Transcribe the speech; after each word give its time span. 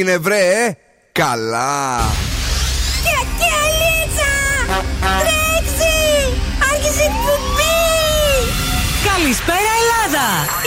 έγινε 0.00 0.18
βρε, 0.18 0.38
ε; 0.38 0.76
καλά. 1.12 1.98
Τρέξε! 5.20 5.96
Άρχισε 6.72 7.04
η 7.04 7.12
Καλησπέρα 9.10 9.72
Ελλάδα! 9.80 10.26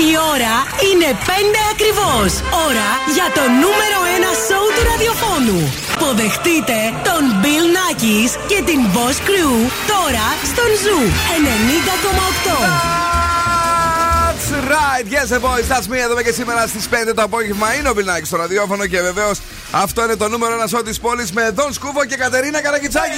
Η 0.09 0.11
ώρα 0.33 0.55
είναι 0.89 1.09
5 1.27 1.31
ακριβώς. 1.73 2.31
Ώρα 2.67 2.89
για 3.15 3.27
το 3.37 3.43
νούμερο 3.61 3.97
1 4.19 4.31
σόου 4.45 4.69
του 4.75 4.83
ραδιοφώνου. 4.89 5.61
Υποδεχτείτε 6.01 6.77
τον 7.07 7.23
Bill 7.41 7.67
Nackis 7.75 8.31
και 8.49 8.59
την 8.69 8.79
Boss 8.93 9.17
Crew 9.27 9.53
τώρα 9.93 10.27
στον 10.51 10.69
Zoo 10.83 10.99
90,8 13.09 13.12
right, 14.75 15.05
yes 15.15 15.31
boys, 15.39 15.67
that's 15.67 15.87
me 15.87 15.97
εδώ 15.97 16.21
και 16.21 16.31
σήμερα 16.31 16.67
στις 16.67 16.87
5 16.89 17.13
το 17.15 17.21
απόγευμα. 17.21 17.73
Είναι 17.75 17.89
ο 17.89 17.93
Μπιλνάκη 17.93 18.25
στο 18.25 18.37
ραδιόφωνο 18.37 18.85
και 18.85 19.01
βεβαίως 19.01 19.39
αυτό 19.71 20.03
είναι 20.03 20.15
το 20.15 20.27
νούμερο 20.27 20.53
ένα 20.53 20.67
σώτη 20.67 20.93
πόλης 21.01 21.31
με 21.31 21.49
Δον 21.49 21.73
Σκούβο 21.73 22.05
και 22.05 22.15
Κατερίνα 22.15 22.61
Καρακιτσάκη. 22.61 23.17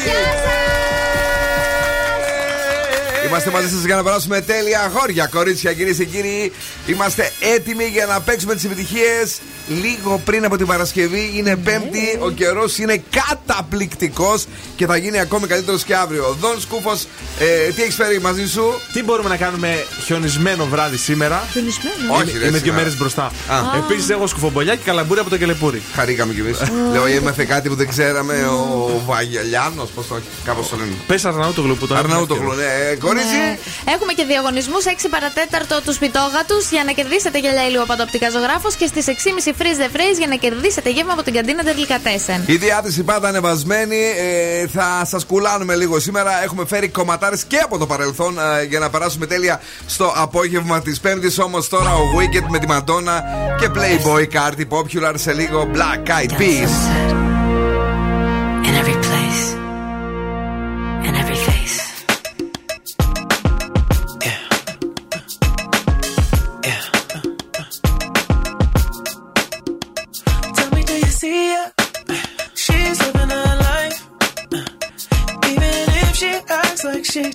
Είμαστε 3.28 3.50
μαζί 3.50 3.70
σας 3.70 3.84
για 3.84 3.96
να 3.96 4.04
περάσουμε 4.04 4.42
τέλεια 4.42 4.92
χώρια, 4.94 5.28
κορίτσια, 5.28 5.74
κυρίες 5.74 5.98
και 5.98 6.06
κύριοι. 6.06 6.52
Είμαστε 6.86 7.32
έτοιμοι 7.56 7.86
για 7.86 8.06
να 8.06 8.22
παίξουμε 8.22 8.56
τις 8.56 8.64
επιτυχίες 8.64 9.40
λίγο 9.68 10.22
πριν 10.26 10.46
από 10.46 10.58
την 10.58 10.66
Παρασκευή. 10.66 11.32
Είναι 11.36 11.50
ναι. 11.50 11.56
Πέμπτη, 11.56 12.20
ο 12.20 12.30
καιρός 12.30 12.78
είναι 12.78 13.04
καταπληκτικός 13.10 14.46
και 14.76 14.86
θα 14.86 14.98
γίνει 14.98 15.20
ακόμη 15.20 15.48
καλύτερος 15.48 15.84
και 15.84 15.96
αύριο. 15.96 16.38
Δον 16.40 16.62
Σκούφος, 16.62 17.08
ε, 17.40 17.72
τι 17.72 17.82
έχεις 17.82 17.96
φέρει 17.96 18.22
μαζί 18.22 18.50
σου; 18.50 18.64
Τι 18.94 19.04
μπορούμε 19.04 19.30
να 19.30 19.38
κάνουμε 19.38 19.86
χιονισμένο 20.04 20.66
βράδυ 20.66 20.98
σήμερα; 20.98 21.48
Χιονισμένο. 21.52 22.14
Όχι, 22.14 22.38
ρε, 22.38 22.48
Είμαι 22.48 22.58
δύο 22.58 22.74
μέρες 22.74 22.98
μπροστά. 22.98 23.32
Επίσης 23.78 24.10
έχω 24.10 24.28
σκουφομπολιά 24.28 24.76
και 24.76 24.84
καλαμπούρι 24.86 25.20
από 25.20 25.30
το 25.30 25.38
κελεπούρι. 25.38 25.82
Χαρήκαμε 25.94 26.34
κι 26.34 26.40
εμείς. 26.40 26.58
Λέω, 26.92 27.06
έμαθε 27.06 27.44
κάτι 27.46 27.70
που 27.70 27.76
δεν 27.76 27.88
ξέραμε. 27.88 28.46
Ο 28.46 29.02
Βαγγελιάνος, 29.06 29.90
πώς 29.90 30.08
το 30.08 30.20
Κάπως 30.46 30.70
το 30.70 30.76
λένε. 30.76 30.94
Πες 31.08 31.26
Αρναούτογλου 31.26 31.76
που 31.78 31.88
το 31.88 31.96
Αρναούτογλου, 31.96 32.54
ναι, 32.54 32.96
κορίτσι. 32.96 33.36
Ναι. 33.36 33.58
Έχουμε 33.94 34.14
και 34.14 34.24
διαγωνισμούς 34.24 34.84
6 34.86 35.10
παρατέταρτο 35.10 35.82
του 35.86 35.94
σπιτόγατους 35.94 36.70
για 36.70 36.84
να 36.84 36.92
κερδίσετε 36.92 37.40
γυαλιά 37.40 37.68
ηλιοπαντοπτικά 37.68 38.30
ζωγράφος 38.30 38.76
και 38.76 38.88
στις 38.88 39.06
6.30 39.08 39.55
freeze 39.60 39.80
the 39.80 39.96
phrase 39.96 40.18
για 40.18 40.28
να 40.28 40.36
κερδίσετε 40.36 40.90
γεύμα 40.90 41.14
από 41.14 41.24
την 41.24 41.34
καντίνα 41.34 41.64
Τερλικατέσεν. 41.64 42.44
Η 42.46 42.56
διάθεση 42.56 43.04
πάντα 43.04 43.28
ανεβασμένη. 43.28 43.96
Ε, 43.96 44.68
θα 44.68 45.06
σας 45.06 45.26
κουλάνουμε 45.26 45.76
λίγο 45.76 46.00
σήμερα. 46.00 46.44
Έχουμε 46.44 46.66
φέρει 46.66 46.88
κομματάρες 46.88 47.44
και 47.44 47.58
από 47.58 47.78
το 47.78 47.86
παρελθόν 47.86 48.38
ε, 48.40 48.64
για 48.64 48.80
να 48.80 48.90
περάσουμε 48.90 49.26
τέλεια 49.26 49.62
στο 49.86 50.14
απόγευμα 50.16 50.82
της 50.82 51.00
Πέμπτης. 51.00 51.40
Όμως 51.40 51.70
τώρα 51.70 51.94
ο 51.94 52.04
Wicked 52.18 52.46
με 52.50 52.60
τη 52.60 52.66
Madonna 52.70 53.22
και 53.60 53.70
Playboy 53.76 54.22
Cardi 54.22 54.78
Popular 54.78 55.14
σε 55.16 55.34
λίγο 55.34 55.70
Black 55.74 56.10
Eyed 56.10 56.32
Peas. 56.32 57.35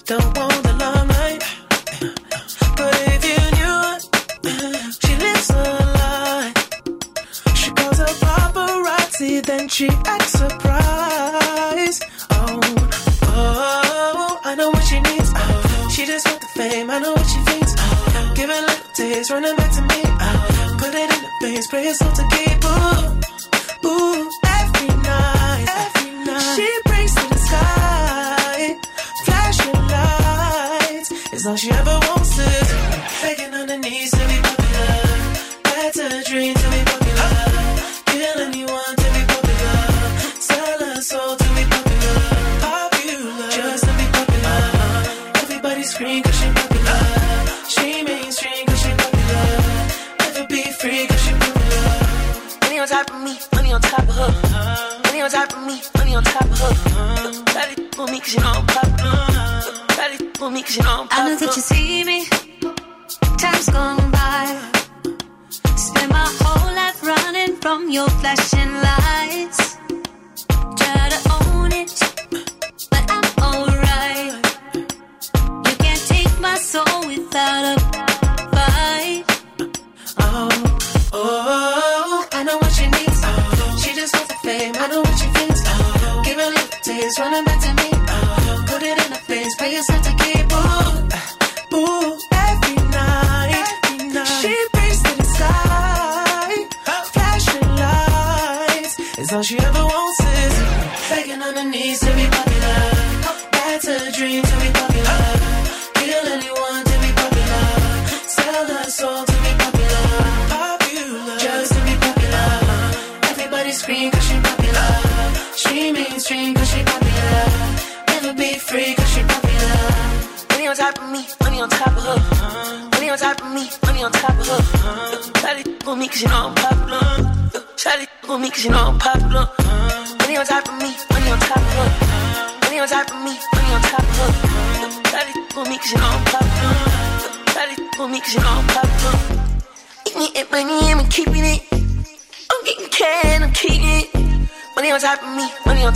Don't 0.06 0.36
want 0.36 0.62
the 0.62 0.72
limelight. 0.72 1.42
But 2.76 2.94
if 3.14 3.20
you 3.30 3.40
knew 3.56 3.80
she 5.02 5.12
lives 5.24 5.50
a 5.50 5.62
lie. 5.98 6.52
She 7.54 7.70
calls 7.70 7.98
a 8.00 8.06
paparazzi, 8.24 9.42
then 9.44 9.68
she 9.68 9.88
acts 9.88 10.32
surprised. 10.32 12.02
Oh, 12.30 12.60
oh, 13.22 14.40
I 14.44 14.54
know 14.54 14.70
what 14.70 14.84
she 14.84 15.00
needs. 15.00 15.30
She 15.94 16.06
just 16.06 16.26
want 16.26 16.40
the 16.40 16.48
fame. 16.58 16.90
I 16.90 16.98
know 16.98 17.12
what 17.12 17.26
she 17.26 17.40
thinks. 17.50 17.74
Oh, 17.78 18.32
give 18.34 18.50
it 18.50 18.60
little 18.60 18.92
taste, 18.94 19.30
running 19.30 19.56
back 19.56 19.69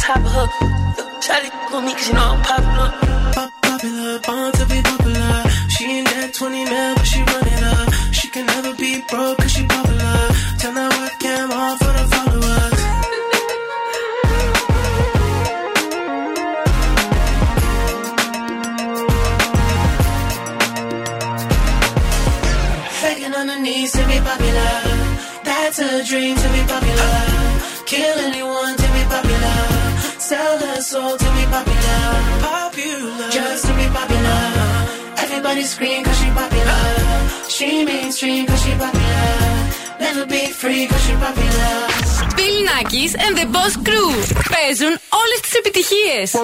top 0.05 0.19
of 0.19 0.33
her. 0.33 0.47
Shawty 1.25 1.49
for 1.71 1.81
me 1.81 1.95
cause 1.95 2.09
you 2.09 2.15
know 2.15 2.37
I'm 2.37 2.43
popular. 2.43 2.91
Pop 2.91 3.01
popular, 3.01 3.04
es. 46.23 46.37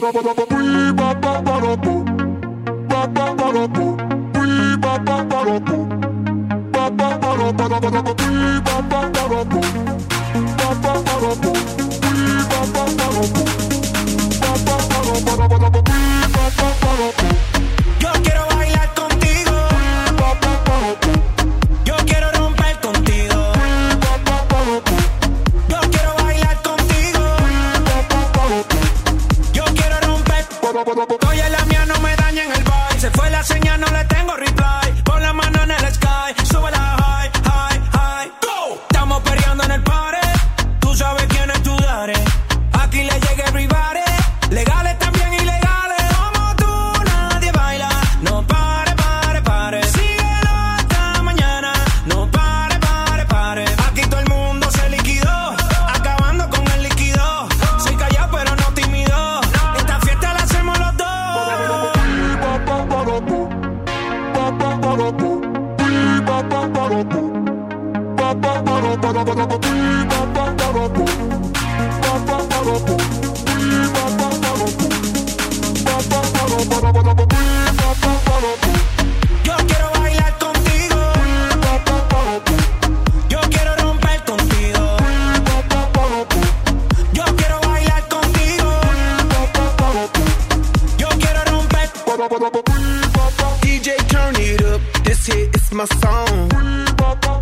my 95.80 95.86
song. 96.02 96.48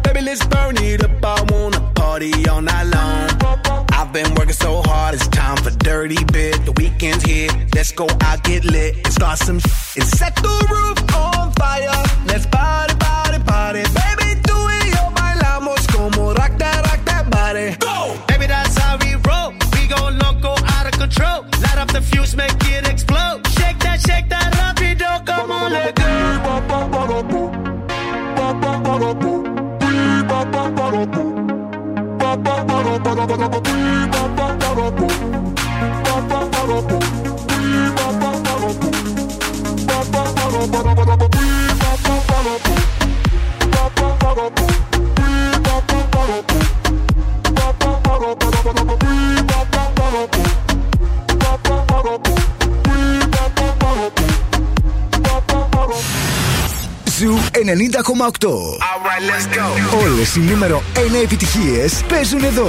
Baby, 0.03 0.21
let's 0.21 0.47
burn 0.47 0.77
it 0.79 1.03
up. 1.03 1.25
I 1.25 1.43
wanna 1.51 1.81
party 1.95 2.33
all 2.49 2.63
night 2.63 2.85
long. 2.85 3.87
I've 3.91 4.13
been 4.13 4.33
working 4.37 4.55
so 4.55 4.81
hard, 4.83 5.15
it's 5.17 5.27
time 5.29 5.57
for 5.57 5.71
dirty 5.71 6.23
bit. 6.33 6.65
The 6.65 6.73
weekend's 6.73 7.25
here, 7.25 7.51
let's 7.75 7.91
go 7.91 8.07
out, 8.23 8.45
get 8.45 8.65
lit, 8.65 8.95
and 9.05 9.13
start 9.13 9.39
some 9.39 9.59
shit. 9.59 9.97
And 9.97 10.07
set 10.07 10.37
the 10.37 10.55
roof 10.71 10.98
All 58.81 59.01
right, 59.09 59.23
let's. 59.31 59.47
Όλες 60.05 60.37
οι 60.37 60.41
νούμερο 60.41 60.83
1 60.95 61.23
επιτυχίες 61.23 62.03
παίζουν 62.09 62.45
εδώ. 62.45 62.69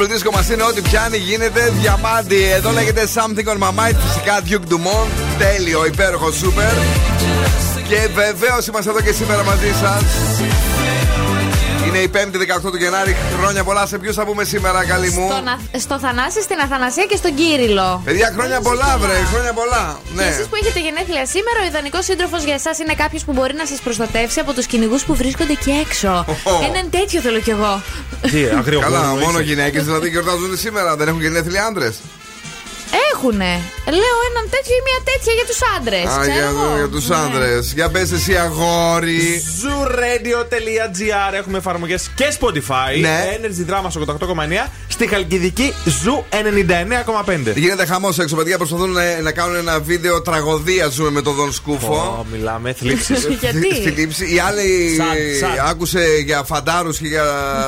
Purple 0.00 0.12
Disco 0.12 0.32
μας 0.34 0.48
είναι 0.48 0.62
ό,τι 0.62 0.80
πιάνει, 0.80 1.16
γίνεται 1.16 1.72
διαμάντι. 1.80 2.42
Εδώ 2.52 2.70
λέγεται 2.70 3.08
Something 3.14 3.48
on 3.52 3.58
my 3.58 3.68
mind. 3.68 3.96
Φυσικά 4.06 4.40
Duke 4.48 4.72
Dumont. 4.72 5.08
Τέλειο, 5.38 5.86
υπέροχο, 5.86 6.30
σούπερ. 6.32 6.72
Και 7.88 8.08
βεβαίως 8.14 8.66
είμαστε 8.66 8.90
εδώ 8.90 9.00
και 9.00 9.12
σήμερα 9.12 9.42
μαζί 9.44 9.72
σας. 9.80 10.02
Είναι 11.86 11.98
η 11.98 12.10
5η 12.14 12.36
18 12.36 12.70
του 12.70 12.76
Γενάρη. 12.76 13.16
Χρόνια 13.40 13.64
πολλά. 13.64 13.86
Σε 13.86 13.98
ποιους 13.98 14.14
θα 14.14 14.24
πούμε 14.24 14.44
σήμερα, 14.44 14.84
καλή 14.84 15.10
μου; 15.10 15.28
Στον 15.30 15.48
Α- 15.48 15.58
στο 15.78 15.98
Θανάση, 15.98 16.42
στην 16.42 16.58
Αθανασία 16.60 17.04
και 17.04 17.16
στον 17.16 17.34
Κύριλο. 17.34 18.02
Παιδιά, 18.04 18.32
χρόνια 18.36 18.60
πολλά, 18.60 18.96
βρε. 18.98 19.18
Χρόνια 19.32 19.52
πολλά. 19.52 19.98
Και 20.06 20.14
Ναι. 20.14 20.24
εσείς 20.24 20.46
που 20.46 20.56
έχετε 20.62 20.80
γενέθλια 20.80 21.26
σήμερα, 21.26 21.58
ο 21.62 21.66
ιδανικός 21.66 22.04
σύντροφος 22.04 22.42
για 22.42 22.54
εσάς 22.54 22.78
είναι 22.78 22.94
κάποιος 22.94 23.24
που 23.24 23.32
μπορεί 23.32 23.54
να 23.54 23.66
σας 23.66 23.78
προστατεύσει 23.80 24.40
από 24.40 24.52
τους 24.52 24.66
κυνηγούς 24.66 25.02
που 25.04 25.14
βρίσκονται 25.14 25.52
εκεί 25.52 25.70
έξω. 25.86 26.24
Οχο. 26.28 26.64
Έναν 26.74 26.90
τέτοιο 26.90 27.20
θέλω 27.20 27.40
κι 27.40 27.50
εγώ. 27.50 27.82
Τι, 28.20 28.44
αγριογόνο. 28.44 28.90
Καλά, 28.90 29.12
είσαι. 29.14 29.24
μόνο 29.24 29.40
γυναίκες 29.40 29.84
δηλαδή 29.84 30.08
γιορτάζουν 30.08 30.56
σήμερα. 30.56 30.96
Δεν 30.96 31.08
έχουν 31.08 31.20
γενέθλια 31.20 31.64
άντρες. 31.64 31.96
Έχουνε. 33.12 33.60
Λέω 33.86 34.18
έναν 34.30 34.44
τέτοιο 34.50 34.74
ή 34.80 34.82
μια 34.88 35.00
τέτοια 35.04 35.32
για 35.32 35.46
τους 35.46 35.58
άντρες. 35.76 36.04
Α, 36.04 36.24
για, 36.24 36.50
για 36.76 36.88
τους 36.88 37.10
άντρες. 37.10 37.72
Για 37.72 37.88
πες 37.88 38.12
εσύ, 38.12 38.36
αγόρι. 38.36 39.42
Zooradio.gr 39.60 41.34
έχουμε 41.34 41.58
εφαρμογές 41.58 42.10
και 42.14 42.36
Spotify. 42.40 43.00
Ναι. 43.00 43.38
Energy 43.40 43.70
Drama 43.70 43.86
στο 43.88 44.00
88,9. 44.00 44.68
Στη 45.00 45.08
Χαλκιδική 45.08 45.74
Zoo 45.86 46.36
99,5. 47.50 47.54
Γίνεται 47.54 47.86
χαμός 47.86 48.18
έξω, 48.18 48.36
παιδιά. 48.36 48.56
Προσπαθούν 48.56 48.90
να, 48.90 49.20
να 49.20 49.32
κάνουν 49.32 49.56
ένα 49.56 49.80
βίντεο 49.80 50.22
τραγωδία 50.22 50.88
ζούμε 50.88 51.10
με 51.10 51.22
τον 51.22 51.34
Δον 51.34 51.52
Σκούφο. 51.52 51.94
Ω, 51.94 52.26
μιλάμε, 52.32 52.72
θλίψεις. 52.72 53.26
Γιατί; 53.40 53.74
Στη 53.74 53.88
λήψη. 53.90 54.34
Η 54.34 54.38
άλλη 54.38 54.94
Σαν, 54.96 55.06
σαν. 55.40 55.66
άκουσε 55.68 56.04
για 56.24 56.42
φαντάρους 56.42 56.98
και 56.98 57.06
για 57.06 57.24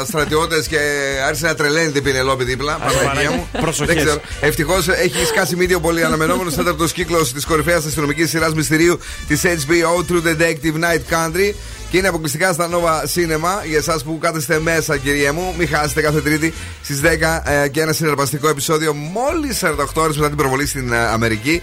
στρατιώτες 0.07 0.67
και 0.67 0.79
άρχισε 1.27 1.47
να 1.47 1.55
τρελαίνει 1.55 1.91
την 1.91 2.03
Πινελόπη 2.03 2.45
δίπλα. 2.45 2.73
Παναγία 2.77 3.09
Παναγία. 3.09 3.31
μου. 3.31 3.49
Προσοχές. 3.61 3.95
Δεν 3.95 4.05
ξέρω. 4.05 4.21
Ευτυχώς 4.41 4.89
έχει 4.89 5.27
σκάσει 5.27 5.57
μύδιο 5.57 5.81
πολύ 5.81 6.05
αναμενόμενος 6.05 6.55
τέταρτος 6.55 6.93
κύκλος 6.93 7.33
της 7.33 7.45
κορυφαίας 7.45 7.85
αστυνομικής 7.85 8.31
σειράς 8.31 8.55
μυστηρίου 8.55 8.99
της 9.29 9.43
HBO 9.45 10.11
True 10.13 10.23
Detective 10.29 10.75
Night 10.85 11.15
Country. 11.15 11.55
Και 11.93 11.99
είναι 11.99 12.09
αποκλειστικά 12.09 12.53
στα 12.53 12.69
Nova 12.69 13.01
Cinema 13.15 13.67
για 13.69 13.79
εσάς 13.79 14.03
που 14.05 14.19
κάθεστε 14.19 14.61
μέσα, 14.61 14.97
κυρία 14.97 15.33
μου. 15.33 15.55
Μην 15.59 15.69
χάσετε 15.69 16.01
κάθε 16.01 16.21
Τρίτη 16.21 16.55
στις 16.83 17.01
10 17.01 17.07
ε, 17.45 17.69
και 17.69 17.81
ένα 17.81 17.93
συνεργαστικό 17.93 18.49
επεισόδιο 18.49 18.95
μόλις 18.95 19.61
48 19.65 19.85
ώρες 19.95 20.17
μετά 20.17 20.29
την 20.29 20.37
προβολή 20.37 20.67
στην 20.67 20.93
ε, 20.93 20.99
Αμερική. 20.99 21.63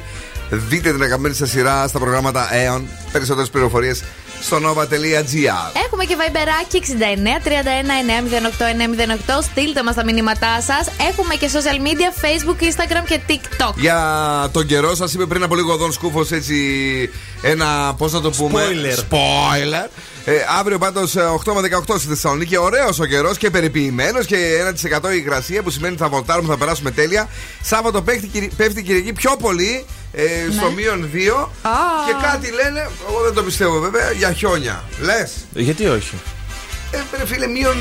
Δείτε 0.49 0.91
την 0.91 1.03
αγαπημένη 1.03 1.35
σας 1.35 1.49
σειρά 1.49 1.87
στα 1.87 1.99
προγράμματα 1.99 2.47
Aeon. 2.51 2.81
Περισσότερες 3.11 3.49
πληροφορίες 3.49 4.03
στο 4.41 4.57
nova.gr. 4.57 5.81
Έχουμε 5.85 6.05
και 6.05 6.15
βαϊμπεράκι 6.15 6.81
69 6.83 7.47
31 7.47 7.49
908 9.29 9.37
908. 9.37 9.43
Στείλτε 9.43 9.83
μας 9.83 9.95
τα 9.95 10.03
μηνύματά 10.03 10.61
σας. 10.61 10.87
Έχουμε 11.09 11.35
και 11.35 11.49
social 11.53 11.77
media, 11.87 12.09
Facebook, 12.23 12.63
Instagram 12.63 13.05
και 13.07 13.19
TikTok. 13.27 13.73
Για 13.75 13.99
τον 14.51 14.65
καιρό 14.65 14.95
σας 14.95 15.13
είπε 15.13 15.25
πριν 15.25 15.43
από 15.43 15.55
λίγο 15.55 15.73
ο 15.73 15.77
Δον 15.77 15.91
Σκούφος 15.91 16.31
έτσι 16.31 16.55
ένα. 17.41 17.93
Πώς 17.97 18.11
να 18.11 18.21
το 18.21 18.29
πούμε. 18.29 18.63
Spoiler. 18.63 18.99
Spoiler. 18.99 19.87
Ε, 20.31 20.45
αύριο 20.59 20.77
πάντως 20.77 21.15
8 21.45 21.53
με 21.53 21.61
18 21.87 21.95
στη 21.97 22.07
Θεσσαλονίκη. 22.07 22.57
Ωραίος 22.57 22.99
ο 22.99 23.05
καιρός 23.05 23.37
και 23.37 23.49
περιποιημένος 23.49 24.25
και 24.25 24.35
1% 25.01 25.13
υγρασία 25.15 25.63
που 25.63 25.69
σημαίνει 25.69 25.93
ότι 25.93 26.01
θα 26.03 26.09
βολτάρουμε, 26.09 26.47
θα 26.47 26.57
περάσουμε 26.57 26.91
τέλεια. 26.91 27.29
Σάββατο 27.63 28.01
πέφτει, 28.01 28.27
Κυρι- 28.27 28.53
πέφτει 28.55 28.83
Κυριακή 28.83 29.13
πιο 29.13 29.35
πολύ 29.39 29.85
ε, 30.13 30.23
στο 30.57 30.71
μείον 30.71 31.09
2. 31.13 31.49
Και 32.07 32.13
κάτι 32.21 32.51
λένε, 32.51 32.89
εγώ 33.09 33.21
δεν 33.23 33.33
το 33.33 33.43
πιστεύω 33.43 33.79
βέβαια, 33.79 34.11
για 34.11 34.31
χιόνια. 34.33 34.83
Λες. 35.01 35.31
Γιατί 35.53 35.87
όχι; 35.87 36.15
Ε, 36.91 36.97
ρε 37.17 37.25
φίλε, 37.25 37.47
μείον 37.47 37.77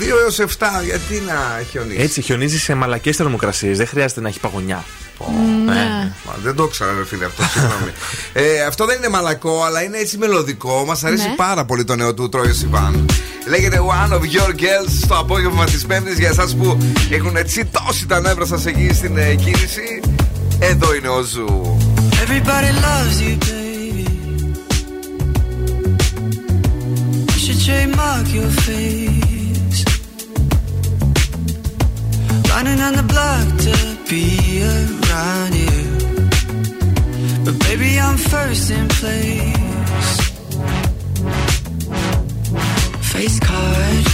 2 0.00 0.18
έως 0.22 0.38
7. 0.38 0.44
Γιατί 0.84 1.22
να 1.26 1.62
χιονίσεις; 1.70 2.02
Έτσι, 2.04 2.22
χιονίζεις 2.22 2.62
σε 2.62 2.74
μαλακές 2.74 3.16
θερμοκρασίες. 3.16 3.76
Δεν 3.76 3.86
χρειάζεται 3.86 4.20
να 4.20 4.28
έχει 4.28 4.40
παγωνιά. 4.40 4.84
Μα, 5.26 6.34
δεν 6.42 6.54
το 6.54 6.64
ήξερα, 6.64 6.92
ρε 6.98 7.04
φίλε, 7.04 7.24
αυτό. 7.24 7.42
Συγγνώμη. 7.42 7.90
ε, 8.32 8.62
αυτό 8.62 8.84
δεν 8.86 8.96
είναι 8.96 9.08
μαλακό, 9.08 9.62
αλλά 9.64 9.82
είναι 9.82 9.98
έτσι 9.98 10.18
μελωδικό. 10.18 10.84
Μας 10.86 11.04
αρέσει 11.04 11.28
Ναι. 11.28 11.34
πάρα 11.34 11.64
πολύ 11.64 11.84
το 11.84 11.96
νέο 11.96 12.14
του 12.14 12.28
Τρόι 12.28 12.52
Σιβάν. 12.52 13.06
Λέγεται 13.48 13.80
One 14.08 14.12
of 14.12 14.20
Your 14.20 14.50
Girls 14.50 14.90
στο 15.02 15.14
απόγευμα 15.14 15.64
της 15.64 15.86
Πέμπτης 15.86 16.18
για 16.18 16.28
εσάς 16.28 16.54
που 16.56 16.78
έχουν 17.10 17.36
τσιτώσει 17.44 18.06
τα 18.06 18.20
νεύρα 18.20 18.46
σας 18.46 18.66
εκεί 18.66 18.90
στην 18.94 19.16
ε, 19.16 19.34
κίνηση. 19.34 20.00
Εδώ 20.58 20.94
είναι 20.94 21.08
ο 21.08 21.22
Ζου. 21.22 21.76
Everybody 22.24 22.70
loves 22.86 23.20
you, 23.24 23.34
baby. 23.46 24.06
You 27.32 27.38
should 27.44 27.60
trademark 27.66 28.26
your 28.38 28.50
face. 28.66 29.27
Running 32.50 32.80
on 32.80 32.94
the 32.94 33.02
block 33.02 33.46
to 33.66 33.74
be 34.10 34.62
around 34.62 35.54
you. 35.54 35.80
But 37.44 37.58
baby, 37.66 38.00
I'm 38.00 38.16
first 38.16 38.70
in 38.70 38.88
place. 38.88 40.18
Face 43.12 43.38
card, 43.40 44.07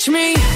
catch 0.00 0.08
me. 0.08 0.49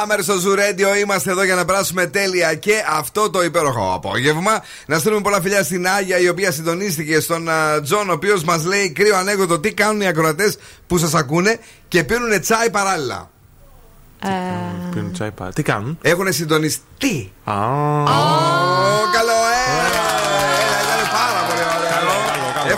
Cruel 0.00 0.08
Summer 0.08 0.22
στο 0.22 0.36
Zoo 0.38 0.57
Radio. 0.57 0.94
Είμαστε 0.96 1.30
εδώ 1.30 1.42
για 1.42 1.54
να 1.54 1.64
περάσουμε 1.64 2.06
τέλεια 2.06 2.54
και 2.54 2.72
αυτό 2.90 3.30
το 3.30 3.42
υπέροχο 3.44 3.92
απόγευμα. 3.94 4.62
Να 4.86 4.98
στείλουμε 4.98 5.20
πολλά 5.20 5.40
φιλιά 5.40 5.62
στην 5.62 5.86
Άγια 5.88 6.18
η 6.18 6.28
οποία 6.28 6.50
συντονίστηκε 6.52 7.20
στον 7.20 7.48
α, 7.48 7.80
Τζον, 7.82 8.10
ο 8.10 8.12
οποίος 8.12 8.44
μας 8.44 8.64
λέει 8.64 8.90
κρύο 8.90 9.16
ανέκδοτο 9.16 9.58
τι 9.58 9.72
κάνουν 9.72 10.00
οι 10.00 10.06
ακροατές 10.06 10.58
που 10.86 10.98
σας 10.98 11.14
ακούνε 11.14 11.58
και 11.88 12.04
πίνουν 12.04 12.40
τσάι 12.40 12.70
παράλληλα. 12.70 13.30
Ε, 14.24 14.28
Πίνουν 14.90 15.12
τσάι 15.12 15.30
πάρα. 15.30 15.52
Τι 15.52 15.62
κάνουν; 15.62 15.98
Έχουν 16.02 16.32
συντονιστεί. 16.32 17.32
Α, 17.44 17.54
Ω, 17.54 18.59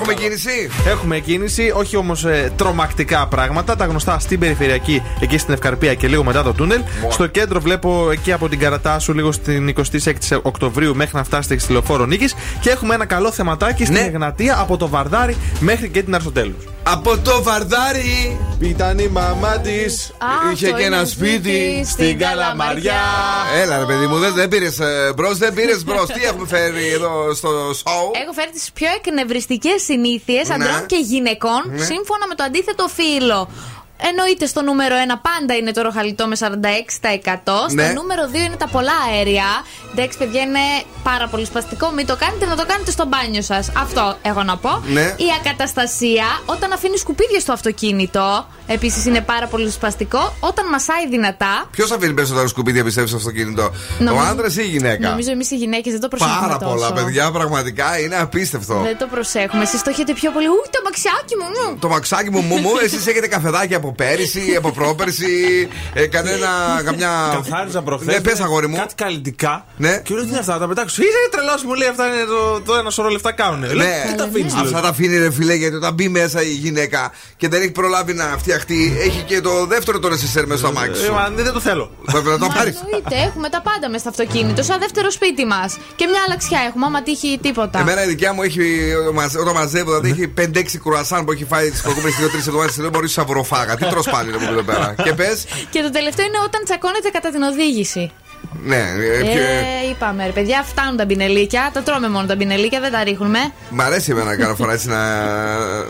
Έχουμε 0.03 0.15
κίνηση; 0.15 0.71
Έχουμε 0.87 1.19
κίνηση, 1.19 1.73
όχι 1.75 1.97
όμως 1.97 2.27
τρομακτικά 2.57 3.27
πράγματα. 3.27 3.77
Τα 3.77 3.85
γνωστά 3.85 4.19
στην 4.19 4.39
περιφερειακή, 4.39 5.03
εκεί 5.21 5.39
στην 5.39 5.55
Ευκαρπία 5.55 5.95
και 5.95 6.09
λίγο 6.09 6.25
μετά 6.25 6.43
το 6.43 6.53
τούνελ. 6.53 6.83
Στο 7.11 7.27
κέντρο 7.27 7.61
βλέπω 7.61 8.11
εκεί 8.11 8.33
από 8.33 8.49
την 8.49 8.59
Καρατάσου, 8.59 9.15
λίγο 9.15 9.33
στην 9.33 9.75
26η 9.77 10.39
Οκτωβρίου 10.43 10.95
μέχρι 10.97 11.17
να 11.17 11.25
φτάσετε 11.25 11.59
στη 11.59 11.73
λεωφόρο 11.73 12.05
Νίκης. 12.07 12.35
Και 12.61 12.71
έχουμε 12.71 12.95
ένα 12.95 13.05
καλό 13.05 13.33
θεματάκι 13.33 13.85
στην 13.85 13.97
Ναι. 13.97 14.01
Εγνατία 14.01 14.59
από 14.59 14.77
το 14.77 14.89
Βαρδάρι 14.89 15.37
μέχρι 15.61 15.89
και 15.89 16.03
την 16.03 16.15
Αριστοτέλους. 16.15 16.65
Από 16.85 17.19
το 17.19 17.43
βαρδάρι 17.43 18.41
Ήταν 18.61 18.99
η 18.99 19.09
μαμά 19.09 19.59
της. 19.59 20.11
α, 20.19 20.27
Είχε 20.53 20.67
αυτό 20.67 20.77
και 20.79 20.85
είναι 20.85 20.97
ένα 20.97 21.05
σπίτι 21.07 21.85
στην 21.87 22.19
Καλαμαριά. 22.19 23.01
Έλα 23.63 23.79
ρε 23.79 23.85
παιδί 23.85 24.07
μου, 24.07 24.19
δεν, 24.19 24.35
δεν 24.35 24.49
πήρες 24.49 24.79
μπρος, 25.15 25.39
δεν 25.39 25.55
πήρες 25.55 25.85
μπρος. 25.85 26.07
Τι 26.07 26.25
έχουμε 26.25 26.47
φέρει 26.47 26.89
εδώ 26.89 27.35
στο 27.35 27.49
σοου. 27.49 28.11
Έχω 28.23 28.33
φέρει 28.33 28.51
τις 28.51 28.71
πιο 28.75 28.89
εκνευριστικές 28.97 29.83
συνήθειες 29.83 30.49
Ναι. 30.49 30.55
αντρών 30.55 30.87
και 30.87 30.97
γυναικών 30.97 31.63
Ναι. 31.67 31.77
σύμφωνα 31.85 32.27
με 32.29 32.35
το 32.35 32.43
αντίθετο 32.45 32.89
φύλλο. 32.89 33.49
Εννοείται 34.09 34.47
στο 34.47 34.63
νούμερο 34.63 34.95
1 34.97 35.21
πάντα 35.29 35.55
είναι 35.55 35.71
το 35.73 35.83
ροχαλιτό 35.83 36.27
με 36.27 36.37
46%. 36.37 37.69
Στο 37.69 37.75
Ναι. 37.75 37.89
νούμερο 37.89 38.23
2 38.33 38.35
είναι 38.47 38.57
τα 38.57 38.69
πολλά 38.69 38.93
αέρια. 39.09 39.45
Εντάξει, 39.93 40.19
παιδιά, 40.19 40.41
είναι 40.43 40.59
πάρα 41.03 41.27
πολύ 41.29 41.45
σπαστικό. 41.45 41.91
Μην 41.91 42.07
το 42.07 42.17
κάνετε, 42.17 42.47
να 42.47 42.57
το 42.57 42.65
κάνετε 42.67 42.91
στο 42.91 43.05
μπάνιο 43.07 43.43
σας. 43.43 43.71
Αυτό 43.77 44.17
έχω 44.23 44.43
να 44.43 44.57
πω. 44.57 44.83
Ναι. 44.87 45.01
Η 45.01 45.27
ακαταστασία, 45.41 46.25
όταν 46.47 46.73
αφήνεις 46.73 47.01
σκουπίδια 47.01 47.41
στο 47.41 47.53
αυτοκίνητο, 47.53 48.47
επίσης 48.67 49.05
είναι 49.07 49.21
πάρα 49.21 49.47
πολύ 49.47 49.71
σπαστικό. 49.71 50.33
Όταν 50.41 50.69
μασάει 50.69 51.09
δυνατά. 51.09 51.69
Ποιος 51.71 51.91
αφήνει 51.91 52.13
περισσότερο 52.15 52.49
σκουπίδια 52.49 52.85
πιστεύεις 52.85 53.11
στο 53.11 53.19
αυτοκίνητο, 53.19 53.63
ο 53.63 53.71
Νομίζω- 53.99 54.27
άντρας 54.31 54.57
ή 54.57 54.63
η 54.65 54.69
γυναίκα; 54.69 55.09
Νομίζω 55.11 55.31
εμείς 55.31 55.51
οι 55.51 55.57
γυναίκες 55.57 55.93
δεν 55.93 56.01
το 56.01 56.09
προσέχουμε. 56.09 56.41
Πάρα 56.41 56.59
τόσο. 56.59 56.73
πολλά 56.75 56.93
παιδιά, 56.93 57.31
πραγματικά 57.31 57.99
είναι 57.99 58.17
απίστευτο. 58.17 58.81
Δεν 58.83 58.99
το 58.99 59.07
προσέχουμε. 59.07 59.63
Εσείς 59.63 59.83
το 59.83 59.91
έχετε 59.91 60.13
πιο 60.13 60.31
πολύ. 60.31 60.47
Ού, 60.49 60.63
το 60.71 60.81
μαξιάκι 60.85 61.35
μου. 61.41 61.71
μου. 61.71 61.79
Το 61.79 61.89
μαξάκι 61.89 62.31
μου, 62.31 62.41
μου, 62.41 62.57
μου, 62.59 62.71
εσείς 62.85 63.07
έχετε 63.07 63.27
καφεδάκι 63.27 63.75
από 63.75 63.92
πέρυσι, 63.97 64.55
από 64.57 64.71
πρόπερσι, 64.71 65.69
ε, 65.95 66.07
κανένα. 66.07 66.49
καμιά. 66.85 67.11
Καθάριζα 67.43 67.83
προχθές. 67.83 68.15
Ναι, 68.15 68.21
πες 68.21 68.41
αγόρι 68.41 68.67
μου. 68.69 68.77
Κάτι 68.77 68.95
καλλιτικά. 68.95 69.65
Ναι. 69.77 70.01
Και 70.05 70.15
λέω 70.15 70.23
τι 70.23 70.29
είναι 70.29 70.39
αυτά, 70.39 70.59
τα 70.59 70.69
πετάξω. 70.69 71.03
Είσαι 71.03 71.13
τρελός 71.31 71.63
μου 71.65 71.75
λέει 71.75 71.89
αυτά 71.89 72.07
είναι 72.07 72.25
το, 72.25 72.61
το 72.61 72.75
ένα 72.75 72.91
σωρό 72.91 73.09
λεφτά 73.09 73.33
κάνουν. 73.33 73.61
Λέω, 73.65 73.75
Ναι, 73.75 74.03
τι 74.11 74.15
τα 74.15 74.25
αφήνεις, 74.25 74.55
λέω. 74.55 74.63
αυτά 74.63 74.81
τα 74.81 74.89
αφήνει 74.89 75.19
ρε 75.19 75.31
φιλέ 75.33 75.55
γιατί 75.55 75.75
όταν 75.77 75.95
μπει 75.95 76.09
μέσα 76.09 76.43
η 76.43 76.51
γυναίκα 76.53 77.13
και 77.37 77.49
δεν 77.49 77.61
έχει 77.63 77.71
προλάβει 77.71 78.13
να 78.13 78.35
φτιαχτεί, 78.39 78.97
έχει 79.01 79.23
και 79.23 79.41
το 79.41 79.67
δεύτερο 79.67 79.99
το 79.99 80.09
νεσισέρ 80.09 80.47
μέσα 80.47 80.59
στο 80.59 80.69
αμάξι 80.69 81.03
Ε, 81.03 81.05
σου. 81.07 81.13
μα, 81.13 81.29
δεν 81.35 81.53
το 81.53 81.61
θέλω. 81.61 81.91
Πρέπει 82.13 82.29
να 82.29 82.39
το 82.39 82.47
Μα 82.47 82.55
πάρεις. 82.55 82.77
εννοείται, 82.85 83.29
έχουμε 83.29 83.49
τα 83.49 83.63
πάντα 83.63 83.89
μες 83.91 84.01
στο 84.01 84.09
αυτοκίνητο, 84.09 84.63
σαν 84.63 84.79
δεύτερο 84.79 85.11
σπίτι 85.11 85.45
μας. 85.45 85.77
Και 85.97 86.07
μια 86.07 86.21
αλλαξιά 86.27 86.61
έχουμε, 86.69 86.85
άμα 86.87 87.03
τύχει 87.03 87.39
τίποτα. 87.43 87.79
Εμένα 87.81 88.05
η 88.05 88.07
δικιά 88.07 88.33
μου 88.33 88.43
έχει, 88.43 88.93
όταν 89.41 89.55
μαζεύω, 89.55 90.01
δηλαδή 90.01 90.23
έχει 90.23 90.33
5-6 90.39 90.79
κρουασάν 90.83 91.25
που 91.25 91.33
έχει 91.33 91.45
φάει 91.45 91.71
τις 91.71 91.81
προηγούμενε 91.81 92.15
2-3 92.21 92.47
εβδομάδες. 92.47 92.77
Δεν 92.77 92.91
μπορεί 92.91 93.05
να 93.05 93.11
σαβροφάγα. 93.11 93.75
Τι 93.83 93.89
τρως 93.91 94.11
πάλι 94.11 94.31
μου 94.33 94.49
εδώ 94.51 94.63
πέρα. 94.63 94.95
Και 95.05 95.13
πες. 95.13 95.45
Και 95.71 95.81
το 95.83 95.91
τελευταίο 95.91 96.27
είναι 96.27 96.39
όταν 96.45 96.65
τσακώνεται 96.65 97.09
κατά 97.13 97.31
την 97.31 97.43
οδήγηση. 97.43 98.11
Ναι, 98.65 98.77
ε, 98.77 99.21
ποιο- 99.21 99.43
Ε, 99.43 99.89
είπαμε 99.91 100.27
ρε 100.27 100.33
παιδιά, 100.33 100.63
φτάνουν 100.67 100.97
τα 100.97 101.05
μπινελίκια. 101.05 101.71
Τα 101.73 101.83
τρώμε 101.83 102.09
μόνο 102.09 102.27
τα 102.27 102.37
μπινελίκια, 102.37 102.81
δεν 102.81 102.93
τα 102.93 103.03
ρίχνουμε. 103.05 103.39
Μ' 103.71 103.81
αρέσει 103.81 104.11
εμένα 104.11 104.37
κάθε 104.37 104.55
φορά 104.55 104.73
έτσι 104.73 104.89
να, 104.89 105.03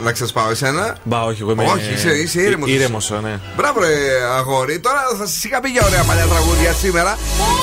να 0.04 0.12
ξεσπάω 0.12 0.50
εσένα. 0.50 0.96
Μπα, 1.04 1.22
όχι, 1.22 1.42
εγώ 1.42 1.50
είμαι. 1.52 1.64
Όχι, 1.64 1.92
είσαι- 1.94 2.16
είσαι 2.22 2.40
ήρεμος. 2.40 2.68
Ήρεμος, 2.68 3.10
ναι. 3.22 3.38
Μπράβο, 3.56 3.80
ρε 3.80 3.88
αγόρι. 4.36 4.80
Τώρα 4.80 5.00
θα 5.18 5.26
σα 5.26 5.48
είχα 5.48 5.60
πει 5.60 5.68
για 5.68 5.82
ωραία 5.86 6.02
παλιά 6.02 6.26
τραγούδια 6.26 6.72
σήμερα. 6.72 7.18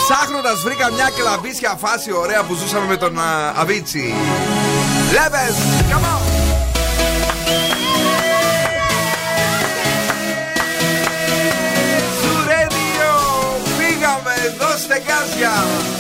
Ψάχνοντας 0.09 0.61
βρήκα 0.63 0.91
μια 0.91 1.09
κλαμπίσια 1.17 1.77
φάση 1.83 2.11
ωραία 2.13 2.43
που 2.43 2.53
ζούσαμε 2.55 2.85
με 2.85 2.97
τον 2.97 3.19
α, 3.19 3.53
Αβίτσι. 3.55 4.13
Λέβες! 5.13 5.55
Come 5.91 6.48
Gazia. 14.97 15.98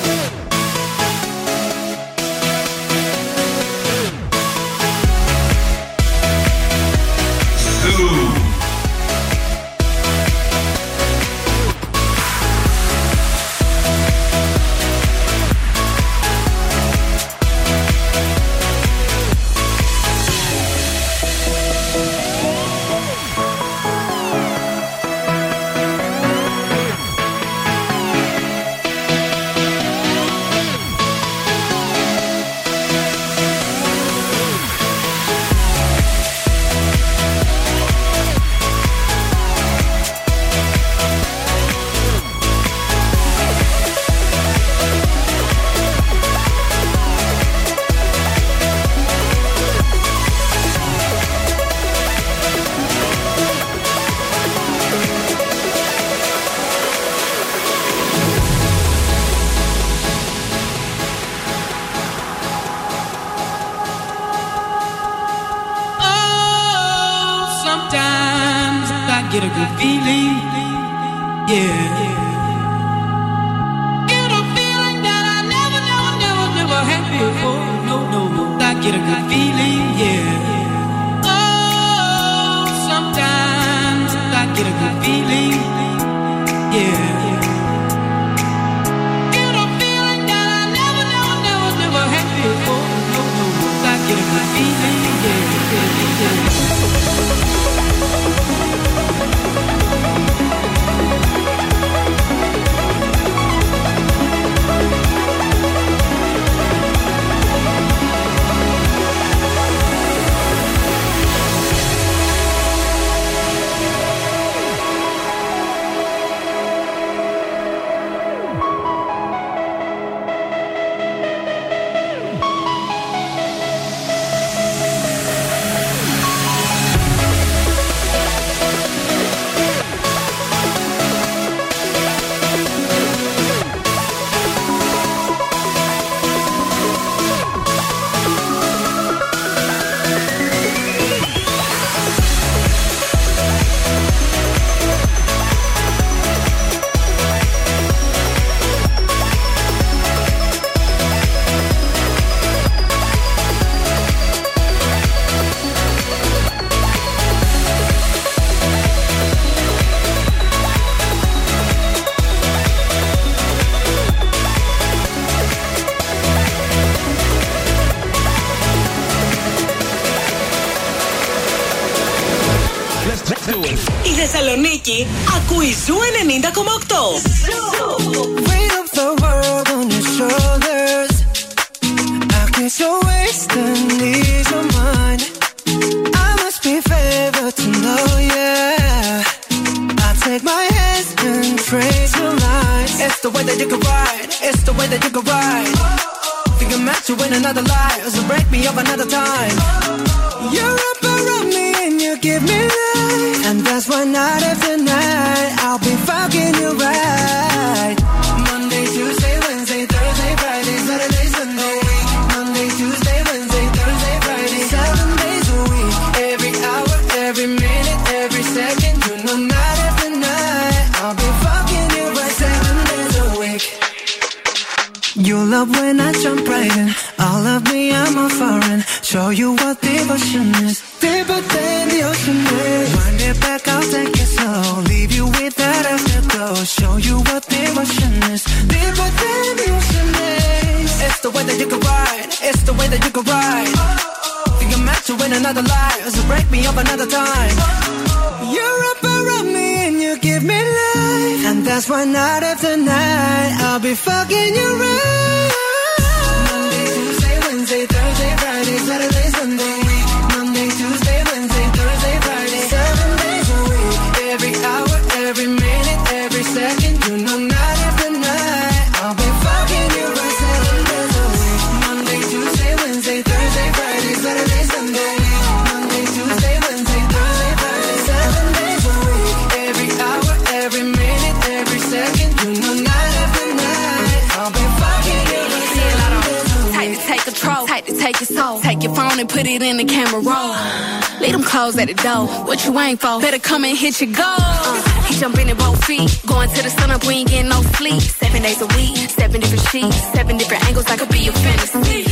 hit 293.79 294.01
your 294.01 294.11
goal. 294.11 294.25
Uh, 294.27 295.03
he 295.07 295.15
jumping 295.15 295.47
in 295.47 295.55
both 295.55 295.83
feet, 295.85 296.11
going 296.27 296.49
to 296.49 296.61
the 296.61 296.69
sun 296.69 296.91
up, 296.91 297.05
we 297.07 297.23
ain't 297.23 297.29
getting 297.29 297.49
no 297.49 297.61
sleep. 297.79 298.01
Seven 298.01 298.41
days 298.41 298.61
a 298.61 298.67
week, 298.75 298.97
seven 299.09 299.39
different 299.39 299.65
sheets, 299.71 299.95
seven 300.11 300.37
different 300.37 300.63
angles, 300.67 300.85
I 300.87 300.97
could 300.97 301.09
be 301.09 301.19
your 301.19 301.33
fantasy. 301.33 302.03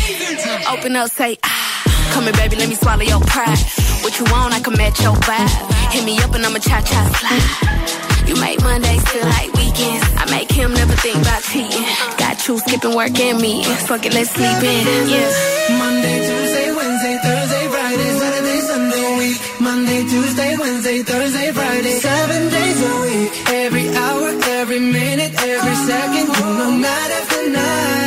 Open 0.71 0.95
up, 0.95 1.10
say 1.12 1.38
ah, 1.43 2.12
come 2.13 2.23
here, 2.23 2.34
baby, 2.34 2.56
let 2.56 2.69
me 2.69 2.75
swallow 2.75 3.03
your 3.03 3.19
pride. 3.19 3.60
What 4.01 4.17
you 4.17 4.25
want, 4.32 4.53
I 4.53 4.62
can 4.62 4.73
match 4.77 5.01
your 5.01 5.15
vibe. 5.27 5.91
Hit 5.91 6.06
me 6.06 6.17
up 6.19 6.34
and 6.36 6.45
I'ma 6.45 6.60
cha 6.60 6.80
cha 6.82 6.99
slide. 7.19 8.27
You 8.30 8.39
make 8.39 8.62
Mondays 8.62 9.03
feel 9.12 9.27
like 9.27 9.51
weekends. 9.53 10.08
I 10.15 10.25
make 10.32 10.49
him 10.49 10.73
never 10.73 10.93
think 10.93 11.17
about 11.17 11.43
cheating. 11.43 11.84
Got 12.17 12.47
you 12.47 12.60
skipping 12.60 12.95
work 12.95 13.19
and 13.19 13.41
me. 13.41 13.63
Fuck 13.88 14.06
it, 14.06 14.13
let's 14.13 14.32
sleep 14.32 14.63
in. 14.63 15.10
Yeah. 15.10 15.77
Monday, 15.77 16.17
Tuesday. 16.27 16.66
Monday, 19.88 20.04
Tuesday, 20.04 20.58
Wednesday, 20.58 21.02
Thursday, 21.02 21.52
Friday. 21.54 21.91
Seven 21.91 22.50
days 22.50 22.82
a 22.82 23.02
week. 23.04 23.32
Every 23.47 23.88
hour, 23.95 24.28
every 24.60 24.80
minute, 24.82 25.34
every 25.41 25.76
second. 25.76 26.28
No 26.28 26.71
matter 26.71 27.36
the 27.36 27.50
night. 27.52 28.07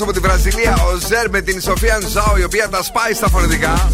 Από 0.00 0.12
τη 0.12 0.18
Βραζιλία, 0.18 0.74
ο 0.74 0.96
Ζερ 1.06 1.30
με 1.30 1.40
την 1.40 1.60
Σοφία 1.60 1.98
Νζάου, 1.98 2.36
η 2.36 2.44
οποία 2.44 2.68
τα 2.68 2.82
σπάει 2.82 3.12
στα 3.12 3.28
φωνητικά. 3.28 3.90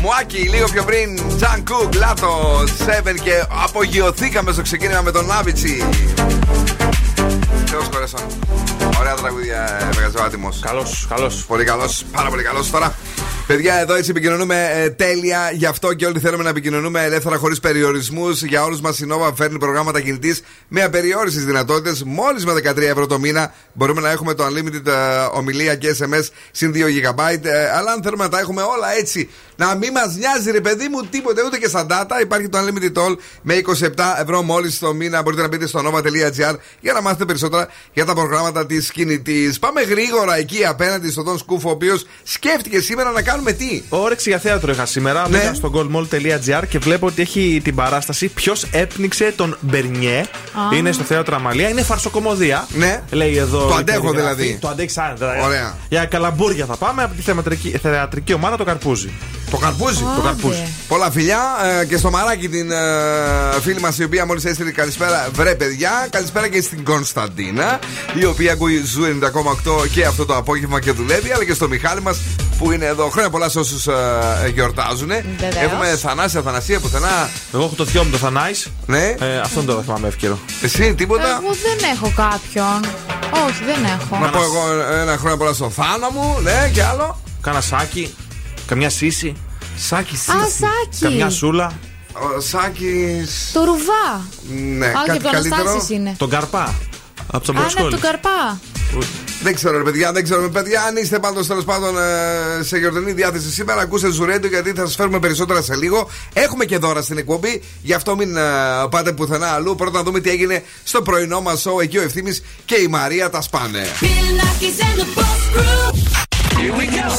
Μουάκι, 0.00 0.38
λίγο 0.38 0.68
πιο 0.72 0.84
πριν, 0.84 1.20
Τζαν 1.36 1.64
Κουκ, 1.64 1.94
Λάτο, 1.94 2.64
7 2.86 3.18
και 3.22 3.44
απογειωθήκαμε 3.64 4.52
στο 4.52 4.62
ξεκίνημα 4.62 5.00
με 5.00 5.10
τον 5.10 5.32
Άβιτσι. 5.32 5.84
Θεός 7.66 7.88
κορέσον. 7.88 8.20
Ωραία 8.98 9.14
τραγούδια, 9.14 9.90
Μεγαζό 9.94 10.18
άτιμο. 10.26 10.48
Καλός, 10.60 11.06
καλός. 11.08 11.44
Πολύ 11.46 11.64
καλός, 11.64 12.04
πάρα 12.12 12.28
πολύ 12.28 12.42
καλός 12.42 12.70
τώρα. 12.70 12.94
Παιδιά, 13.48 13.74
εδώ 13.74 13.94
έτσι 13.94 14.10
επικοινωνούμε 14.10 14.70
ε, 14.72 14.90
τέλεια. 14.90 15.50
Γι' 15.52 15.66
αυτό 15.66 15.94
και 15.94 16.06
όλοι 16.06 16.20
θέλουμε 16.20 16.42
να 16.42 16.48
επικοινωνούμε 16.48 17.02
ελεύθερα 17.04 17.36
χωρίς 17.36 17.60
περιορισμούς. 17.60 18.42
Για 18.42 18.64
όλους 18.64 18.80
μας 18.80 18.98
η 18.98 19.06
Nova 19.10 19.32
φέρνει 19.34 19.58
προγράμματα 19.58 20.00
κινητής 20.00 20.42
με 20.68 20.82
απεριόριστες 20.82 21.44
δυνατότητες. 21.44 22.02
Μόλις 22.02 22.44
με 22.44 22.52
13 22.52 22.76
ευρώ 22.76 23.06
το 23.06 23.18
μήνα 23.18 23.54
μπορούμε 23.72 24.00
να 24.00 24.10
έχουμε 24.10 24.34
το 24.34 24.46
unlimited 24.46 24.86
ε, 24.86 24.92
ομιλία 25.32 25.74
και 25.74 25.96
SMS 25.98 26.28
συν 26.50 26.72
2 26.74 26.76
GB. 26.76 27.18
Ε, 27.42 27.70
αλλά 27.70 27.92
αν 27.92 28.02
θέλουμε 28.02 28.24
να 28.24 28.30
τα 28.30 28.38
έχουμε 28.38 28.62
όλα 28.62 28.92
έτσι, 28.98 29.28
να 29.58 29.74
μην 29.74 29.90
μας 29.92 30.16
νοιάζει 30.16 30.50
ρε 30.50 30.60
παιδί 30.60 30.88
μου 30.88 31.00
τίποτε 31.10 31.42
ούτε 31.46 31.58
και 31.58 31.68
σαν 31.68 31.86
data, 31.90 32.20
υπάρχει 32.22 32.48
το 32.48 32.58
unlimited 32.58 33.02
all 33.02 33.16
με 33.42 33.60
27 33.66 33.88
ευρώ 34.20 34.42
μόλις 34.42 34.78
το 34.78 34.94
μήνα. 34.94 35.22
Μπορείτε 35.22 35.42
να 35.42 35.48
μπείτε 35.48 35.66
στο 35.66 35.80
nova.gr 35.84 36.54
για 36.80 36.92
να 36.92 37.00
μάθετε 37.00 37.24
περισσότερα 37.24 37.68
για 37.92 38.04
τα 38.04 38.14
προγράμματα 38.14 38.66
της 38.66 38.90
κινητής. 38.90 39.58
Πάμε 39.58 39.82
γρήγορα 39.82 40.36
εκεί 40.36 40.64
απέναντι 40.64 41.10
στον 41.10 41.24
Τον 41.24 41.38
Σκούφο, 41.38 41.68
ο 41.68 41.72
οποίος 41.72 42.06
σκέφτηκε 42.22 42.80
σήμερα 42.80 43.10
να 43.10 43.22
κάνουμε 43.22 43.52
τι; 43.52 43.82
Όρεξη 43.88 44.28
για 44.28 44.38
θέατρο 44.38 44.72
είχα 44.72 44.86
σήμερα. 44.86 45.28
Ναι. 45.28 45.38
Μπήκα 45.38 45.54
στο 45.54 45.70
goldmall.gr 45.74 46.62
και 46.68 46.78
βλέπω 46.78 47.06
ότι 47.06 47.22
έχει 47.22 47.60
την 47.64 47.74
παράσταση 47.74 48.28
Ποιος 48.28 48.64
έπνιξε 48.70 49.32
τον 49.36 49.56
Μπερνιέ. 49.60 50.24
Είναι 50.74 50.92
στο 50.92 51.04
θέατρο 51.04 51.36
Αμαλία. 51.36 51.68
Είναι 51.68 51.82
φαρσοκομωδία. 51.82 52.66
Ναι. 52.72 53.02
Λέει 53.10 53.36
εδώ. 53.36 53.58
Το 53.66 53.74
η 53.74 53.78
αντέχω 53.78 54.10
περιγραφή. 54.10 54.36
δηλαδή. 54.36 54.58
Το 54.60 54.68
αντέχεις 54.68 54.92
σαν 54.92 55.14
δηλαδή. 55.16 55.40
Ωραία. 55.42 55.76
Για 55.88 56.04
καλαμπούρια 56.04 56.66
θα 56.66 56.76
πάμε 56.76 57.02
από 57.02 57.14
τη 57.14 57.22
θεατρική, 57.22 57.70
θεατρική 57.82 58.32
ομάδα 58.32 58.56
το 58.56 58.64
Καρπούζι. 58.64 59.10
Το 59.50 59.56
καρπούζι. 59.56 60.02
Το 60.16 60.20
Καρπούζι. 60.22 60.66
Πολλά 60.88 61.10
φιλιά 61.10 61.40
ε, 61.80 61.84
και 61.84 61.96
στο 61.96 62.10
μαράκι 62.10 62.48
την 62.48 62.70
ε, 62.70 62.76
φίλη 63.62 63.80
μας 63.80 63.98
η 63.98 64.04
οποία 64.04 64.26
μόλις 64.26 64.44
έστειλε 64.44 64.70
καλησπέρα. 64.70 65.28
Βρε 65.32 65.54
παιδιά, 65.54 66.06
καλησπέρα 66.10 66.48
και 66.48 66.60
στην 66.62 66.84
Κωνσταντίνα 66.84 67.78
η 68.14 68.24
οποία 68.24 68.52
ακούει 68.52 68.82
ζου 68.84 69.02
90,8 69.04 69.88
και 69.92 70.04
αυτό 70.04 70.26
το 70.26 70.36
απόγευμα 70.36 70.80
και 70.80 70.92
δουλεύει, 70.92 71.32
αλλά 71.32 71.44
και 71.44 71.54
στο 71.54 71.68
Μιχάλη 71.68 72.00
μας 72.02 72.18
που 72.58 72.72
είναι 72.72 72.84
εδώ. 72.84 73.08
Χρόνια 73.08 73.30
πολλά 73.30 73.48
σε 73.48 73.58
όσους 73.58 73.88
γιορτάζουν. 74.54 75.08
Βεβαίως. 75.08 75.54
Έχουμε 75.64 75.86
Θανάση 75.96 76.38
Αθανασία 76.38 76.80
πουθενά. 76.80 77.30
Εγώ 77.54 77.62
έχω 77.64 77.74
το 77.74 77.86
θειό 77.86 78.04
μου 78.04 78.10
το 78.10 78.16
Θανάης. 78.16 78.66
Ναι, 78.86 79.14
Ε, 79.18 79.38
αυτόν 79.44 79.66
το 79.66 79.82
θυμάμαι 79.84 80.08
εύκαιρο. 80.08 80.38
εσύ 80.62 80.94
τίποτα; 80.94 81.28
Εγώ 81.28 81.52
δεν 81.52 81.90
έχω 81.94 82.12
κάποιον. 82.16 82.80
Όχι, 83.46 83.64
δεν 83.64 83.84
έχω. 83.84 84.18
Να 84.22 84.28
πω 84.30 84.42
εγώ 84.42 84.82
ένα 85.00 85.16
χρόνια 85.16 85.36
πολλά 85.36 85.52
στο 85.52 85.70
Θάνο 85.70 86.08
μου, 86.14 86.38
ναι, 86.42 86.70
και 86.72 86.82
άλλο. 86.82 87.20
Κάνα 87.40 87.60
σάκι. 87.60 88.14
Καμιά 88.68 88.90
σύση. 88.90 89.36
Σάκη 89.76 90.14
Α, 90.14 90.18
Σάκη. 90.18 91.00
Καμιά 91.00 91.30
σούλα. 91.30 91.72
Ο 92.12 92.40
Σάκη. 92.40 93.24
Το 93.52 93.64
ρουβά. 93.64 94.26
Ναι, 94.78 94.86
Α, 94.86 94.90
και 94.90 94.96
κάτι 95.06 95.12
από 95.12 95.22
το 95.22 95.30
καλύτερο. 95.30 95.60
Αναστάσης 95.60 95.96
είναι. 95.96 96.14
Τον 96.18 96.30
Καρπά. 96.30 96.74
Από 97.32 97.44
τον 97.46 97.56
Α, 97.56 97.60
ναι, 97.60 97.64
από 97.64 97.72
Μπροσκόλη. 97.72 97.90
τον 97.90 98.00
Καρπά. 98.00 98.60
Δεν 99.42 99.54
ξέρω, 99.54 99.76
ρε 99.78 99.82
παιδιά, 99.82 100.12
δεν 100.12 100.22
ξέρω. 100.24 100.50
Παιδιά, 100.50 100.82
αν 100.82 100.96
είστε 100.96 101.18
πάντως 101.18 101.46
τέλος 101.46 101.64
πάντων 101.64 101.94
ε, 101.98 102.62
σε 102.62 102.78
γιορτινή 102.78 103.12
διάθεση 103.12 103.50
σήμερα, 103.50 103.80
ακούστε 103.80 104.10
Ζουρέντο 104.10 104.46
γιατί 104.46 104.72
θα 104.72 104.86
σας 104.86 104.94
φέρουμε 104.94 105.18
περισσότερα 105.18 105.62
σε 105.62 105.76
λίγο. 105.76 106.10
Έχουμε 106.32 106.64
και 106.64 106.78
δώρα 106.78 107.02
στην 107.02 107.18
εκπομπή, 107.18 107.62
γι' 107.82 107.92
αυτό 107.92 108.16
μην 108.16 108.36
ε, 108.36 108.42
πάτε 108.90 109.12
πουθενά 109.12 109.46
αλλού. 109.46 109.74
Πρώτα 109.74 109.98
να 109.98 110.04
δούμε 110.04 110.20
τι 110.20 110.30
έγινε 110.30 110.62
στο 110.84 111.02
πρωινό 111.02 111.40
μας 111.40 111.66
show. 111.66 111.82
Εκεί 111.82 111.98
ο 111.98 112.02
Ευθύμης 112.02 112.36
και 112.64 112.74
η 112.74 112.86
Μαρία 112.88 113.30
τα 113.30 113.40
σπάνε. 113.40 113.86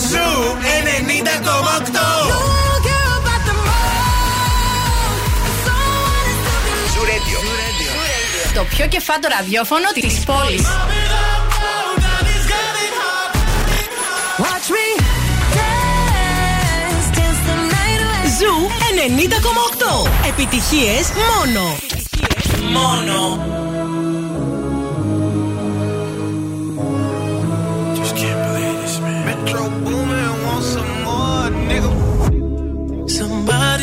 Zoo 0.09 0.57
90,8. 0.61 2.49
Το 8.53 8.63
πιο 8.63 8.87
κεφάτο 8.87 9.27
ραδιόφωνο 9.37 9.91
της 9.93 10.23
πόλης. 10.23 10.67
Ζου 18.39 18.69
90,8. 18.95 20.09
Επιτυχίες 20.27 21.11
μόνο. 21.11 21.77
Μόνο. 22.71 23.45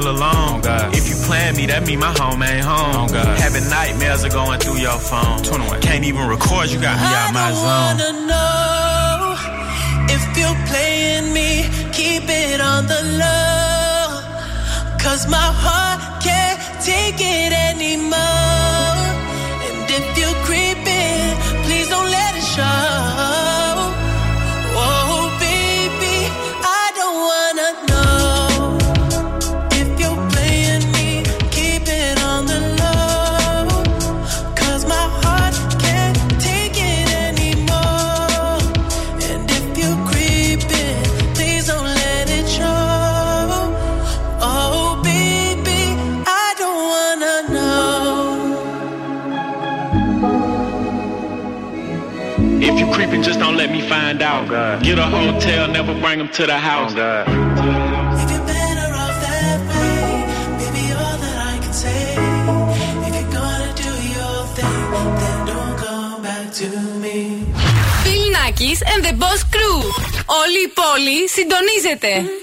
Feel 0.00 0.10
alone. 0.10 0.60
If 0.92 1.08
you 1.08 1.16
plan 1.26 1.56
me, 1.56 1.66
that 1.66 1.86
mean 1.86 1.98
my 1.98 2.12
home 2.18 2.42
ain't 2.42 2.64
home. 2.64 3.08
Having 3.44 3.68
nightmares 3.70 4.24
are 4.24 4.30
going 4.30 4.60
through 4.60 4.78
your 4.78 4.98
phone. 4.98 5.42
Can't 5.80 6.04
even 6.04 6.26
record, 6.26 6.70
you 6.70 6.80
got 6.80 6.96
me 6.98 7.08
out 7.20 7.32
my 7.32 7.48
I 7.48 7.52
zone. 7.52 7.84
wanna 7.86 8.12
know 8.30 9.36
if 10.16 10.22
you're 10.38 10.60
playing 10.70 11.32
me, 11.32 11.68
keep 11.92 12.24
it 12.28 12.60
on 12.60 12.86
the 12.86 13.02
low. 13.22 14.20
Cause 14.98 15.28
my 15.28 15.48
heart 15.64 16.22
can't 16.22 16.60
take 16.84 17.20
it 17.20 17.52
anymore. 17.70 19.05
find 54.35 54.35
out. 54.35 54.83
Get 54.83 54.97
a 54.99 55.05
hotel, 55.05 55.67
never 55.67 55.93
bring 55.99 56.17
them 56.19 56.29
to 56.29 56.45
the 56.45 56.57
house. 56.57 56.91
If 56.91 56.97
you're 56.97 58.45
better 58.45 58.89
off 59.03 59.17
that 59.25 59.59
way, 59.71 59.95
baby, 60.59 60.85
all 60.99 61.17
that 61.23 61.37
I 61.51 61.55
can 61.63 61.73
say. 61.73 62.03
If 63.07 63.13
you're 63.17 63.31
gonna 63.39 63.71
do 63.85 63.91
your 64.15 64.37
thing, 64.57 64.83
then 65.21 65.37
don't 65.51 65.75
come 65.85 66.21
back 66.27 66.45
to 66.59 66.67
me. 67.03 67.17
Bill 68.03 68.25
Nackis 68.35 68.81
and 68.91 69.01
the 69.05 69.13
Boss 69.21 69.41
Crew. 69.53 69.79
Όλη 70.41 70.59
η 70.67 70.71
πόλη 70.79 71.29
συντονίζεται. 71.29 72.34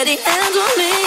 let 0.00 0.08
it 0.08 0.24
on 0.56 0.78
me. 0.78 0.99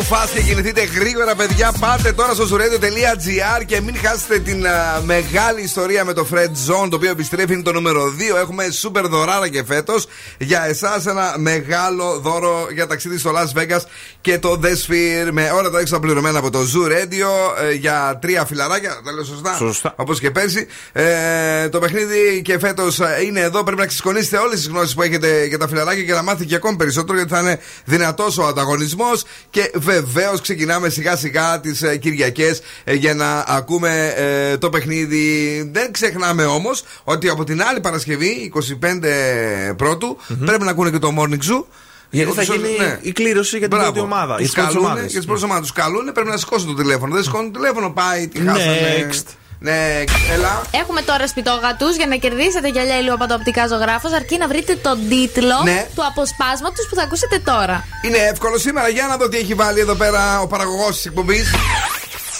Moving 0.00 0.08
too 0.08 0.14
fast 0.14 0.30
και 0.34 0.42
κινηθείτε 0.42 0.84
γρήγορα, 0.84 1.34
παιδιά. 1.34 1.72
Πάτε 1.80 2.12
τώρα 2.12 2.34
στο 2.34 2.44
zuradio.gr 2.44 3.64
και 3.66 3.80
μην 3.80 3.96
χάσετε 3.96 4.38
την 4.38 4.66
α, 4.66 5.00
μεγάλη 5.04 5.62
ιστορία 5.62 6.04
με 6.04 6.12
το 6.12 6.26
Fred 6.32 6.50
Zone, 6.68 6.90
το 6.90 6.96
οποίο 6.96 7.10
επιστρέφει 7.10 7.52
είναι 7.52 7.62
το 7.62 7.72
νούμερο 7.72 8.14
2. 8.34 8.36
Έχουμε 8.36 8.64
super 8.82 9.04
δωράρα 9.08 9.48
και 9.48 9.64
φέτος 9.64 10.06
για 10.38 10.64
εσάς 10.64 11.06
ένα 11.06 11.34
μεγάλο 11.38 12.18
δώρο 12.18 12.66
για 12.72 12.86
ταξίδι 12.86 13.18
στο 13.18 13.32
Las 13.34 13.60
Vegas 13.60 13.80
και 14.20 14.38
το 14.38 14.60
The 14.62 14.66
Sphere 14.66 15.28
με 15.32 15.50
όλα 15.50 15.70
τα 15.70 15.80
έξοδα 15.80 16.00
πληρωμένα 16.00 16.38
από 16.38 16.50
το 16.50 16.58
Zoo 16.58 16.86
Radio 16.86 17.64
ε, 17.68 17.72
για 17.72 18.18
τρία 18.20 18.44
φιλαράκια. 18.44 19.00
Τα 19.04 19.12
λέω 19.12 19.24
σωστά. 19.24 19.54
Σωστά. 19.56 19.94
Όπως 19.96 20.20
και 20.20 20.30
πέρσι. 20.30 20.66
Ε, 20.92 21.68
το 21.68 21.78
παιχνίδι 21.78 22.42
και 22.44 22.58
φέτος 22.58 23.00
είναι 23.26 23.40
εδώ. 23.40 23.62
Πρέπει 23.62 23.80
να 23.80 23.86
ξεσκονίσετε 23.86 24.36
όλες 24.36 24.54
τις 24.54 24.68
γνώσεις 24.68 24.94
που 24.94 25.02
έχετε 25.02 25.44
για 25.44 25.58
τα 25.58 25.68
φιλαράκια 25.68 26.02
και 26.02 26.12
να 26.12 26.22
μάθετε 26.22 26.44
και 26.44 26.54
ακόμη 26.54 26.76
περισσότερο 26.76 27.16
γιατί 27.16 27.32
θα 27.32 27.40
είναι 27.40 27.58
δυνατός 27.84 28.38
ο 28.38 28.46
ανταγωνισμός. 28.46 29.24
Και 29.50 29.70
βεβαίως 29.74 30.40
ξεκινάμε 30.40 30.88
σιγά 30.88 31.16
σιγά 31.16 31.60
τις 31.60 31.82
ε, 31.82 31.96
Κυριακές 31.96 32.60
για 32.84 33.14
να 33.14 33.44
ακούμε 33.46 34.14
ε, 34.16 34.56
το 34.56 34.70
παιχνίδι. 34.70 35.62
Δεν 35.72 35.92
ξεχνάμε 35.92 36.44
όμως 36.44 36.84
ότι 37.04 37.28
από 37.28 37.44
την 37.44 37.62
άλλη 37.62 37.80
Παρασκευή, 37.80 38.52
25 38.54 39.74
πρώτου, 39.76 40.16
πρέπει 40.44 40.64
να 40.64 40.70
ακούνε 40.70 40.90
και 40.90 40.98
το 40.98 41.14
Morning 41.18 41.50
Zoo. 41.50 41.64
Γιατί 42.10 42.32
θα 42.32 42.44
Τους- 42.44 42.54
γίνει 42.56 42.76
ναι. 42.78 42.98
η 43.02 43.12
κλήρωση 43.12 43.58
για 43.58 43.68
την 43.68 43.76
Μπράβο. 43.76 43.92
πρώτη 43.92 44.06
ομάδα. 44.12 44.34
Τους 44.36 44.44
για 44.44 44.46
τις 44.46 44.54
πρώτες 44.54 44.72
καλούνε, 44.74 44.90
ομάδες. 44.92 45.10
Για 45.10 45.18
τις 45.20 45.26
πρώτες 45.26 45.44
ομάδες 45.44 45.62
τους 45.70 45.82
καλούνε, 45.82 46.12
πρέπει 46.12 46.28
να 46.28 46.36
σηκώσουν 46.36 46.66
το 46.66 46.74
τηλέφωνο. 46.82 47.14
Δεν 47.14 47.22
σηκώνουν 47.22 47.52
το 47.52 47.58
τηλέφωνο, 47.58 47.90
πάει, 47.90 48.28
τη 48.28 48.38
χάσανε. 48.46 49.08
Next. 49.10 49.26
Next. 49.68 50.14
Έλα. 50.34 50.62
Έχουμε 50.70 51.00
τώρα 51.02 51.26
σπιτόγατου 51.26 51.88
για 51.96 52.06
να 52.06 52.16
κερδίσετε 52.16 52.68
γυαλιά 52.68 52.98
ηλιοπαντοπτικά 52.98 53.66
ζωγράφος, 53.66 54.12
αρκεί 54.12 54.36
να 54.38 54.48
βρείτε 54.48 54.74
τον 54.76 54.98
τίτλο 55.08 55.60
Ναι. 55.64 55.86
του 55.94 56.02
αποσπάσματος 56.06 56.86
που 56.88 56.94
θα 56.94 57.02
ακούσετε 57.02 57.38
τώρα. 57.38 57.84
Είναι 58.06 58.16
εύκολο 58.32 58.58
σήμερα. 58.58 58.88
Για 58.88 59.06
να 59.06 59.16
δω 59.16 59.28
τι 59.28 59.36
έχει 59.36 59.54
βάλει 59.54 59.80
εδώ 59.80 59.94
πέρα 59.94 60.40
ο 60.40 60.46
παραγωγός 60.46 60.94
της 60.96 61.04
εκπομπής. 61.06 61.54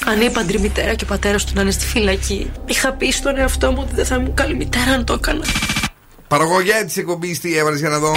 Ανήπαντρη 0.07 0.59
μητέρα 0.61 0.95
και 0.95 1.05
ο 1.05 1.07
πατέρας 1.07 1.45
του 1.45 1.53
να 1.55 1.61
είναι 1.63 1.71
στη 1.71 1.85
φυλακή. 1.87 2.51
Είχα 2.67 2.93
πει 2.93 3.11
στον 3.13 3.37
εαυτό 3.39 3.71
μου 3.73 3.79
ότι 3.81 3.95
δεν 3.95 4.07
θα 4.07 4.15
ήμουν 4.15 4.35
καλή 4.35 4.55
μητέρα 4.57 4.91
αν 4.93 5.05
το 5.05 5.13
έκανα. 5.13 5.45
Παραγωγέ 6.35 6.83
της 6.87 6.97
εκπομπής, 6.97 7.41
τι 7.41 7.57
έβαλες 7.59 7.81
για 7.81 7.89
να 7.89 7.99
δω; 7.99 8.13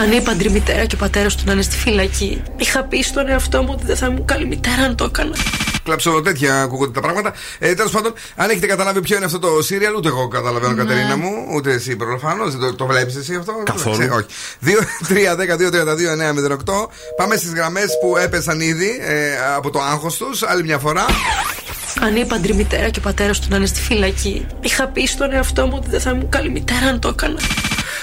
Αν 0.00 0.12
η 0.12 0.20
παντρή 0.20 0.50
μητέρα 0.50 0.84
και 0.84 0.94
ο 0.94 0.98
πατέρας 0.98 1.34
του 1.36 1.42
να 1.46 1.52
είναι 1.52 1.62
στη 1.62 1.76
φυλακή, 1.76 2.42
είχα 2.56 2.84
πει 2.84 3.02
στον 3.02 3.28
εαυτό 3.28 3.62
μου 3.62 3.68
ότι 3.72 3.86
δεν 3.86 3.96
θα 3.96 4.06
ήμουν 4.06 4.24
καλή 4.24 4.46
μητέρα 4.46 4.82
αν 4.82 4.96
το 4.96 5.04
έκανα. 5.04 5.36
Κλαψω 5.84 6.20
τέτοια 6.22 6.62
ακούγονται 6.62 6.92
τα 6.92 7.00
πράγματα. 7.00 7.32
Ε, 7.58 7.74
Τέλος 7.74 7.92
πάντων, 7.92 8.12
αν 8.36 8.50
έχετε 8.50 8.66
καταλάβει 8.66 9.00
ποιο 9.00 9.16
είναι 9.16 9.24
αυτό 9.24 9.38
το 9.38 9.62
σύριαλ, 9.62 9.94
ούτε 9.94 10.08
εγώ 10.08 10.28
καταλαβαίνω, 10.28 10.72
Ναι. 10.74 10.82
Κατερίνα 10.82 11.16
μου, 11.16 11.30
ούτε 11.54 11.72
εσύ 11.72 11.96
προφανώς. 11.96 12.56
Το, 12.58 12.74
το 12.74 12.86
βλέπεις 12.86 13.16
εσύ 13.16 13.34
αυτό; 13.34 13.52
Καθόλου. 13.64 13.98
Ξέ- 13.98 14.12
όχι. 14.12 14.26
2-3-10-2-32-9-08. 14.64 16.88
Πάμε 17.16 17.36
στις 17.36 17.52
γραμμές 17.52 17.86
που 18.02 18.16
έπεσαν 18.16 18.60
ήδη 18.60 18.98
ε, 19.00 19.30
από 19.56 19.70
το 19.70 19.80
άγχος 19.80 20.16
τους. 20.16 20.42
Άλλη 20.42 20.62
μια 20.62 20.78
φορά. 20.78 21.04
Αν 22.00 22.16
η 22.16 22.26
παντρή 22.26 22.54
μητέρα 22.54 22.88
και 22.88 22.98
ο 22.98 23.02
πατέρας 23.02 23.40
του 23.40 23.46
να 23.50 23.56
είναι 23.56 23.66
στη 23.66 23.80
φυλακή, 23.80 24.46
είχα 24.60 24.88
πει 24.88 25.06
στον 25.06 25.32
εαυτό 25.32 25.66
μου 25.66 25.72
ότι 25.76 25.90
δεν 25.90 26.00
θα 26.00 26.10
ήμουν 26.10 26.28
καλή 26.28 26.50
μητέρα 26.50 26.86
αν 26.86 27.00
το 27.00 27.08
έκανα. 27.08 27.40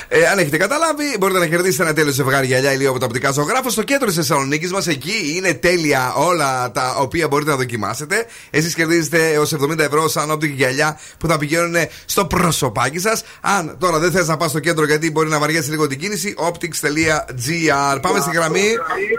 Ε, 0.07 0.27
αν 0.27 0.39
έχετε 0.39 0.57
καταλάβει, 0.57 1.15
μπορείτε 1.19 1.39
να 1.39 1.47
κερδίσετε 1.47 1.83
ένα 1.83 1.93
τέλειο 1.93 2.11
ζευγάρι 2.11 2.47
γυαλιά 2.47 2.73
ηλίου 2.73 2.89
από 2.89 2.99
τα 2.99 3.05
οπτικά 3.05 3.31
ζωγράφο 3.31 3.69
στο 3.69 3.83
κέντρο 3.83 4.07
της 4.07 4.15
Θεσσαλονίκης 4.15 4.71
μας. 4.71 4.88
Εκεί 4.88 5.35
είναι 5.35 5.53
τέλεια 5.53 6.13
όλα 6.13 6.71
τα 6.71 6.95
οποία 6.99 7.27
μπορείτε 7.27 7.51
να 7.51 7.57
δοκιμάσετε. 7.57 8.25
Εσείς 8.49 8.73
κερδίζετε 8.73 9.31
έως 9.31 9.53
70 9.53 9.79
ευρώ 9.79 10.07
σαν 10.07 10.31
όπτικη 10.31 10.53
γυαλιά 10.53 10.99
που 11.17 11.27
θα 11.27 11.38
πηγαίνουν 11.38 11.75
στο 12.05 12.25
προσωπάκι 12.25 12.99
σας. 12.99 13.23
Αν 13.41 13.75
τώρα 13.79 13.99
δεν 13.99 14.11
θες 14.11 14.27
να 14.27 14.38
πας 14.38 14.49
στο 14.49 14.59
κέντρο 14.59 14.85
γιατί 14.85 15.11
μπορεί 15.11 15.29
να 15.29 15.39
βαριέσει 15.39 15.69
λίγο 15.69 15.88
την 15.88 15.99
κίνηση, 15.99 16.35
optics.gr. 16.38 18.01
Πάμε 18.01 18.19
στη 18.19 18.31
γραμμή. 18.33 18.67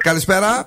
Καλησπέρα. 0.02 0.66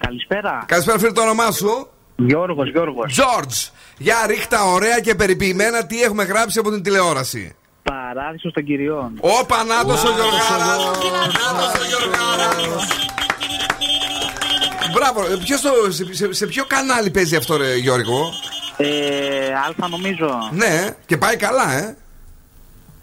Καλησπέρα. 0.00 0.64
Καλησπέρα, 0.66 0.98
φίλε, 0.98 1.12
το 1.12 1.22
όνομά 1.22 1.50
σου. 1.50 1.88
Γιώργος, 2.16 2.70
Γιώργος. 2.70 3.18
George. 3.18 3.70
Για 3.98 4.16
ρίχτα 4.26 4.64
ωραία 4.64 5.00
και 5.00 5.14
περιποιημένα 5.14 5.86
τι 5.86 6.02
έχουμε 6.02 6.24
γράψει 6.24 6.58
από 6.58 6.70
την 6.70 6.82
τηλεόραση; 6.82 7.54
Παράδεισο 7.82 8.50
των 8.52 8.64
κυριών. 8.64 9.12
Ο 9.20 9.46
Πανάτος 9.46 10.04
ο 10.04 10.08
Γιωργάρας. 10.16 10.98
Μπράβο, 14.92 15.20
ε, 15.32 15.36
ποιος 15.44 15.60
το, 15.60 15.70
σε, 15.88 16.14
σε- 16.14 16.32
σε 16.32 16.46
ποιο 16.46 16.64
κανάλι 16.64 17.10
παίζει 17.10 17.36
αυτό, 17.36 17.56
ρε 17.56 17.74
Γιώργο; 17.76 18.32
Ε, 18.76 18.86
αλφα 19.66 19.88
νομίζω. 19.88 20.48
Ναι, 20.52 20.88
και 21.06 21.16
πάει 21.16 21.36
καλά, 21.36 21.72
ε. 21.72 21.96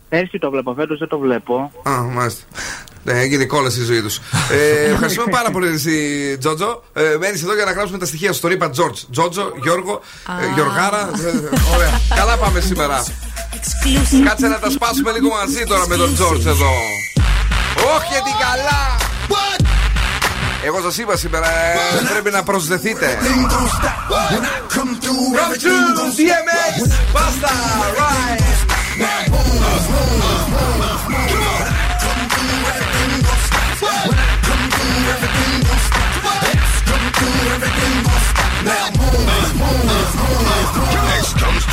Πέρσι 0.10 0.40
το 0.40 0.50
βλέπω, 0.50 0.74
φέτος 0.74 1.00
δεν 1.00 1.08
το 1.08 1.18
βλέπω. 1.20 1.72
Α, 1.84 2.02
μάλιστα. 2.02 2.46
Ναι, 3.04 3.20
έγινε 3.20 3.46
κόλαση 3.46 3.80
η 3.80 3.84
ζωή 3.84 4.02
τους. 4.02 4.20
Ε, 4.52 4.92
ευχαριστούμε 4.92 5.32
πάρα 5.32 5.52
πολύ, 5.52 5.68
εσύ, 5.68 5.96
Τζότζο. 6.40 6.84
Ε, 6.94 7.16
Μένεις 7.20 7.44
εδώ 7.44 7.54
για 7.56 7.66
να 7.66 7.72
γράψουμε 7.72 7.98
τα 7.98 8.06
στοιχεία 8.06 8.34
σου. 8.34 8.42
Το 8.42 8.50
είπα 8.50 8.70
Τζόρτζ. 8.70 9.02
Τζότζο, 9.12 9.54
Γιώργο, 9.62 10.02
ε, 10.42 10.54
Γιωργάρα. 10.54 11.10
Ε, 11.26 11.74
ωραία. 11.76 12.02
Καλά 12.16 12.38
πάμε 12.38 12.60
σήμερα. 12.60 13.04
Κάτσε 14.26 14.48
να 14.48 14.60
τα 14.60 14.70
σπάσουμε 14.70 15.12
λίγο 15.12 15.30
μαζί 15.30 15.64
τώρα 15.68 15.88
με 15.88 15.96
τον 15.96 16.14
Τζόρτζ 16.14 16.46
εδώ. 16.46 16.72
Όχι, 17.96 18.14
την 18.24 18.36
καλά! 18.40 19.12
Εγώ 20.66 20.82
σας 20.82 20.98
είπα 20.98 21.18
σήμερα, 21.18 21.48
ε, 21.48 21.78
πρέπει 22.10 22.32
να 22.32 22.44
προσδεθείτε. 22.44 23.18
Come 24.76 24.94
true, 25.04 25.84
DMX! 26.18 26.76
Basta! 27.14 27.54
Right! 28.00 28.44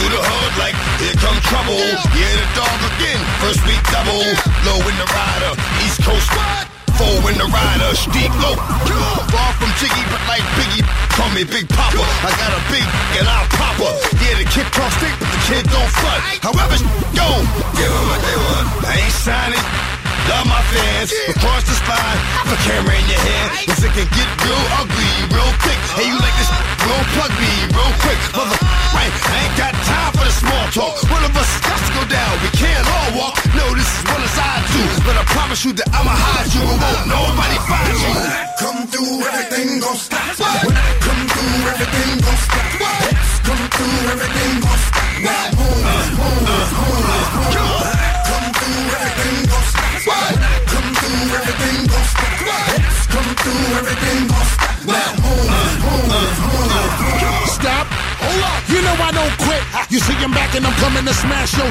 Through 0.01 0.17
the 0.17 0.23
hood 0.25 0.53
like 0.57 0.77
here 0.97 1.13
come 1.21 1.37
trouble. 1.45 1.77
Yeah, 2.17 2.33
the 2.41 2.49
dog 2.57 2.79
again. 2.97 3.21
First 3.45 3.61
week 3.69 3.81
double. 3.93 4.25
Low 4.65 4.81
in 4.81 4.97
the 4.97 5.09
rider. 5.13 5.53
East 5.85 6.01
Coast. 6.01 6.25
Four 6.97 7.21
in 7.29 7.37
the 7.37 7.45
rider. 7.45 7.93
Steep 7.93 8.33
low. 8.41 8.57
Far 9.29 9.53
from 9.61 9.69
Jiggy, 9.77 10.05
but 10.09 10.23
like 10.25 10.45
Biggie. 10.57 10.85
Call 11.13 11.29
me 11.37 11.45
Big 11.45 11.69
Papa. 11.69 12.01
I 12.01 12.33
got 12.41 12.57
a 12.57 12.61
big 12.73 12.87
and 13.21 13.29
I'll 13.29 13.49
pop 13.61 13.77
her. 13.77 13.93
Yeah, 14.25 14.41
the 14.41 14.49
kid 14.49 14.69
talk 14.73 14.89
stick, 14.97 15.13
but 15.21 15.29
the 15.29 15.41
kid 15.45 15.65
don't 15.69 15.93
front. 16.01 16.21
However, 16.41 16.81
go. 17.13 17.29
Give 17.77 17.93
'em 17.93 18.05
what 18.09 18.21
they 18.25 18.37
want. 18.41 18.67
I 18.89 19.05
ain't 19.05 19.13
signing. 19.13 20.00
Love 20.29 20.47
my 20.47 20.63
fans 20.75 21.11
across 21.33 21.65
the 21.65 21.75
spine. 21.79 22.19
A 22.51 22.57
camera 22.67 22.95
in 22.95 23.07
your 23.09 23.23
hand. 23.23 23.49
Cause 23.67 23.83
it 23.85 23.93
can 23.97 24.09
get 24.13 24.29
real 24.45 24.65
ugly, 24.81 25.13
real 25.33 25.53
quick. 25.65 25.81
Hey, 25.97 26.07
you 26.11 26.17
like 26.21 26.37
this? 26.37 26.51
Real 26.85 27.05
plug 27.17 27.33
me, 27.41 27.53
real 27.73 27.95
quick. 28.05 28.21
Mother, 28.37 28.59
right? 28.93 29.13
I 29.13 29.35
ain't 29.47 29.57
got 29.57 29.73
time 29.87 30.13
for 30.17 30.25
the 30.27 30.35
small 30.35 30.65
talk. 30.75 30.95
One 31.11 31.25
of 31.25 31.33
us 31.37 31.51
got 31.65 31.79
to 31.79 31.91
go 31.97 32.03
down. 32.11 32.33
We 32.45 32.51
can't 32.59 32.87
all 32.87 33.11
walk. 33.17 33.37
No, 33.55 33.65
this 33.75 33.89
is 33.89 34.03
one 34.11 34.23
as 34.23 34.37
I 34.37 34.53
do. 34.75 34.83
But 35.07 35.15
I 35.17 35.25
promise 35.33 35.65
you 35.65 35.73
that 35.79 35.89
I'ma 35.95 36.15
hide 36.15 36.51
you 36.53 36.63
and 36.63 36.79
won't 36.79 37.07
nobody 37.09 37.59
find 37.67 37.95
you. 37.97 38.13
When 38.15 38.27
I 38.29 38.45
come 38.61 38.81
through, 38.91 39.25
everything 39.25 39.81
gon' 39.81 39.97
stop. 39.97 40.37
When 40.67 40.77
I 40.77 40.91
come 41.01 41.23
through, 41.33 41.71
everything 41.75 42.11
gon' 42.23 42.41
stop. 42.45 42.69
X 43.09 43.19
come 43.47 43.65
through, 43.73 43.99
everything 44.15 44.53
gon' 44.63 44.81
stop. 44.85 45.09
Move, 45.21 45.81
move, 45.85 46.11
move, 46.19 46.43
move. 46.45 46.71
Come 48.31 48.47
through, 48.57 48.89
everything 48.95 49.39
gon' 49.51 49.65
stop. 49.69 49.80
Come 50.11 50.95
through, 50.95 51.35
everything 51.39 51.89
stop. 51.89 52.35
Come 53.15 53.31
through, 53.43 53.79
everything 53.79 54.29
stop. 54.29 54.87
Now 54.87 55.11
move. 55.23 55.47
Stop. 55.81 56.21
Hold. 56.51 57.50
You 58.71 58.79
know 58.85 58.95
I 59.03 59.11
don't 59.11 59.35
quit. 59.43 59.63
You 59.91 59.99
see 59.99 60.15
I'm 60.23 60.31
back 60.31 60.55
and 60.55 60.63
I'm 60.63 60.77
coming 60.79 61.03
to 61.09 61.15
smash 61.15 61.57
yo. 61.59 61.67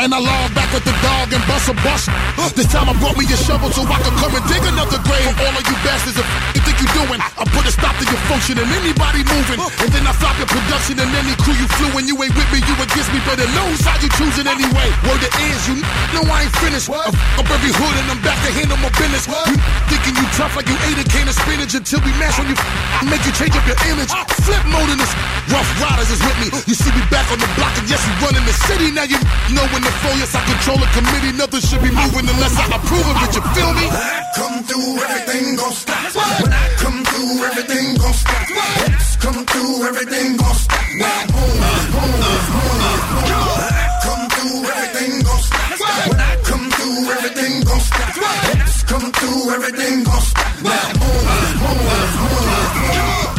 And 0.00 0.10
I 0.16 0.18
log 0.18 0.48
back 0.56 0.72
with 0.72 0.82
the 0.88 0.96
dog 1.04 1.28
and 1.30 1.42
bust 1.46 1.68
a 1.68 1.74
bust. 1.84 2.08
This 2.56 2.66
time 2.72 2.88
I 2.88 2.94
brought 2.98 3.14
me 3.20 3.28
a 3.28 3.36
shovel 3.36 3.68
so 3.70 3.84
I 3.84 4.00
could 4.00 4.16
come 4.16 4.32
and 4.34 4.44
dig 4.48 4.64
another 4.64 4.98
grave. 5.04 5.28
All 5.44 5.52
of 5.54 5.64
you 5.68 5.76
bastards, 5.84 6.16
if 6.18 6.26
you 6.56 6.62
think 6.64 6.80
you're 6.80 6.96
doing, 7.04 7.20
I 7.20 7.44
put 7.52 7.68
a 7.68 7.72
stop 7.72 7.94
to 8.00 8.04
your 8.08 8.18
function 8.32 8.56
and 8.58 8.66
anybody 8.80 9.22
moving. 9.28 9.60
And 9.60 9.90
then 9.92 10.02
I 10.08 10.12
stop 10.16 10.34
your 10.40 10.48
production 10.48 10.98
and 10.98 11.10
any 11.14 11.36
crew 11.44 11.54
you 11.54 11.68
flew 11.76 11.92
and 12.00 12.06
you 12.08 12.16
ain't 12.18 12.32
with 12.34 12.48
me, 12.50 12.64
you 12.64 12.74
against 12.80 13.12
me. 13.12 13.20
Better 13.28 13.46
know 13.54 13.68
side 13.78 14.00
you 14.02 14.10
choosing 14.16 14.48
anyway. 14.48 14.88
Word 15.06 15.20
it 15.22 15.34
is, 15.52 15.60
you 15.68 15.84
know 16.16 16.24
I 16.26 16.48
ain't 16.48 16.56
finished. 16.64 16.88
F- 16.88 17.14
up 17.38 17.46
every 17.52 17.70
hood 17.76 17.94
and 18.00 18.06
I'm 18.10 18.20
back 18.24 18.40
to 18.48 18.50
handle 18.56 18.80
my 18.80 18.90
business. 18.96 19.28
You 19.28 19.54
thinking 19.92 20.16
you 20.16 20.26
tough 20.34 20.56
like 20.56 20.66
you 20.66 20.76
ate 20.90 20.98
a 20.98 21.06
can 21.06 21.28
of 21.28 21.36
spinach 21.36 21.76
until 21.76 22.00
we 22.02 22.10
mash 22.18 22.40
on 22.40 22.48
you. 22.48 22.56
f- 22.56 23.04
Make 23.06 23.22
you 23.28 23.32
change 23.36 23.52
up 23.54 23.66
your 23.68 23.78
image. 23.92 24.08
Ah. 24.10 24.24
Flip 24.42 24.64
mode 24.72 24.88
in 24.90 24.96
this. 24.98 25.12
Rough 25.52 25.68
Riders 25.90 26.10
is 26.10 26.22
with 26.22 26.38
me. 26.38 26.48
You 26.70 26.74
see 26.74 26.92
me 26.94 27.02
back 27.10 27.26
on 27.34 27.38
the 27.42 27.50
block 27.58 27.74
and 27.78 27.88
yes, 27.90 27.98
we 28.06 28.12
running 28.22 28.46
the 28.46 28.54
city. 28.54 28.90
Now 28.94 29.04
you 29.10 29.18
know 29.50 29.66
when 29.74 29.82
the 29.82 29.90
flow, 29.98 30.14
yes, 30.14 30.34
I 30.34 30.42
control 30.46 30.78
a 30.78 30.86
committee. 30.94 31.32
Nothing 31.34 31.62
should 31.66 31.82
be 31.82 31.90
moving 31.90 32.26
unless 32.30 32.54
I 32.54 32.66
approve 32.78 33.06
of 33.10 33.18
it. 33.26 33.34
You 33.34 33.42
feel 33.54 33.72
me? 33.74 33.86
When 33.90 33.98
I 33.98 34.22
come 34.38 34.62
through, 34.62 35.02
everything 35.02 35.56
gon' 35.56 35.74
stop. 35.74 36.14
When 36.14 36.52
I 36.52 36.66
come 36.78 37.02
through, 37.02 37.42
everything 37.42 37.86
gon' 37.98 38.14
stop. 38.14 38.46
X 38.86 39.16
come 39.18 39.40
through, 39.50 39.88
everything 39.90 40.36
gon' 40.38 40.54
stop. 40.54 40.86
Now 40.94 41.26
move, 41.34 41.58
move. 41.90 42.46
When 42.54 43.34
I 43.66 43.98
come 44.06 44.24
through, 44.30 44.62
everything 44.70 45.12
gon' 45.26 45.42
stop. 45.42 45.74
When 46.06 46.20
I 46.20 46.32
come 46.46 46.66
through, 46.70 47.10
everything 47.18 47.54
gon' 47.66 47.82
stop. 47.82 48.14
X 48.62 48.86
come 48.86 49.08
through, 49.10 49.42
everything 49.58 50.04
gon' 50.06 50.22
stop. 50.22 50.54
Now 50.62 50.86
move, 51.02 51.26
move, 51.58 51.82
move. 52.22 52.38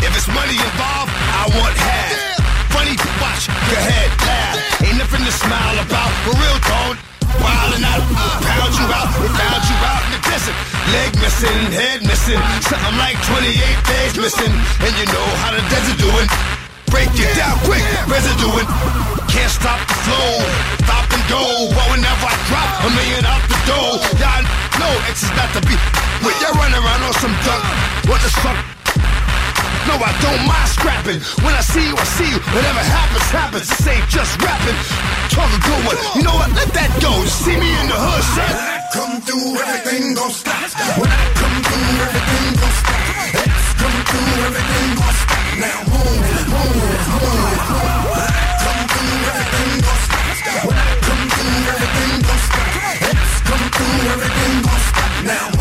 If 0.03 0.11
it's 0.19 0.27
money 0.27 0.57
involved, 0.59 0.59
I 0.59 0.67
want 0.67 0.79
half. 0.79 0.90
Watch, 3.41 3.73
go 3.73 3.77
ahead, 3.81 4.11
laugh. 4.21 4.85
Ain't 4.85 4.97
nothing 5.01 5.25
to 5.25 5.33
smile 5.33 5.77
about. 5.81 6.11
For 6.21 6.33
real, 6.37 6.57
don't. 6.61 6.97
Wildin' 7.41 7.81
out, 7.81 8.05
pound 8.45 8.73
you 8.77 8.85
out, 8.85 9.09
we 9.17 9.25
found 9.33 9.63
you 9.65 9.77
out 9.81 10.01
in 10.05 10.11
the 10.13 10.21
desert. 10.29 10.53
Leg 10.93 11.09
missing, 11.17 11.61
head 11.73 12.05
missing, 12.05 12.37
something 12.61 12.97
like 13.01 13.17
28 13.25 13.49
days 13.89 14.13
missing. 14.13 14.53
And 14.85 14.93
you 14.93 15.09
know 15.09 15.27
how 15.41 15.57
the 15.57 15.63
desert 15.73 15.97
doing. 15.97 16.29
Break 16.93 17.09
it 17.17 17.33
down 17.33 17.57
quick, 17.65 17.81
residue 18.05 18.61
Can't 19.25 19.49
stop 19.49 19.79
the 19.89 19.97
flow, 20.05 20.31
stop 20.85 21.09
and 21.09 21.25
go. 21.25 21.41
But 21.73 21.97
whenever 21.97 22.27
I 22.29 22.37
drop 22.45 22.69
a 22.85 22.89
million 22.93 23.25
out 23.25 23.41
the 23.49 23.57
door, 23.65 23.89
y'all 24.21 24.45
know 24.77 24.93
X 25.09 25.25
is 25.25 25.33
not 25.33 25.49
to 25.57 25.65
be. 25.65 25.73
When 26.21 26.35
you 26.37 26.49
run 26.61 26.77
around 26.77 27.01
on 27.09 27.15
some 27.17 27.33
duck, 27.41 27.63
what 28.05 28.21
the 28.21 28.29
fuck? 28.37 28.80
No, 29.87 29.97
I 29.97 30.13
don't 30.21 30.43
mind 30.45 30.69
scrapping. 30.69 31.19
When 31.43 31.53
I 31.53 31.61
see 31.61 31.85
you, 31.87 31.95
I 31.97 32.03
see 32.03 32.29
you. 32.29 32.39
Whatever 32.53 32.83
happens, 32.85 33.27
happens. 33.33 33.67
This 33.69 33.87
ain't 33.87 34.07
just 34.09 34.37
rapping. 34.41 34.77
Talk 35.33 35.49
a 35.49 35.59
good 35.65 35.81
one. 35.89 35.97
You 36.15 36.23
know 36.23 36.35
what? 36.37 36.51
Let 36.53 36.69
that 36.77 36.91
go. 37.01 37.11
You 37.17 37.27
see 37.27 37.57
me 37.57 37.69
in 37.81 37.87
the 37.89 37.97
hood, 37.97 38.23
son. 38.35 38.45
When 38.45 38.61
I 38.61 38.79
come 38.93 39.15
through, 39.25 39.57
everything 39.57 40.13
gon' 40.13 40.31
stop. 40.31 40.69
When 41.01 41.09
I 41.09 41.23
come 41.33 41.57
through, 41.65 42.05
everything 42.05 42.47
gon' 42.61 42.75
stop. 42.77 43.01
X 43.41 43.57
come 43.81 43.99
through, 44.05 44.45
everything 44.47 44.89
gon' 45.01 45.15
stop. 45.17 45.45
Now 45.61 45.79
move, 45.89 46.29
move, 46.29 46.49
move, 46.51 47.01
move. 47.11 47.51
When 48.11 48.21
I 48.21 48.45
come 48.61 48.83
through, 48.91 49.29
everything 49.33 49.73
gon' 49.81 50.01
stop. 50.05 50.25
When 50.67 50.77
I 50.77 50.89
come 51.01 51.23
through, 51.31 51.57
everything 51.73 52.13
gon' 52.21 52.41
stop. 52.47 52.69
X 53.01 53.19
come 53.49 53.65
through, 53.75 53.97
everything 54.13 54.55
gon' 54.61 54.83
stop. 54.87 55.11
Now 55.25 55.60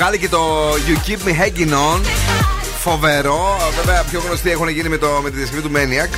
βγάλει 0.00 0.18
και 0.18 0.28
το 0.28 0.72
You 0.72 1.08
Keep 1.08 1.28
Me 1.28 1.32
Hanging 1.40 1.72
On. 1.72 2.00
Φοβερό. 2.83 3.57
Βέβαια, 3.75 4.03
πιο 4.03 4.21
γνωστοί 4.27 4.49
έχουν 4.51 4.67
γίνει 4.69 4.89
με, 4.89 4.97
το, 4.97 5.19
με 5.23 5.29
τη 5.29 5.37
διασκευή 5.37 5.61
του 5.61 5.71
Maniac. 5.73 6.09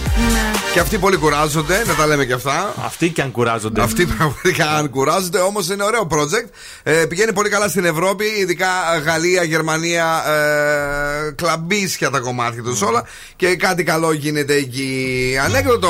Και 0.73 0.79
αυτοί 0.79 0.97
πολύ 0.97 1.15
κουράζονται, 1.17 1.83
να 1.87 1.93
τα 1.93 2.05
λέμε 2.07 2.25
και 2.25 2.33
αυτά. 2.33 2.73
Αυτοί 2.85 3.09
και 3.09 3.21
αν 3.21 3.31
κουράζονται. 3.31 3.81
Αυτοί 3.81 4.05
πραγματικά 4.17 4.69
αν 4.71 4.89
κουράζονται, 4.89 5.39
όμως 5.39 5.69
είναι 5.69 5.83
ωραίο 5.83 6.07
project. 6.09 6.49
Ε, 6.83 6.91
πηγαίνει 6.91 7.33
πολύ 7.33 7.49
καλά 7.49 7.67
στην 7.67 7.85
Ευρώπη, 7.85 8.25
ειδικά 8.39 8.67
Γαλλία, 9.05 9.43
Γερμανία, 9.43 10.23
ε, 10.27 11.31
κλαμπίσια 11.31 12.09
τα 12.09 12.19
κομμάτια 12.19 12.63
τους 12.63 12.81
όλα. 12.81 13.03
Και 13.35 13.55
κάτι 13.55 13.83
καλό 13.83 14.11
γίνεται 14.13 14.53
εκεί. 14.53 15.37
Ανέκδοτο, 15.45 15.89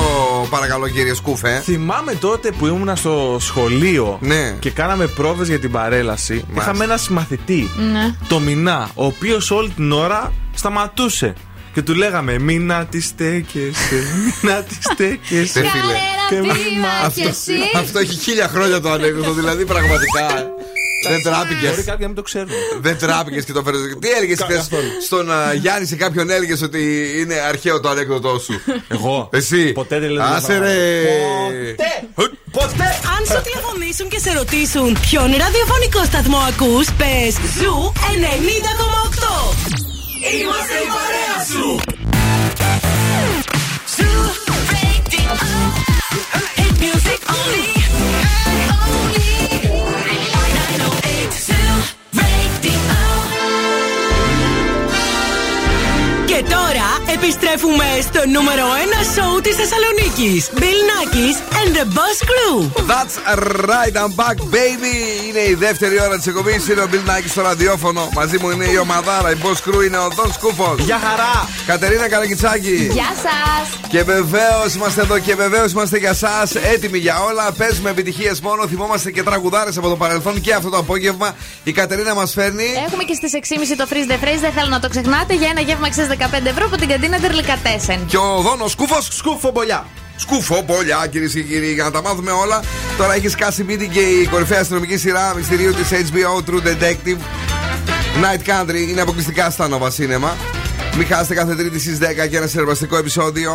παρακαλώ, 0.49 0.87
κύριε 0.89 1.13
Σκούφε. 1.13 1.61
Θυμάμαι 1.63 2.13
τότε 2.15 2.51
που 2.51 2.67
ήμουν 2.67 2.95
στο 2.95 3.37
σχολείο 3.39 4.17
Ναι. 4.21 4.55
και 4.59 4.71
κάναμε 4.71 5.07
πρόβες 5.07 5.47
για 5.47 5.59
την 5.59 5.71
παρέλαση. 5.71 6.45
Είχαμε 6.55 6.83
ένας 6.83 7.01
συμμαθητή, 7.01 7.69
Ναι. 7.91 8.15
το 8.27 8.39
Μινά, 8.39 8.89
ο 8.95 9.05
οποίος 9.05 9.51
όλη 9.51 9.69
την 9.69 9.91
ώρα 9.91 10.31
σταματούσε. 10.55 11.33
Και 11.73 11.81
του 11.81 11.95
λέγαμε 11.95 12.39
Μην 12.39 12.65
να 12.65 12.85
τη 12.85 13.01
στέκεσαι, 13.01 13.95
μην 14.23 14.33
να 14.51 14.63
τη 14.63 14.75
στέκεσαι. 14.93 15.61
Ρε 15.61 15.67
φίλε. 15.67 15.93
Και 16.29 16.39
μην 16.39 16.85
Αυτό, 17.03 17.29
αυτό 17.79 17.99
έχει 17.99 18.15
χίλια 18.15 18.47
χρόνια 18.47 18.81
το 18.81 18.91
ανέκδοτο, 18.91 19.33
δηλαδή 19.33 19.65
πραγματικά. 19.65 20.51
Δεν 21.09 21.21
τράπηκες. 21.23 21.69
Μπορεί 21.69 21.83
κάποιοι 21.83 21.97
να 21.99 22.07
μην 22.07 22.15
το 22.15 22.21
ξέρουν. 22.21 22.49
Δεν 22.81 22.97
τράπηκες 22.97 23.45
και 23.45 23.51
το 23.53 23.63
φέρες. 23.63 23.81
Τι 23.99 24.09
έλεγες 24.09 24.39
χθες 24.41 24.69
στον 25.05 25.31
α, 25.31 25.53
Γιάννη 25.53 25.87
σε 25.87 25.95
κάποιον 25.95 26.29
έλεγες 26.29 26.61
ότι 26.61 27.11
είναι 27.19 27.33
αρχαίο 27.33 27.79
το 27.79 27.89
ανέκδοτό 27.89 28.39
σου; 28.39 28.61
Εγώ. 28.87 29.29
Εσύ. 29.31 29.71
Ποτέ 29.71 29.99
δεν 29.99 30.09
λέω 30.09 30.23
Άσε 30.23 30.57
ρε. 30.57 31.01
Ποτέ. 32.51 32.85
Αν 33.17 33.25
σου 33.25 33.41
τηλεφωνήσουν 33.43 34.09
και 34.09 34.19
σε 34.19 34.33
ρωτήσουν 34.33 34.97
ποιον 35.01 35.25
ραδιοφωνικό 35.37 36.03
σταθμό 36.05 36.37
ακούς, 36.37 36.87
πες 36.91 37.33
Zoo 37.59 37.93
90,8. 39.79 39.92
Είμαστε 40.31 40.73
η 40.73 40.87
παρέα 40.87 41.43
σου. 41.51 41.79
Και 47.55 47.82
επιστρέφουμε 57.23 57.85
στο 58.07 58.21
νούμερο 58.35 58.65
1 59.01 59.15
σόου 59.15 59.41
της 59.45 59.55
Θεσσαλονίκης. 59.55 60.49
Bill 60.61 60.79
Nackis 60.91 61.37
and 61.59 61.69
the 61.77 61.85
Boss 61.97 62.17
Crew. 62.29 62.57
That's 62.93 63.15
right, 63.71 63.95
I'm 64.01 64.13
back, 64.21 64.37
baby. 64.57 64.95
Είναι 65.27 65.43
η 65.53 65.53
δεύτερη 65.53 66.01
ώρα 66.01 66.15
της 66.17 66.27
εκπομπής. 66.27 66.67
Είναι 66.67 66.81
ο 66.81 66.87
Bill 66.91 67.09
Nike 67.09 67.27
στο 67.27 67.41
ραδιόφωνο. 67.41 68.09
Μαζί 68.13 68.37
μου 68.41 68.49
είναι 68.49 68.65
η 68.65 68.77
ομαδάρα, 68.77 69.31
η 69.31 69.37
Boss 69.43 69.59
Crew 69.65 69.85
είναι 69.85 69.97
ο 69.97 70.07
Δον 70.15 70.33
Σκούφος. 70.33 70.79
Γεια 70.79 70.99
χαρά. 71.05 71.49
Κατερίνα 71.65 72.09
Καρακιτσάκη. 72.09 72.89
Γεια 72.91 73.11
σας! 73.25 73.63
Και 73.87 74.03
βεβαίως 74.03 74.73
είμαστε 74.75 75.01
εδώ 75.01 75.19
και 75.19 75.35
βεβαίως 75.35 75.71
είμαστε 75.71 75.97
για 75.97 76.09
εσά 76.09 76.47
έτοιμοι 76.73 76.97
για 76.97 77.15
όλα. 77.23 77.51
Παίζουμε 77.51 77.89
επιτυχίες 77.89 78.41
μόνο. 78.41 78.67
Θυμόμαστε 78.67 79.11
και 79.11 79.23
τραγουδάρες 79.23 79.77
από 79.77 79.89
το 79.89 79.95
παρελθόν 79.95 80.41
και 80.41 80.53
αυτό 80.53 80.69
το 80.69 80.77
απόγευμα. 80.77 81.35
Η 81.63 81.71
Κατερίνα 81.71 82.13
μας 82.13 82.31
φέρνει. 82.33 82.67
Έχουμε 82.87 83.03
και 83.03 83.13
στις 83.13 83.31
6.30 83.33 83.75
το 83.77 83.87
freeze 83.89 84.11
the 84.11 84.15
phrase, 84.23 84.39
δεν 84.39 84.51
θέλω 84.51 84.69
να 84.69 84.79
το 84.79 84.89
ξεχνάτε, 84.89 85.33
για 85.33 85.49
ένα 85.49 85.61
γεύμα 85.61 85.87
αξία 85.87 86.07
15 86.07 86.45
ευρώ 86.45 86.65
από 86.65 86.77
την 86.77 86.87
καντίνα 86.87 87.12
Τερλικατέσεν. 87.21 88.05
Και 88.05 88.17
ο 88.17 88.41
Δόνο 88.41 88.67
Σκούφος. 88.67 89.07
Σκούφο 89.11 89.51
μπολιά. 89.51 89.85
Σκούφο, 90.15 90.63
πολλιά 90.63 91.07
κυρίες 91.11 91.33
και 91.33 91.41
κύριοι, 91.41 91.73
για 91.73 91.83
να 91.83 91.91
τα 91.91 92.01
μάθουμε 92.01 92.31
όλα. 92.31 92.63
Τώρα 92.97 93.13
έχει 93.13 93.27
σκάσει 93.27 93.63
μύτη 93.63 93.87
και 93.87 93.99
η 93.99 94.27
κορυφαία 94.27 94.59
αστυνομική 94.59 94.97
σειρά 94.97 95.33
μυστηρίου 95.35 95.73
της 95.73 95.89
HBO 95.91 96.49
True 96.49 96.67
Detective. 96.67 97.17
Night 98.23 98.49
Country 98.49 98.89
είναι 98.89 99.01
αποκλειστικά 99.01 99.49
στα 99.49 99.67
Nova 99.71 99.87
Cinema. 99.87 100.29
Μην 100.97 101.07
χάσετε 101.07 101.33
κάθε 101.33 101.55
Τρίτη 101.55 101.79
στις 101.79 101.97
10 101.97 102.27
και 102.29 102.37
ένα 102.37 102.47
συνεργαστικό 102.47 102.97
επεισόδιο. 102.97 103.51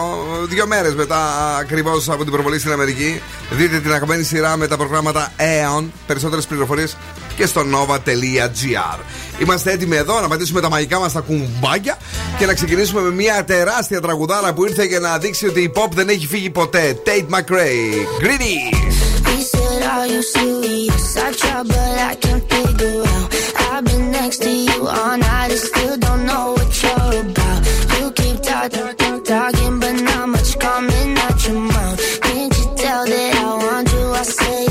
Δύο 0.49 0.67
μέρες 0.67 0.95
μετά 0.95 1.19
ακριβώς 1.61 2.09
από 2.09 2.23
την 2.23 2.33
προβολή 2.33 2.59
στην 2.59 2.73
Αμερική. 2.73 3.21
Δείτε 3.51 3.79
την 3.79 3.89
αγαπημένη 3.89 4.23
σειρά 4.23 4.57
με 4.57 4.67
τα 4.67 4.77
προγράμματα 4.77 5.33
Aeon. 5.39 5.85
Περισσότερες 6.07 6.47
πληροφορίες 6.47 6.97
και 7.37 7.47
στο 7.47 7.61
nova.gr. 7.61 8.99
Είμαστε 9.43 9.73
έτοιμοι 9.73 9.97
εδώ 9.97 10.21
να 10.21 10.29
πατήσουμε 10.29 10.61
τα 10.61 10.69
μαγικά 10.71 10.99
μας 10.99 11.13
τα 11.13 11.21
κουμπάκια 11.21 11.99
και 12.39 12.47
να 12.47 12.55
ξεκινήσουμε 12.55 13.01
με 13.01 13.11
μια 13.11 13.45
τεράστια 13.45 14.01
τραγουδάρα 14.01 14.53
που 14.53 14.65
ήρθε 14.65 14.85
για 14.85 14.99
να 14.99 15.19
δείξει 15.19 15.47
ότι 15.47 15.61
η 15.61 15.73
pop 15.75 15.91
δεν 15.95 16.09
έχει 16.09 16.27
φύγει 16.27 16.51
ποτέ. 16.51 17.03
Tate 17.07 17.35
McRae. 17.35 18.23
Greedy. 18.23 19.18
He 19.31 19.43
said, 19.43 20.11
you 20.11 20.23
serious? 20.23 21.17
I 21.17 21.33
try, 21.33 21.63
but 21.63 21.99
I 22.11 22.15
can't 22.15 22.45
figure 22.53 23.03
out. 23.15 23.29
I've 23.71 23.85
been 23.85 24.11
next 24.11 24.39
to 24.43 24.51
you 24.51 24.87
all 24.87 25.17
night 25.19 25.51
and 25.51 25.61
still 25.61 25.97
don't 25.99 26.27
know 26.27 26.53
what 26.53 26.83
you're 26.83 27.21
about. 27.23 27.61
You 27.99 28.11
keep 28.13 28.43
talking, 28.43 29.23
talking, 29.25 29.81
but 29.81 29.93
not 30.09 30.29
much 30.29 30.59
coming 30.59 31.19
out 31.19 31.47
your 31.47 31.61
mouth. 31.61 32.21
Can't 32.23 32.59
you 32.59 32.67
tell 32.77 33.05
that 33.07 33.35
I 33.37 33.49
want 33.65 33.93
you? 33.93 34.05
I 34.21 34.23
say, 34.23 34.68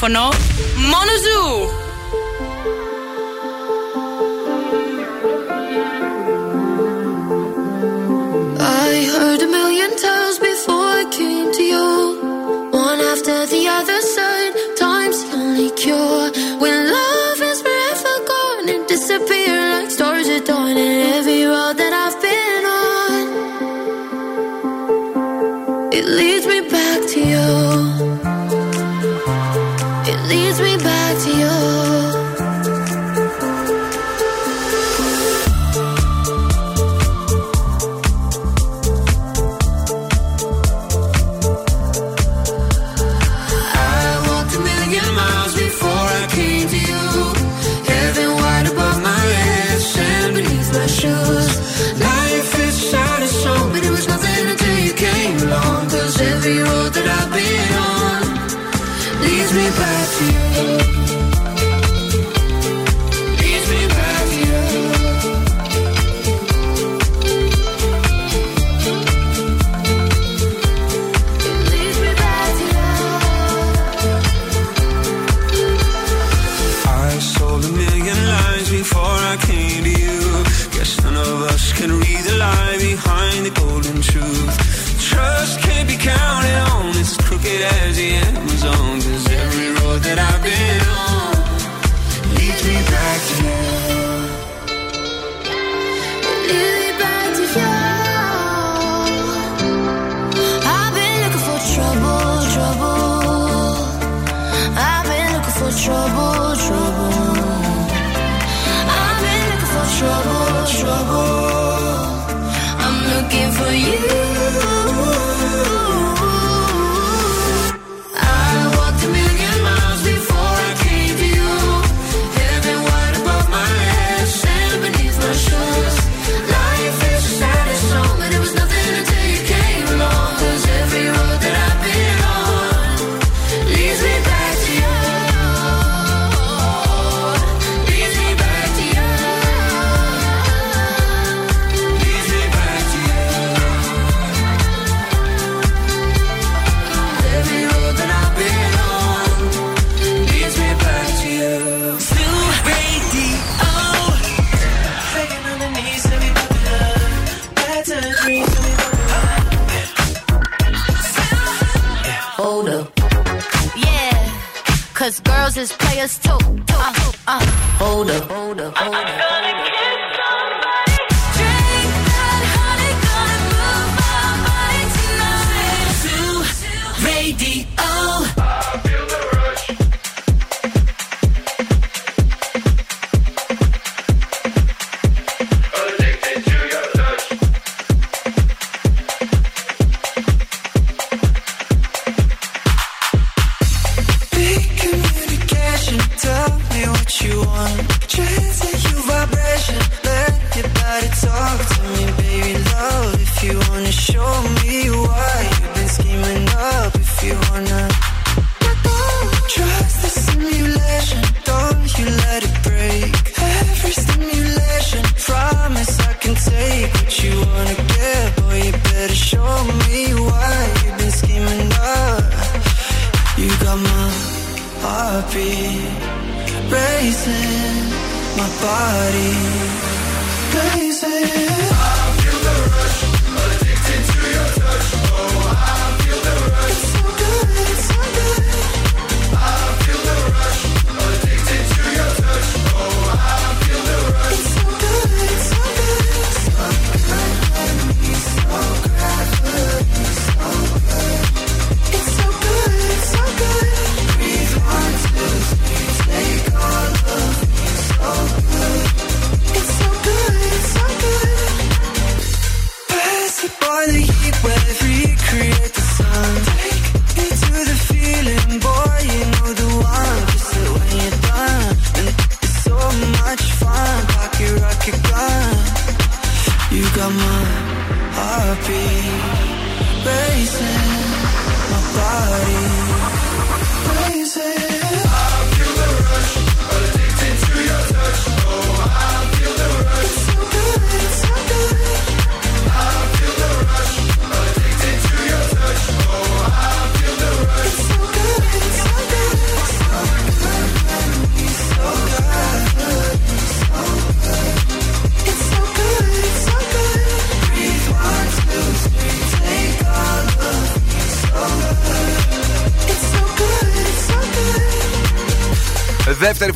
ραδιόφωνο, 0.00 0.35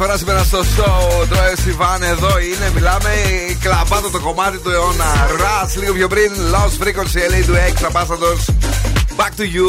φορά 0.07 0.16
σήμερα 0.16 0.44
στο 0.44 0.61
show. 0.61 1.26
Τρώε 1.28 1.55
Ιβάν 1.68 2.03
εδώ 2.03 2.38
είναι. 2.38 2.70
Μιλάμε 2.74 3.11
κλαμπάτο 3.61 4.11
το 4.11 4.20
κομμάτι 4.20 4.59
του 4.59 4.70
αιώνα. 4.70 5.28
Ρας 5.38 5.76
λίγο 5.76 5.92
πιο 5.92 6.09
πριν. 6.09 6.32
Lost 6.53 6.82
Frequency 6.82 7.18
LA 7.30 7.44
του 7.46 7.55
Extra 7.68 7.90
Back 9.16 9.32
to 9.40 9.42
you. 9.42 9.68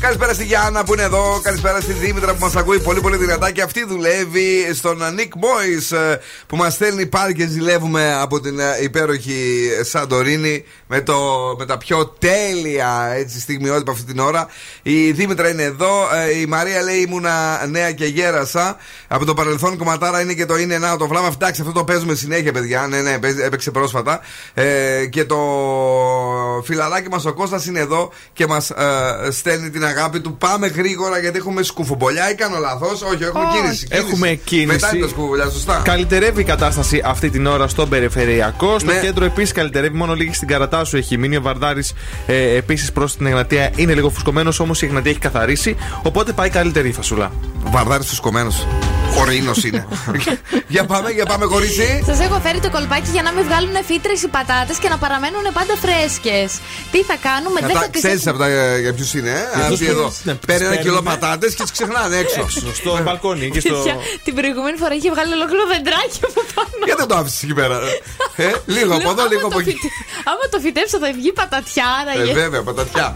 Καλησπέρα 0.00 0.34
στη 0.34 0.44
Γιάννα 0.44 0.84
που 0.84 0.92
είναι 0.92 1.02
εδώ. 1.02 1.40
Καλησπέρα 1.42 1.80
στη 1.80 1.92
Δήμητρα 1.92 2.32
που 2.32 2.38
μας 2.40 2.56
ακούει 2.56 2.78
πολύ 2.80 3.00
πολύ 3.00 3.16
δυνατά 3.16 3.50
και 3.50 3.62
αυτή 3.62 3.84
δουλεύει 3.84 4.70
στον 4.74 4.98
Nick 4.98 5.38
Boys 5.44 5.96
ε, 5.96 6.16
που 6.46 6.56
μας 6.56 6.72
στέλνει 6.72 7.06
πάλι 7.06 7.34
και 7.34 7.46
ζηλεύουμε 7.46 8.14
από 8.20 8.40
την 8.40 8.58
ε, 8.58 8.64
υπέροχη 8.82 9.65
Σαντορίνη 9.84 10.64
με, 10.86 11.00
το, 11.00 11.14
με 11.58 11.66
τα 11.66 11.78
πιο 11.78 12.06
τέλεια 12.06 13.12
έτσι, 13.16 13.40
στιγμιότυπα 13.40 13.92
αυτή 13.92 14.04
την 14.04 14.18
ώρα. 14.18 14.46
Η 14.82 15.10
Δήμητρα 15.10 15.48
είναι 15.48 15.62
εδώ. 15.62 15.92
Ε, 16.28 16.38
Η 16.38 16.46
Μαρία 16.46 16.82
λέει 16.82 16.96
ήμουνα 16.96 17.66
νέα 17.66 17.92
και 17.92 18.04
γέρασα. 18.04 18.76
Από 19.08 19.24
το 19.24 19.34
παρελθόν 19.34 19.76
κομματάρα 19.76 20.20
είναι 20.20 20.32
και 20.34 20.46
το 20.46 20.56
είναι 20.56 20.74
ένα 20.74 20.96
το 20.96 21.06
βλάμα. 21.06 21.30
Εντάξει, 21.34 21.60
αυτό 21.60 21.72
το 21.72 21.84
παίζουμε 21.84 22.14
συνέχεια, 22.14 22.52
παιδιά. 22.52 22.86
Ναι, 22.86 23.00
ναι, 23.00 23.18
παίζει- 23.18 23.40
έπαιξε 23.44 23.70
πρόσφατα. 23.70 24.20
Ε, 24.54 25.06
και 25.06 25.24
το 25.24 25.36
φιλαράκι 26.64 27.08
μας 27.08 27.24
ο 27.24 27.32
Κώστας 27.34 27.66
είναι 27.66 27.80
εδώ 27.80 28.10
και 28.32 28.46
μας 28.46 28.70
ε, 28.70 29.30
στέλνει 29.30 29.70
την 29.70 29.84
αγάπη 29.84 30.20
του. 30.20 30.36
Πάμε 30.36 30.66
γρήγορα 30.66 31.18
γιατί 31.18 31.38
έχουμε 31.38 31.62
σκουφομπολιά 31.62 32.30
ή 32.30 32.34
κάνω 32.34 32.58
λάθος. 32.58 33.02
Όχι, 33.02 33.22
έχουμε 33.24 33.44
Όχι. 33.44 33.56
κίνηση, 33.60 33.86
κίνηση. 33.86 34.06
Έχουμε 34.06 34.28
κίνηση. 34.44 34.66
Μετά 34.66 34.90
είναι 34.92 35.02
το 35.02 35.08
σκουφομπολιά, 35.08 35.44
σωστά. 35.50 35.80
Καλυτερεύει 35.84 36.40
η 36.40 36.44
κατάσταση 36.44 37.02
αυτή 37.04 37.30
την 37.30 37.46
ώρα 37.46 37.68
στον 37.68 37.88
περιφερειακό. 37.88 38.78
Στο 38.78 38.92
Ναι. 38.92 39.00
κέντρο 39.00 39.24
επίσης 39.24 39.52
καλυτερεύει. 39.66 39.96
Μόνο 39.96 40.14
λίγη 40.14 40.32
στην 40.32 40.48
Καρατάσου 40.48 40.96
έχει 40.96 41.18
μείνει. 41.18 41.36
Ο 41.36 41.42
Βαρδάρης 41.42 41.92
ε, 42.26 42.56
επίσης 42.56 42.92
προς 42.92 43.16
την 43.16 43.26
Εγνατία 43.26 43.70
είναι 43.76 43.94
λίγο 43.94 44.10
φουσκωμένος. 44.10 44.60
Όμως 44.60 44.82
η 44.82 44.86
Εγνατία 44.86 45.10
έχει 45.10 45.20
καθαρίσει. 45.20 45.76
Οπότε 46.02 46.32
πάει 46.32 46.48
καλύτερη 46.48 46.88
η 46.88 46.92
φασούλα. 46.92 47.32
Βαρδάρης 47.70 48.06
φουσκωμένος. 48.06 48.66
Χωρίνο 49.14 49.52
είναι. 49.64 49.86
για 50.74 50.84
πάμε, 50.84 51.10
για 51.10 51.26
πάμε, 51.26 51.44
κορίτσι. 51.46 52.02
Σας 52.06 52.20
έχω 52.20 52.40
φέρει 52.44 52.60
το 52.60 52.70
κολπάκι 52.70 53.10
για 53.12 53.22
να 53.22 53.32
μην 53.32 53.44
βγάλουν 53.44 53.76
φύτρες 53.86 54.22
οι 54.22 54.28
πατάτες 54.28 54.76
και 54.78 54.88
να 54.88 54.96
παραμένουν 54.98 55.42
πάντα 55.58 55.74
φρέσκες. 55.84 56.50
Τι 56.92 57.00
θα 57.02 57.16
κάνουμε, 57.28 57.60
δεν 57.60 57.70
θα 57.76 57.88
τι 57.88 57.98
Ξέρει 57.98 58.20
από 58.26 58.38
τα 58.38 58.46
ε, 58.46 58.80
για 58.80 58.92
ποιους 58.94 59.14
είναι, 59.14 59.30
ε; 59.30 59.42
Για 59.54 59.62
Αυτοί 59.64 59.76
τους 59.78 59.88
εδώ. 59.88 60.04
που- 60.06 60.14
ναι, 60.22 60.34
Παίρνει 60.34 60.64
ένα 60.64 60.74
παίρνουμε. 60.74 60.76
κιλό 60.82 61.02
πατάτες 61.10 61.54
και 61.54 61.64
τι 61.64 61.72
ξεχνάνε 61.72 62.16
έξω. 62.16 62.40
Έξω, 62.40 62.74
στο 62.80 62.90
μπαλκόνι 63.04 63.50
και 63.50 63.60
στο. 63.60 63.74
Παιδιά, 63.74 63.96
την 64.24 64.34
προηγούμενη 64.34 64.76
φορά 64.82 64.94
είχε 64.98 65.10
βγάλει 65.14 65.32
ολόκληρο 65.38 65.64
δεντράκι 65.74 66.18
από 66.28 66.40
πάνω. 66.54 66.82
Γιατί 66.88 67.00
δεν 67.02 67.08
το 67.10 67.16
άφησες 67.20 67.42
εκεί 67.42 67.54
πέρα. 67.60 67.76
Ε, 68.36 68.50
λίγο 68.76 68.92
από 68.94 69.02
Λέω, 69.02 69.10
εδώ, 69.14 69.22
άμα 69.22 69.30
λίγο 69.32 69.40
το 69.40 69.46
από 69.46 69.58
εκεί. 69.62 69.70
φυτε- 69.70 69.92
Άμα 70.30 70.44
το 70.52 70.58
φυτέψω 70.64 70.96
θα 71.02 71.08
βγει 71.18 71.30
πατατιάρα. 71.40 72.12
Ε, 72.22 72.24
βέβαια, 72.40 72.62
πατατιά. 72.68 73.06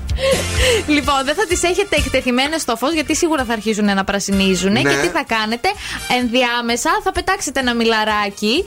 Λοιπόν, 0.97 1.21
δεν 1.29 1.35
θα 1.41 1.45
τις 1.51 1.63
έχετε 1.71 1.95
εκτεθειμένες 2.03 2.61
στο 2.61 2.75
φως 2.81 2.93
γιατί 2.99 3.13
σίγουρα 3.23 3.43
θα 3.49 3.53
αρχίσουν 3.59 3.85
να 4.01 4.05
πρασινίζουν. 4.11 4.73
Ναι. 4.73 4.81
Και 4.91 4.97
τι 5.05 5.09
θα 5.19 5.25
κάνετε, 5.35 5.69
ενδιάμεσα 6.09 6.91
θα 7.05 7.13
πετάξετε 7.13 7.61
ένα 7.61 7.75
μιλαράκι. 7.75 8.65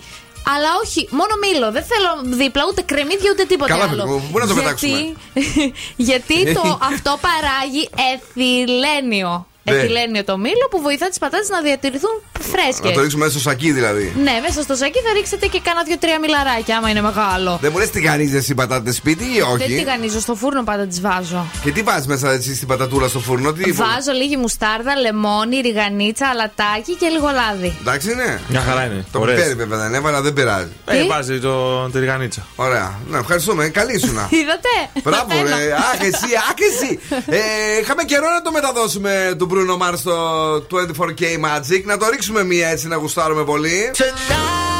Αλλά 0.56 0.68
όχι, 0.84 1.08
μόνο 1.12 1.34
μήλο. 1.42 1.72
Δεν 1.72 1.84
θέλω 1.84 2.36
δίπλα 2.38 2.64
ούτε 2.70 2.82
κρεμμύδια 2.82 3.32
ούτε 3.32 3.44
τίποτα 3.46 3.74
Καλά, 3.78 3.84
άλλο. 3.84 4.22
πού 4.32 4.40
να 4.40 4.48
το 4.48 4.54
Γιατί- 4.54 4.64
πετάξουμε; 4.64 5.16
γιατί 6.10 6.54
το, 6.54 6.80
αυτό 6.94 7.20
παράγει 7.22 7.90
εθιλένιο. 8.14 9.48
Ναι. 9.64 9.76
Εθιλένιο 9.76 10.24
το 10.24 10.38
μήλο 10.38 10.66
που 10.72 10.82
βοηθά 10.82 11.08
τις 11.10 11.18
πατάτες 11.18 11.50
να 11.50 11.62
διατηρηθούν 11.62 12.22
φρέσκες. 12.40 12.90
Να 12.90 12.92
το 12.92 13.02
ρίξουμε 13.02 13.26
μέσα 13.26 13.40
στο 13.40 13.50
σακί 13.50 13.72
δηλαδή. 13.72 14.14
Ναι, 14.24 14.32
μέσα 14.48 14.62
στο 14.62 14.76
σακί 14.76 15.00
θα 15.00 15.14
ρίξετε 15.14 15.46
και 15.48 15.60
κάνα 15.64 15.84
δύο-τρία 15.84 16.20
μιλαράκια, 16.20 16.78
άμα 16.78 16.90
είναι 16.90 17.02
μεγάλο. 17.02 17.58
Δεν 17.62 17.70
μου 17.74 17.78
λες 17.80 17.90
τι 17.90 18.02
γανίζεις 18.02 18.36
εσύ 18.36 18.54
πατάτε 18.54 18.92
σπίτι 18.92 19.24
ή 19.24 19.28
Δεν 19.58 19.68
τη 19.68 19.74
όχι. 19.74 19.84
γανίζω, 19.84 20.20
στο 20.20 20.36
φούρνο 20.36 20.64
πάντα 20.64 20.86
τις 20.88 21.02
βάζω. 21.02 21.46
Και 21.64 21.72
τι 21.72 21.82
βάζεις 21.82 22.08
μέσα 22.08 22.32
έτσι 22.32 22.56
στην 22.56 22.68
πατατούλα 22.68 23.08
στο 23.08 23.20
φούρνο, 23.20 23.54
τι 23.54 23.72
Βάζω 23.72 24.12
λίγη 24.22 24.38
μουστάρδα, 24.38 24.96
λεμόνι, 25.00 25.60
ριγανίτσα, 25.62 26.28
αλατάκι 26.28 26.94
και 26.96 27.08
λίγο 27.08 27.30
λάδι. 27.34 27.78
Εντάξει 27.82 28.12
είναι. 28.12 28.42
Μια 28.48 28.62
χαρά 28.62 28.84
είναι. 28.86 29.06
Το 29.12 29.20
Ωραίες. 29.20 29.38
πιπέρι 29.38 29.56
βέβαια 29.56 29.78
δεν 29.78 29.94
έβαλα, 29.94 30.22
δεν 30.22 30.34
πειράζει. 30.34 30.72
Ε, 30.86 31.06
βάζει 31.06 31.40
το, 31.40 31.82
τη 31.90 32.00
ριγανίτσα. 32.00 32.46
Ωραία. 32.56 33.00
Ναι, 33.10 33.18
ευχαριστούμε. 33.18 33.68
Καλή 33.68 34.00
σου 34.00 34.14
να. 34.14 34.28
Είδατε; 34.40 34.74
Μπράβο, 35.04 35.28
Ένα. 35.48 35.58
ρε. 35.58 35.72
Αχ, 35.74 36.00
εσύ, 36.02 36.30
αχ, 36.50 36.56
εσύ. 36.72 37.00
Ε, 37.30 37.40
είχαμε 37.82 38.04
καιρό 38.04 38.30
να 38.30 38.42
το 38.42 38.52
μεταδώσουμε 38.52 39.36
του 39.38 39.48
Bruno 39.54 39.78
Mars 39.88 39.98
στο 39.98 40.66
24K 40.72 41.22
Magic. 41.22 41.84
Να 41.84 41.98
το 41.98 42.10
ρίξουμε 42.10 42.44
μία 42.44 42.68
έτσι 42.68 42.88
να 42.88 42.96
γουστάρουμε 42.96 43.44
πολύ. 43.44 43.92
I 43.96 44.73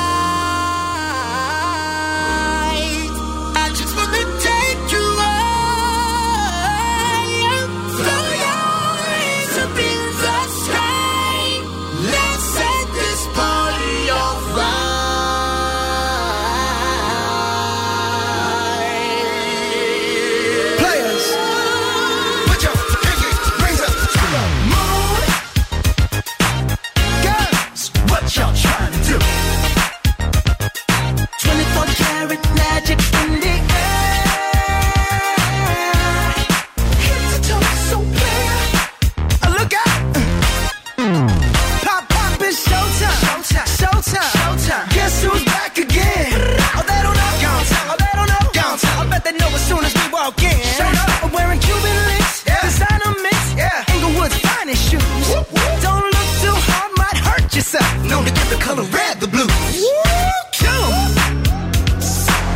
Don't 55.82 56.06
look 56.16 56.30
too 56.44 56.58
hard, 56.70 56.92
might 56.98 57.18
hurt 57.18 57.56
yourself. 57.56 57.90
Known 58.10 58.26
to 58.26 58.32
give 58.32 58.50
the 58.50 58.58
color 58.58 58.84
red 58.84 59.20
the 59.20 59.28
'em. 59.28 59.50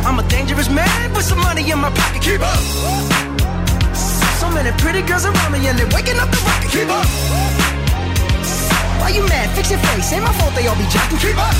I'm 0.08 0.18
a 0.18 0.22
dangerous 0.28 0.70
man 0.70 1.12
with 1.12 1.26
some 1.26 1.40
money 1.40 1.70
in 1.70 1.78
my 1.78 1.90
pocket. 1.90 2.22
Keep 2.22 2.40
up. 2.40 2.58
So 4.40 4.48
many 4.48 4.72
pretty 4.78 5.02
girls 5.02 5.26
around 5.26 5.52
me 5.52 5.66
and 5.68 5.78
they're 5.78 5.92
waking 5.94 6.18
up 6.18 6.30
the 6.30 6.40
rocket. 6.48 6.70
Keep 6.70 6.88
up. 6.88 7.06
Why 9.00 9.10
you 9.10 9.22
mad? 9.28 9.50
Fix 9.54 9.70
your 9.70 9.80
face. 9.80 10.12
Ain't 10.14 10.24
my 10.24 10.32
fault 10.32 10.54
they 10.54 10.66
all 10.66 10.76
be 10.76 10.86
jacking. 10.88 11.18
Keep 11.18 11.36
up. 11.36 11.54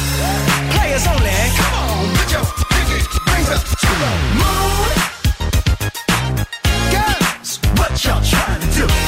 Players 0.73 1.07
only. 1.07 1.31
Come 1.61 1.75
on, 1.75 2.17
put 2.17 2.33
your 2.33 2.45
pinky 2.73 2.99
rings 3.29 3.51
up 3.51 3.63
to 3.83 3.91
the 4.03 4.11
moon. 4.41 4.91
Girls, 6.95 7.51
what 7.77 7.93
y'all 8.05 8.23
trying 8.23 8.61
to 8.61 8.69
do? 8.79 9.08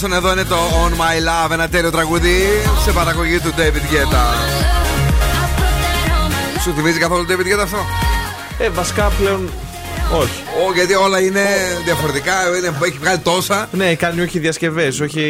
Λάρσον. 0.00 0.12
Εδώ 0.12 0.32
είναι 0.32 0.44
το 0.44 0.56
On 0.56 0.90
My 0.92 1.46
Love, 1.46 1.50
ένα 1.50 1.68
τέλειο 1.68 1.90
τραγούδι 1.90 2.42
σε 2.84 2.92
παραγωγή 2.92 3.38
του 3.38 3.54
David 3.56 3.92
Guetta. 3.92 4.24
Σου 6.62 6.72
θυμίζει 6.76 6.98
καθόλου 6.98 7.26
David 7.28 7.54
Guetta 7.54 7.62
αυτό; 7.62 7.76
Ε, 8.58 8.68
βασικά 8.68 9.12
πλέον 9.18 9.50
όχι. 10.12 10.42
Ω, 10.68 10.72
γιατί 10.74 10.94
όλα 10.94 11.20
είναι 11.20 11.44
διαφορετικά, 11.84 12.32
είναι, 12.58 12.72
έχει 12.84 12.98
βγάλει 13.00 13.18
τόσα. 13.18 13.68
Ναι, 13.72 13.94
κάνει 13.94 14.20
όχι 14.20 14.38
διασκευές, 14.38 15.00
όχι 15.00 15.20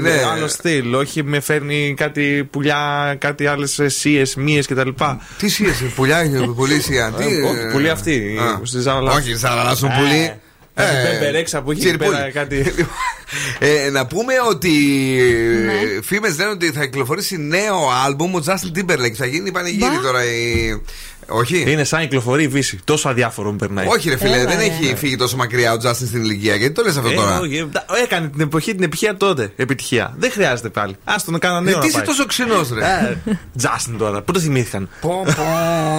Ναι. 0.00 0.10
άλλο 0.32 0.48
στυλ, 0.48 0.94
όχι 0.94 1.22
με 1.24 1.40
φέρνει 1.40 1.94
κάτι 1.96 2.48
πουλιά, 2.50 3.14
κάτι 3.18 3.46
άλλες 3.46 3.80
σίες, 3.86 4.34
μύε 4.34 4.62
κτλ. 4.62 4.88
Τι 5.38 5.48
σίες, 5.48 5.76
πουλιά, 5.94 6.30
πολύ 6.56 6.80
σία. 6.80 7.12
Τι, 7.16 7.24
Ε, 7.24 7.26
όχι, 7.42 7.66
πουλή 7.72 7.90
αυτή. 7.90 8.38
Α. 8.40 8.60
Στη 8.66 8.80
Ζάρα 8.80 9.00
Λάρσον. 9.00 9.22
Όχι, 9.22 9.34
Ζάρα 9.34 9.62
Λάρσον 9.62 9.90
πουλή. 9.98 10.32
Κάτι 10.74 10.96
Ε, 10.96 11.10
μπεμπερέξα 11.18 11.62
που 11.62 11.70
έχει 11.70 11.80
εκεί 11.80 11.88
τσιρπούλι. 11.88 12.16
πέρα 12.16 12.30
κάτι. 12.30 12.74
Ε, 13.58 13.90
να 13.90 14.06
πούμε 14.06 14.34
ότι 14.48 14.70
ναι. 15.64 16.02
φήμες 16.02 16.38
λένε 16.38 16.50
ότι 16.50 16.70
θα 16.70 16.84
κυκλοφορήσει 16.84 17.36
νέο 17.36 17.90
άλμπουμ 18.04 18.34
ο 18.34 18.42
Justin 18.46 18.78
Timberlake. 18.78 19.14
Θα 19.14 19.26
γίνει 19.26 19.50
πανηγύρι 19.50 19.98
τώρα 20.02 20.24
η. 20.24 20.80
Όχι. 21.30 21.64
Είναι 21.70 21.84
σαν 21.84 22.00
κυκλοφορεί 22.00 22.42
η 22.42 22.48
Βύση. 22.48 22.80
Τόσο 22.84 23.08
αδιάφορο 23.08 23.50
μου 23.50 23.56
περνάει. 23.56 23.86
Όχι, 23.86 24.08
ρε 24.08 24.16
φίλε, 24.16 24.44
δεν 24.44 24.60
έχει 24.60 24.94
φύγει 24.96 25.16
τόσο 25.16 25.36
μακριά 25.36 25.72
ο 25.72 25.76
Justin 25.84 25.94
στην 25.94 26.22
ηλικία. 26.22 26.54
Γιατί 26.54 26.74
το 26.74 26.82
λες 26.82 26.96
αυτό 26.96 27.10
Ε, 27.10 27.14
τώρα; 27.14 27.40
όχι, 27.40 27.56
ε, 27.56 27.64
τα- 27.72 27.84
Έκανε 28.04 28.28
την 28.28 28.40
εποχή 28.40 28.70
την 28.74 28.82
επιτυχία 28.82 29.16
τότε. 29.16 29.52
Επιτυχία. 29.56 30.14
Δεν 30.18 30.30
χρειάζεται 30.30 30.68
πάλι. 30.68 30.96
Άστο 31.04 31.30
να 31.30 31.38
κάνω 31.38 31.56
Ε, 31.56 31.60
νέο. 31.60 31.72
τι 31.74 31.78
να 31.80 31.86
είσαι 31.86 31.96
πάει. 31.96 32.06
τόσο 32.06 32.26
ξινός, 32.26 32.70
ρε. 32.72 33.16
Τζάστιν 33.56 33.98
τώρα. 33.98 34.22
Πού 34.22 34.32
το 34.32 34.40
θυμήθηκαν; 34.40 34.88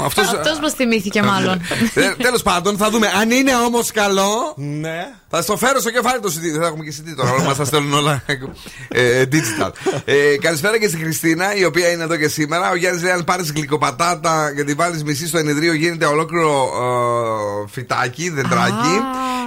Αυτός- 0.05 0.27
Αυτός 0.27 0.59
μας 0.61 0.73
θυμήθηκε 0.73 1.21
μάλλον. 1.21 1.61
Τέλος 2.17 2.41
πάντων, 2.41 2.77
θα 2.77 2.89
δούμε. 2.89 3.07
Αν 3.21 3.31
είναι 3.31 3.51
όμως 3.55 3.91
καλό. 3.91 4.53
Ναι. 4.57 5.07
Θα 5.29 5.41
στο 5.41 5.57
φέρω 5.57 5.79
στο 5.79 5.91
κεφάλι 5.91 6.19
το 6.19 6.29
CD. 6.29 6.51
Δεν 6.51 6.61
θα 6.61 6.67
έχουμε 6.67 6.83
και 6.83 6.93
CD 6.99 7.13
τώρα. 7.17 7.31
Όλα 7.31 7.43
μας 7.43 7.57
τα 7.57 7.65
στέλνουν 7.65 7.93
όλα 7.93 8.23
ε, 8.87 9.23
digital. 9.31 9.69
Ε, 10.05 10.37
καλησπέρα 10.41 10.79
και 10.79 10.87
στην 10.87 10.99
Χριστίνα, 10.99 11.55
η 11.55 11.65
οποία 11.65 11.91
είναι 11.91 12.03
εδώ 12.03 12.15
και 12.17 12.27
σήμερα. 12.27 12.71
Ο 12.71 12.75
Γιάννης 12.75 13.03
λέει: 13.03 13.11
Αν 13.11 13.23
πάρεις 13.23 13.51
γλυκοπατάτα 13.51 14.53
και 14.55 14.63
τη 14.63 14.73
βάλεις 14.73 15.03
μισή 15.03 15.20
στο 15.27 15.37
ενιδρίο, 15.37 15.73
γίνεται 15.73 16.05
ολόκληρο 16.05 16.69
ε, 17.65 17.69
φυτάκι, 17.71 18.29
δεντράκι. 18.29 18.95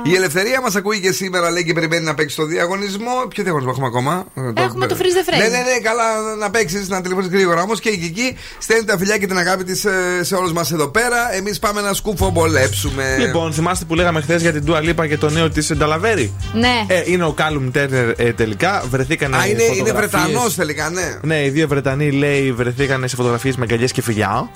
Η 0.03 0.15
ελευθερία 0.15 0.61
μας 0.61 0.75
ακούει 0.75 1.01
και 1.01 1.13
σήμερα, 1.13 1.51
λέει 1.51 1.65
και 1.65 1.73
περιμένει 1.73 2.05
να 2.05 2.15
παίξει 2.15 2.37
το 2.37 2.45
διαγωνισμό. 2.45 3.11
Ποιο 3.29 3.43
διαγωνισμό 3.43 3.73
έχουμε 3.75 3.87
ακόμα, 3.87 4.25
Ε, 4.57 4.63
Έχουμε 4.63 4.87
το 4.87 4.97
freeze 4.99 5.03
the 5.03 5.35
phrase. 5.35 5.39
Ναι, 5.39 5.45
ναι, 5.49 5.59
ναι, 5.59 5.79
καλά 5.83 6.35
να 6.39 6.51
παίξει, 6.51 6.85
να 6.89 7.01
τηλεφωνήσει 7.01 7.33
γρήγορα 7.35 7.63
όμως. 7.63 7.81
Και 7.81 7.89
η 7.89 7.97
Κική 7.99 8.37
στέλνει 8.59 8.85
τα 8.85 8.99
φιλιά 8.99 9.19
και 9.19 9.27
την 9.27 9.39
αγάπη 9.39 9.65
της 9.65 9.87
σε 10.21 10.35
όλους 10.35 10.53
μας 10.53 10.73
εδώ 10.73 10.89
πέρα. 10.89 11.35
Εμείς 11.35 11.59
πάμε 11.59 11.81
να 11.81 11.93
σκουφομπολέψουμε. 11.93 13.17
Λοιπόν, 13.19 13.53
θυμάστε 13.53 13.85
που 13.85 13.95
λέγαμε 13.95 14.21
χθες 14.21 14.43
για 14.43 14.53
την 14.53 14.65
Dua 14.67 14.79
Lipa 14.89 15.09
και 15.09 15.19
το 15.19 15.31
νέο 15.31 15.51
της 15.51 15.73
Νταλαβέρη. 15.77 16.33
Ναι. 16.53 16.85
Ε, 16.87 17.03
είναι 17.07 17.25
ο 17.25 17.33
Κάλουμ 17.33 17.71
Τέρνερ 17.71 18.09
ε, 18.17 18.33
τελικά. 18.33 18.85
Βρεθήκαν. 18.91 19.35
Α, 19.35 19.47
είναι, 19.47 19.63
είναι 19.63 19.93
Βρετανός 19.93 20.55
τελικά, 20.55 20.91
ναι. 20.91 21.19
Ναι, 21.23 21.45
οι 21.45 21.49
δύο 21.49 21.69
Βρετανοί 21.69 22.11
λέει 22.11 22.53
βρεθήκαν 22.53 23.09
σε 23.09 23.17
φωτογραφίες 23.17 23.57
με 23.57 23.65
αγκαλιές 23.65 23.93
και 23.93 24.03
φιλιά. 24.03 24.51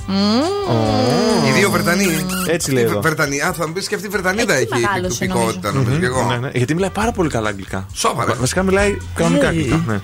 Οι 1.48 1.50
δύο 1.58 1.70
Βρετανοί. 1.70 2.06
Έτσι 2.46 2.70
λέει 2.72 2.84
εδώ. 2.84 3.00
Βρετανοί. 3.00 3.40
Α, 3.40 3.52
θα 3.52 3.66
μου 3.66 3.72
πεις 3.72 3.88
και 3.88 3.94
αυτή 3.94 4.06
η 4.06 4.10
Βρετανίδα 4.10 4.54
Εκεί 4.54 4.72
έχει 4.72 4.82
μεγάλωσε, 4.82 5.18
τυπικότητα, 5.18 5.72
νομίζω 5.72 5.98
και 5.98 6.04
εγώ. 6.06 6.22
Ναι, 6.24 6.36
ναι, 6.36 6.50
γιατί 6.54 6.74
μιλάει 6.74 6.90
πάρα 6.90 7.12
πολύ 7.12 7.28
καλά 7.30 7.48
αγγλικά. 7.48 7.86
Σόπα, 7.94 8.24
ρε. 8.24 8.32
Βασικά 8.32 8.62
μιλάει 8.62 8.96
κανονικά 9.14 9.44
Ε. 9.44 9.48
αγγλικά. 9.48 9.82
Ναι. 9.86 10.00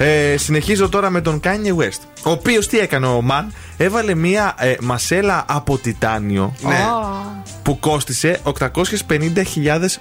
Ε, 0.00 0.36
συνεχίζω 0.36 0.88
τώρα 0.88 1.10
με 1.10 1.20
τον 1.20 1.40
Kanye 1.44 1.82
West. 1.82 2.00
Ο 2.24 2.30
οποίος 2.30 2.66
τι 2.66 2.78
έκανε 2.78 3.06
ο 3.06 3.20
Μαν, 3.22 3.52
έβαλε 3.76 4.14
μία 4.14 4.54
ε, 4.58 4.74
μασέλα 4.80 5.44
από 5.48 5.78
τιτάνιο 5.78 6.54
Ναι. 6.60 6.86
που 7.62 7.78
κόστισε 7.78 8.40
850.000 8.42 8.54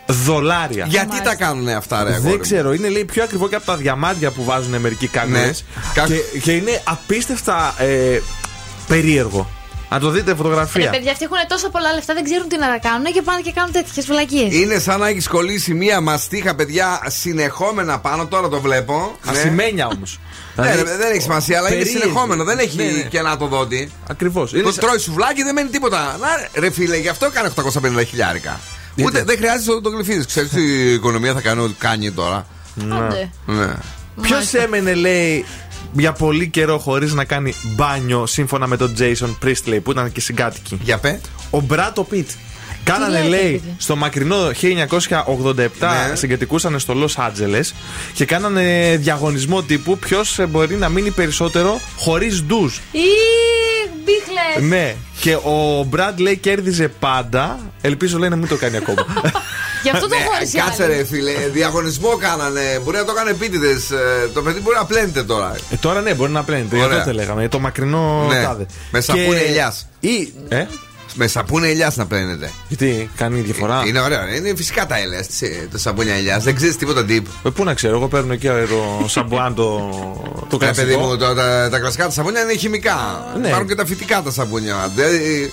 δολάρια. 0.07 0.85
Γιατί 0.89 1.21
τα 1.21 1.35
κάνουν 1.35 1.67
αυτά, 1.67 2.03
ρε 2.03 2.09
αγόρι 2.09 2.21
Δεν 2.21 2.31
μου; 2.31 2.39
ξέρω, 2.41 2.73
είναι 2.73 2.89
λέει 2.89 3.05
πιο 3.05 3.23
ακριβό 3.23 3.47
και 3.47 3.55
από 3.55 3.65
τα 3.65 3.75
διαμάντια 3.75 4.31
που 4.31 4.43
βάζουν 4.43 4.75
μερικοί 4.81 5.07
κανόνες. 5.07 5.63
Ναι. 5.95 6.15
Και, 6.15 6.39
και 6.39 6.51
είναι 6.51 6.81
απίστευτα 6.83 7.73
ε, 7.77 8.19
περίεργο. 8.87 9.49
Αν 9.89 9.99
το 9.99 10.09
δείτε 10.09 10.31
Ρε 10.31 10.37
φωτογραφία. 10.37 10.89
παιδιά, 10.89 11.11
αυτοί 11.11 11.23
έχουν 11.23 11.37
τόσα 11.47 11.69
πολλά 11.69 11.93
λεφτά, 11.93 12.13
δεν 12.13 12.23
ξέρουν 12.23 12.47
τι 12.47 12.57
να 12.57 12.77
κάνουν 12.77 13.05
και 13.13 13.21
πάνε 13.21 13.41
και 13.41 13.51
κάνουν 13.51 13.71
τέτοιες 13.71 14.05
βλακίε. 14.05 14.47
Είναι 14.51 14.79
σαν 14.79 14.99
να 14.99 15.07
έχεις 15.07 15.27
κολλήσει 15.27 15.73
μία 15.73 16.01
μαστίχα, 16.01 16.55
παιδιά, 16.55 17.01
συνεχόμενα 17.07 17.99
πάνω. 17.99 18.25
Τώρα 18.27 18.49
το 18.49 18.61
βλέπω. 18.61 19.17
Ναι. 19.23 19.31
Ασημένια 19.31 19.87
όμως. 19.87 20.19
Ναι, 20.55 20.75
ρε, 20.75 20.83
δεν 20.83 21.11
έχεις 21.11 21.23
σημασία, 21.23 21.57
αλλά 21.57 21.67
είναι 21.67 21.77
περίεργη. 21.77 22.01
συνεχόμενο. 22.01 22.43
Δεν 22.43 22.57
έχει 22.59 22.77
Ναι, 22.77 22.83
ναι. 22.83 23.01
και 23.01 23.21
να 23.21 23.37
το 23.37 23.47
δότη. 23.47 23.91
Ακριβώς. 24.09 24.51
Το 24.51 24.73
τρώει 24.73 24.97
σουβλάκι 24.99 25.43
δεν 25.43 25.53
μένει 25.53 25.69
τίποτα. 25.69 26.17
Να, 26.19 26.59
ρε 26.61 26.71
φίλε, 26.71 26.97
γι' 26.97 27.09
αυτό 27.09 27.25
έκανε 27.25 27.49
850 28.01 28.05
χιλιάρικα. 28.07 28.59
Ούτε 29.03 29.23
δεν 29.23 29.37
χρειάζεται 29.37 29.73
να 29.73 29.81
το 29.81 29.89
γλυφίδι. 29.89 30.25
Ξέρεις 30.25 30.49
τι 30.49 30.61
η 30.61 30.93
οικονομία 30.93 31.33
θα 31.33 31.41
κάνει, 31.41 31.75
κάνει 31.79 32.11
τώρα. 32.11 32.45
Άντε. 32.91 33.29
Ναι. 33.45 33.73
Ποιος 34.21 34.53
έμενε, 34.53 34.93
λέει, 34.93 35.45
για 35.93 36.13
πολύ 36.13 36.49
καιρό 36.49 36.77
χωρίς 36.77 37.13
να 37.13 37.25
κάνει 37.25 37.53
μπάνιο 37.75 38.25
σύμφωνα 38.25 38.67
με 38.67 38.77
τον 38.77 38.93
Jason 38.99 39.35
Priestley 39.43 39.79
που 39.83 39.91
ήταν 39.91 40.11
και 40.11 40.19
συγκάτοικοι. 40.21 40.79
Για 40.81 40.97
πε. 40.97 41.19
Ο 41.49 41.61
Μπράτο 41.61 42.03
Πιτ. 42.03 42.29
Κάνανε, 42.87 43.17
λέτε, 43.17 43.27
λέει, 43.29 43.51
παιδιά; 43.51 43.73
στο 43.77 43.95
μακρινό 43.95 44.35
1987 44.61 45.55
Ναι. 46.09 46.15
συγκατοικούσαν 46.15 46.79
στο 46.79 46.93
Los 47.03 47.21
Angeles 47.23 47.71
και 48.13 48.25
κάνανε 48.25 48.95
διαγωνισμό 48.99 49.61
τύπου 49.61 49.97
ποιος 49.97 50.39
μπορεί 50.49 50.75
να 50.75 50.89
μείνει 50.89 51.11
περισσότερο 51.11 51.79
χωρίς 51.97 52.43
ντουζ. 52.43 52.75
Ή 52.91 52.99
μπίχλες. 54.03 54.69
Ναι. 54.69 54.95
Και 55.19 55.33
ο 55.35 55.83
Μπραντ 55.87 56.19
λέει 56.19 56.37
κέρδιζε 56.37 56.87
πάντα. 56.87 57.59
Ελπίζω 57.81 58.17
λέει 58.17 58.29
να 58.29 58.35
μην 58.35 58.47
το 58.47 58.55
κάνει 58.55 58.77
ακόμα. 58.77 59.05
Γι' 59.83 59.89
αυτό 59.89 60.07
το 60.07 60.15
Ναι, 60.15 60.23
χώρισε. 60.23 60.57
η 60.57 60.59
Κάτσε 60.61 60.83
άλλη. 60.83 60.93
ρε 60.93 61.03
φίλε, 61.05 61.31
διαγωνισμό 61.53 62.09
κάνανε. 62.17 62.79
Μπορεί 62.83 62.97
να 62.97 63.05
το 63.05 63.11
έκανε 63.15 63.29
επίτηδες. 63.29 63.87
Το 64.33 64.41
παιδί 64.41 64.59
μπορεί 64.59 64.75
να 64.77 64.85
πλένεται 64.85 65.23
τώρα. 65.23 65.55
Ε, 65.71 65.75
τώρα 65.75 66.01
ναι, 66.01 66.13
μπορεί 66.13 66.31
να 66.31 66.43
πλένεται. 66.43 66.75
Για 66.75 66.85
Ωραία. 66.85 66.97
τότε 66.97 67.11
λέγαμε. 67.11 67.47
Το 67.47 67.59
μακρινό 67.59 68.25
Ναι. 68.29 68.43
τάδε. 68.43 68.65
Με 68.91 69.01
σαπούνι 69.01 69.39
ελιάς. 69.47 69.87
Ή. 69.99 70.33
Ε; 70.49 70.65
Με 71.13 71.27
σαπούνι 71.27 71.67
ελιά 71.69 71.91
να 71.95 72.05
πλένεται. 72.05 72.51
Γιατί 72.67 73.09
κάνει 73.15 73.39
διαφορά. 73.39 73.83
Είναι 73.87 73.99
ωραία. 73.99 74.35
Είναι 74.35 74.55
φυσικά 74.55 74.85
τα 74.85 74.97
ελιά. 74.97 75.25
Τα 75.71 75.77
σαπούνια 75.77 76.13
ελιά. 76.15 76.39
Δεν 76.39 76.55
ξέρεις 76.55 76.75
τίποτα 76.77 77.05
τύπ. 77.05 77.25
Ε, 77.43 77.49
πού 77.49 77.63
να 77.63 77.73
ξέρω, 77.73 77.95
εγώ 77.95 78.07
παίρνω 78.07 78.33
εκεί 78.33 78.47
το 78.47 79.07
σαμπουάν 79.07 79.55
το, 79.55 79.89
το 80.49 80.57
Ναι, 80.57 80.65
κλασικό. 80.65 80.85
παιδί 80.87 80.97
μου, 80.97 81.17
το- 81.17 81.33
τα, 81.35 81.69
τα 81.71 81.79
κλασικά 81.79 82.03
τα 82.05 82.11
σαπούνια 82.11 82.41
είναι 82.41 82.53
χημικά. 82.55 83.25
Ναι. 83.41 83.47
Υπάρχουν 83.47 83.67
και 83.67 83.75
τα 83.75 83.85
φυτικά 83.85 84.21
τα 84.21 84.31
σαπούνια. 84.31 84.91
Δηλαδή, 84.95 85.51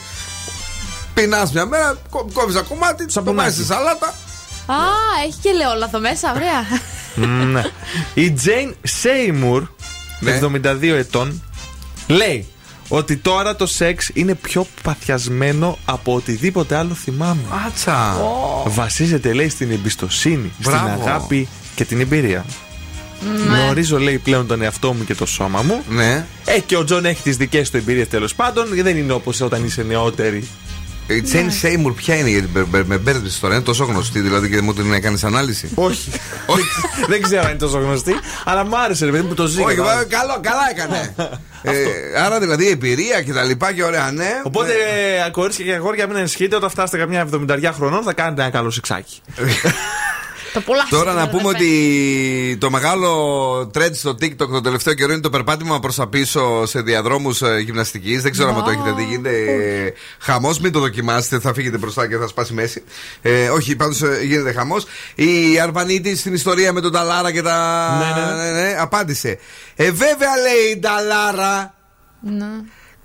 Πεινάς 1.14 1.52
μια 1.52 1.66
μέρα, 1.66 1.96
κόβεις 2.32 2.54
ένα 2.54 2.64
κομμάτι, 2.64 3.04
το 3.04 3.10
Σαπουνάκι. 3.10 3.48
βάζει 3.48 3.54
στη 3.64 3.72
σαλάτα. 3.72 4.06
Α, 4.66 4.74
έχει 5.26 5.36
και 5.42 5.48
ελαιόλαθο 5.48 5.98
μέσα, 6.00 6.32
ωραία. 6.34 6.62
ναι. 7.28 7.62
Η 8.14 8.34
Jane 8.44 8.72
Seymour, 9.02 9.62
Ναι. 10.20 10.40
72 10.42 10.94
ετών, 10.96 11.42
λέει 12.06 12.46
ότι 12.88 13.16
τώρα 13.16 13.56
το 13.56 13.66
σεξ 13.66 14.10
είναι 14.14 14.34
πιο 14.34 14.66
παθιασμένο 14.82 15.78
από 15.84 16.14
οτιδήποτε 16.14 16.76
άλλο 16.76 16.94
θυμάμαι. 16.94 17.40
Άτσα. 17.66 18.16
Βασίζεται, 18.66 19.32
λέει, 19.32 19.48
στην 19.48 19.70
εμπιστοσύνη, 19.70 20.52
Μπράβο. 20.58 20.88
στην 20.88 21.02
αγάπη 21.08 21.48
και 21.74 21.84
την 21.84 22.00
εμπειρία. 22.00 22.44
Γνωρίζω, 23.46 23.98
λέει, 23.98 24.18
πλέον 24.18 24.46
τον 24.46 24.62
εαυτό 24.62 24.92
μου 24.92 25.04
και 25.04 25.14
το 25.14 25.26
σώμα 25.26 25.62
μου. 25.62 25.82
Ναι. 25.88 26.26
Ε, 26.44 26.58
και 26.60 26.76
ο 26.76 26.84
Τζον 26.84 27.04
έχει 27.04 27.22
τις 27.22 27.36
δικές 27.36 27.70
του 27.70 27.76
εμπειρίες 27.76 28.08
τέλος 28.08 28.34
πάντων. 28.34 28.66
Δεν 28.82 28.96
είναι 28.96 29.12
όπως 29.12 29.40
όταν 29.40 29.64
είσαι 29.64 29.82
νεότερη. 29.82 30.48
Η 31.06 31.22
Τζέιν 31.22 31.50
Σέιμουρ 31.50 31.92
ποια 31.92 32.14
είναι, 32.16 32.28
γιατί 32.28 32.48
με- 32.54 32.66
με- 32.70 32.84
με 32.84 32.96
μπέρδεψες 32.98 33.40
τώρα, 33.40 33.54
είναι 33.54 33.62
τόσο 33.62 33.84
γνωστή 33.84 34.20
δηλαδή 34.20 34.48
και 34.50 34.60
μου 34.60 34.74
την 34.74 34.92
έκανε 34.92 35.18
ανάλυση. 35.22 35.70
Όχι. 35.74 36.10
δεν 37.08 37.22
ξέρω 37.22 37.42
αν 37.42 37.48
είναι 37.48 37.58
τόσο 37.58 37.78
γνωστή, 37.78 38.14
αλλά 38.44 38.64
μου 38.64 38.78
άρεσε, 38.78 39.04
ρε 39.04 39.10
παιδί 39.10 39.22
μου, 39.22 39.28
που 39.28 39.34
το 39.34 39.46
ζει. 39.46 39.62
Όχι, 39.62 39.74
κατάλαβες. 39.74 40.06
μα, 40.10 40.18
καλό, 40.18 40.40
καλά 40.42 40.70
έκανε. 40.70 41.14
ε, 41.62 42.20
άρα 42.24 42.38
δηλαδή 42.40 42.68
εμπειρία 42.68 43.22
και 43.22 43.32
τα 43.32 43.42
λοιπά 43.42 43.72
και 43.72 43.82
ωραία, 43.82 44.10
ναι. 44.12 44.30
Οπότε, 44.44 44.72
ε, 45.26 45.30
κορίτσια 45.30 45.64
και 45.64 45.72
αγόρια, 45.72 46.06
μην 46.06 46.16
ανησυχείτε 46.16 46.56
όταν 46.56 46.70
φτάσετε 46.70 46.98
καμιά 46.98 47.28
70 47.32 47.72
χρονών, 47.74 48.02
θα 48.02 48.12
κάνετε 48.12 48.42
ένα 48.42 48.50
καλό 48.50 48.70
σεξάκι. 48.70 49.20
Το 50.54 50.60
πολλά 50.60 50.86
Τώρα 50.90 51.12
να 51.12 51.28
πούμε 51.28 51.48
ότι 51.48 52.56
το 52.60 52.70
μεγάλο 52.70 53.70
trend 53.74 53.90
στο 53.92 54.10
TikTok 54.10 54.48
το 54.48 54.60
τελευταίο 54.60 54.94
καιρό 54.94 55.12
είναι 55.12 55.20
το 55.20 55.30
περπάτημα 55.30 55.80
προς 55.80 55.94
τα 55.94 56.08
πίσω 56.08 56.66
σε 56.66 56.80
διαδρόμους 56.80 57.42
γυμναστικής. 57.64 58.22
Δεν 58.22 58.32
ξέρω 58.32 58.48
αν 58.48 58.64
το 58.64 58.70
έχετε 58.70 58.92
δει. 58.92 59.04
Γίνεται 59.04 59.92
χαμός. 60.18 60.60
Μην 60.60 60.72
το 60.72 60.80
δοκιμάσετε, 60.80 61.38
θα 61.38 61.54
φύγετε 61.54 61.78
μπροστά 61.78 62.08
και 62.08 62.16
θα 62.16 62.26
σπάσει 62.26 62.52
μέση. 62.52 62.82
Ε, 63.22 63.48
όχι, 63.48 63.76
πάντως 63.76 64.02
γίνεται 64.22 64.52
χαμός. 64.52 64.86
Η 65.14 65.60
Αρβανίτη 65.60 66.16
στην 66.16 66.34
ιστορία 66.34 66.72
με 66.72 66.80
τον 66.80 66.92
Ταλάρα 66.92 67.32
και 67.32 67.42
τα. 67.42 67.88
Ναι, 68.42 68.50
ναι. 68.50 68.76
απάντησε. 68.78 69.38
Ε, 69.76 69.90
βέβαια 69.90 70.36
λέει 70.36 70.76
η 70.76 70.78
Ταλάρα. 70.78 71.74
Ναι. 72.20 72.46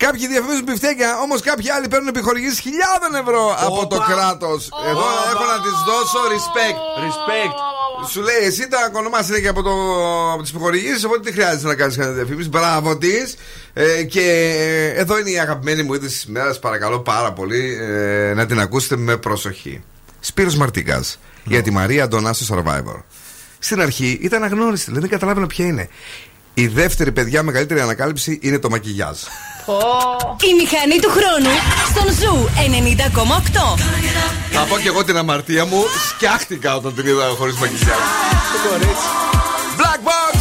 Κάποιοι 0.05 0.27
διαφημίζουν 0.27 0.63
πιφτέκια, 0.63 1.09
όμως 1.23 1.41
κάποιοι 1.41 1.69
άλλοι 1.69 1.87
παίρνουν 1.87 2.07
επιχορηγήσεις 2.07 2.59
χιλιάδων 2.59 3.11
ευρώ 3.23 3.55
από 3.67 3.87
το 3.87 3.97
κράτος. 4.09 4.69
Εγώ 4.89 5.05
έχω 5.31 5.45
να 5.53 5.57
της 5.65 5.77
δώσω 5.87 6.19
respect. 6.33 6.79
Respect. 7.05 7.55
Σου 8.11 8.21
λέει 8.21 8.41
εσύ 8.43 8.67
τα 8.67 8.79
ακονομά 8.85 9.19
είναι 9.29 9.39
και 9.39 9.47
από, 9.47 9.61
το, 9.61 9.73
από 10.33 10.41
τις 10.41 10.51
επιχορηγήσεις, 10.51 11.03
οπότε 11.03 11.19
τι 11.19 11.31
χρειάζεται 11.31 11.67
να 11.67 11.75
κάνεις 11.75 11.95
κανένα 11.95 12.15
διαφήμιση; 12.15 12.49
Μπράβο 12.49 12.97
της. 12.97 13.35
Ε, 13.73 14.03
και 14.03 14.21
ε, 14.59 14.99
εδώ 14.99 15.19
είναι 15.19 15.29
η 15.29 15.39
αγαπημένη 15.39 15.83
μου 15.83 15.93
είδηση 15.93 16.13
της 16.13 16.23
ημέρας. 16.23 16.59
Παρακαλώ 16.59 16.99
πάρα 16.99 17.33
πολύ 17.33 17.77
ε, 17.81 18.33
να 18.33 18.45
την 18.45 18.59
ακούσετε 18.59 18.95
με 18.97 19.17
προσοχή. 19.17 19.83
Σπύρος 20.19 20.55
Μαρτίκα 20.55 20.99
no. 20.99 21.03
Ναι. 21.43 21.53
για 21.53 21.61
τη 21.61 21.71
Μαρία 21.71 22.03
Αντωνά 22.03 22.33
στο 22.33 22.55
Survivor. 22.55 23.01
Στην 23.59 23.81
αρχή 23.81 24.19
ήταν 24.21 24.43
αγνώριστη, 24.43 24.85
δηλαδή 24.85 25.07
δεν 25.07 25.19
καταλάβαινα 25.19 25.47
ποια 25.47 25.65
είναι. 25.65 25.89
Η 26.53 26.67
δεύτερη 26.67 27.11
παιδιά 27.11 27.43
μεγαλύτερη 27.43 27.79
ανακάλυψη 27.79 28.39
είναι 28.41 28.59
το 28.59 28.69
μακιγιάζ. 28.69 29.17
Η 30.49 30.53
μηχανή 30.53 30.99
του 30.99 31.09
χρόνου 31.09 31.53
στον 31.89 32.13
Zoo 32.19 32.49
90,8. 33.77 33.79
Θα 34.51 34.61
πω 34.69 34.79
και 34.79 34.87
εγώ 34.87 35.03
την 35.03 35.17
αμαρτία 35.17 35.65
μου. 35.65 35.83
Σκιάχτηκα 36.09 36.75
όταν 36.75 36.95
την 36.95 37.07
είδα 37.07 37.25
χωρίς 37.37 37.55
μακιγιά. 37.55 37.95
Black 39.77 40.01
Box! 40.09 40.35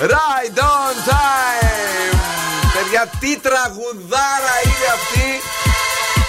Ride 0.00 0.58
on 0.58 0.96
time! 1.10 2.14
Παιδιά, 2.74 3.10
τι 3.20 3.38
τραγουδάρα 3.38 4.54
είναι 4.64 4.88
αυτή! 4.94 5.28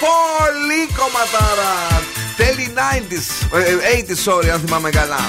Πολύ 0.06 0.82
κομματάρα! 0.98 2.02
Τέλη 2.36 2.74
90s, 2.76 3.26
80s, 3.54 4.32
sorry, 4.32 4.48
αν 4.48 4.60
θυμάμαι 4.60 4.90
καλά. 4.90 5.20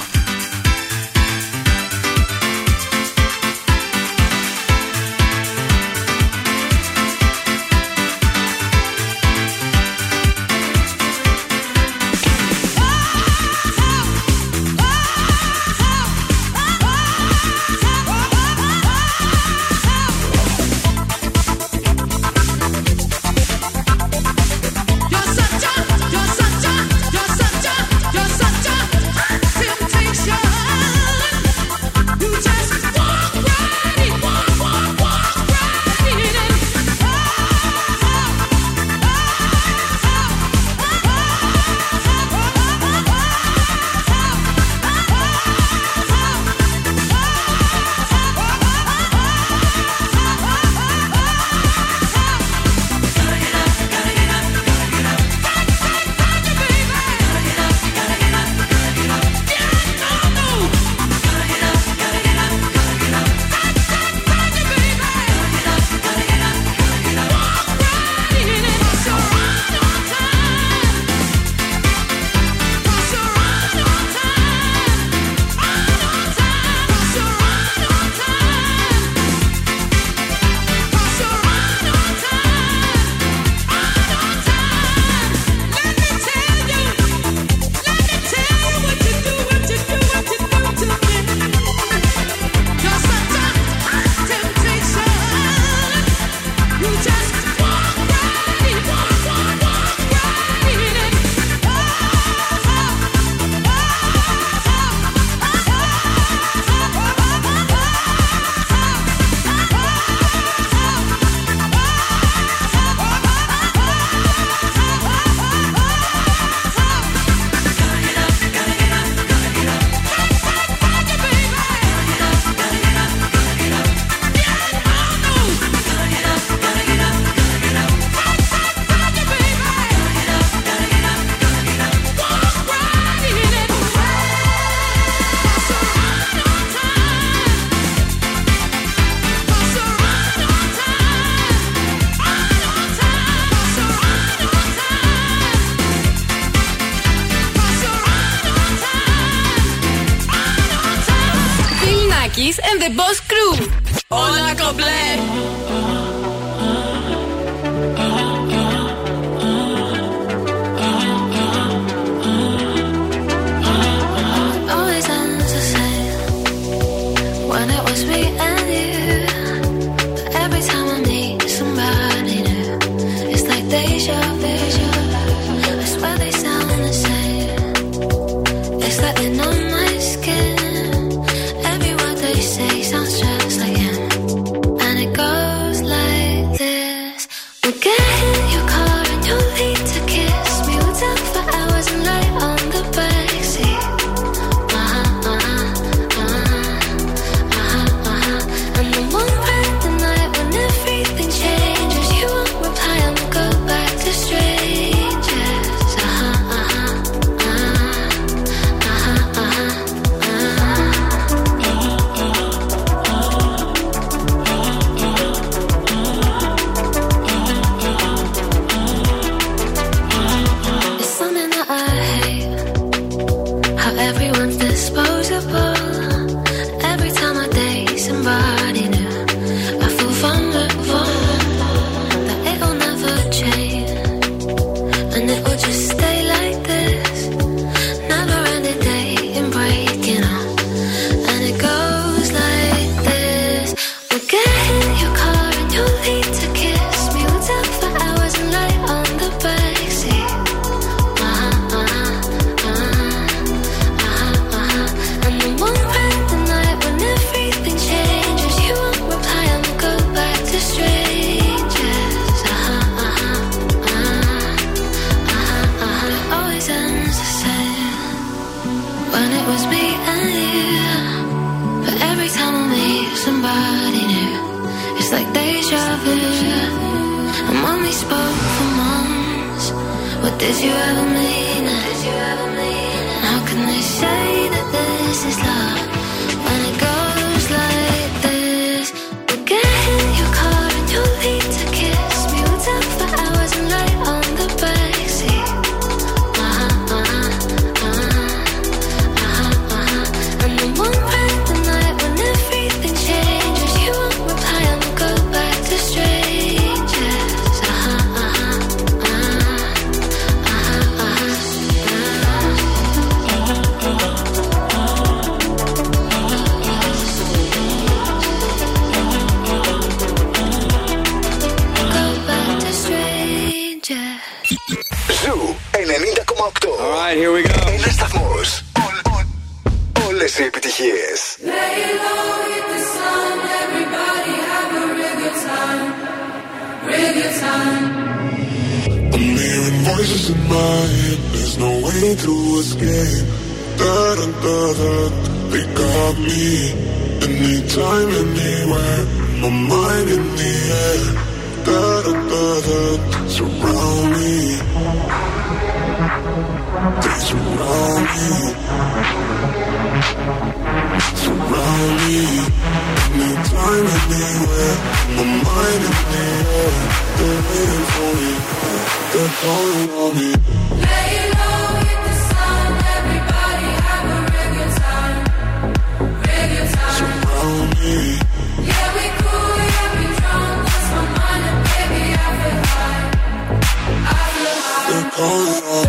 Oh, 385.19 385.86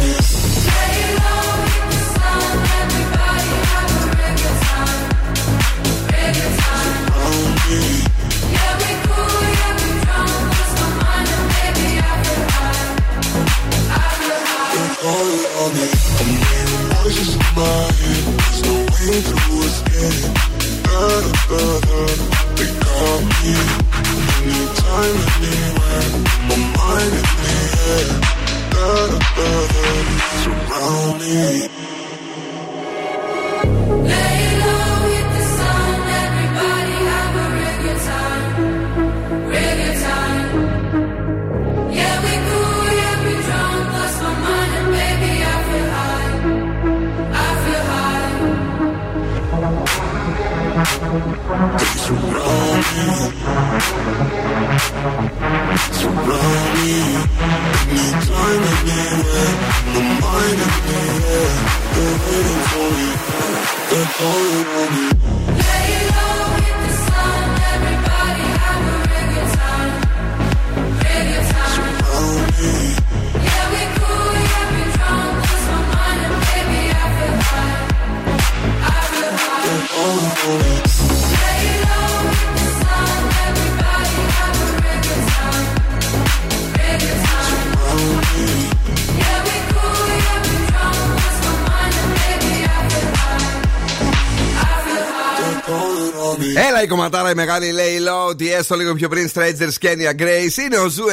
Έλα 97.28 97.42
η 97.42 97.46
κομματάρα 97.46 97.66
η 97.66 97.72
μεγάλη 97.72 97.72
λέει 97.72 97.98
low 98.08 98.28
ότι 98.28 98.52
έστω 98.52 98.76
λίγο 98.76 98.94
πιο 98.94 99.08
πριν 99.08 99.30
Strangers 99.34 99.86
Kenya 99.86 100.22
Grace. 100.22 100.56
Είναι 100.64 100.76
ο 100.76 100.88
Zoo 100.88 101.04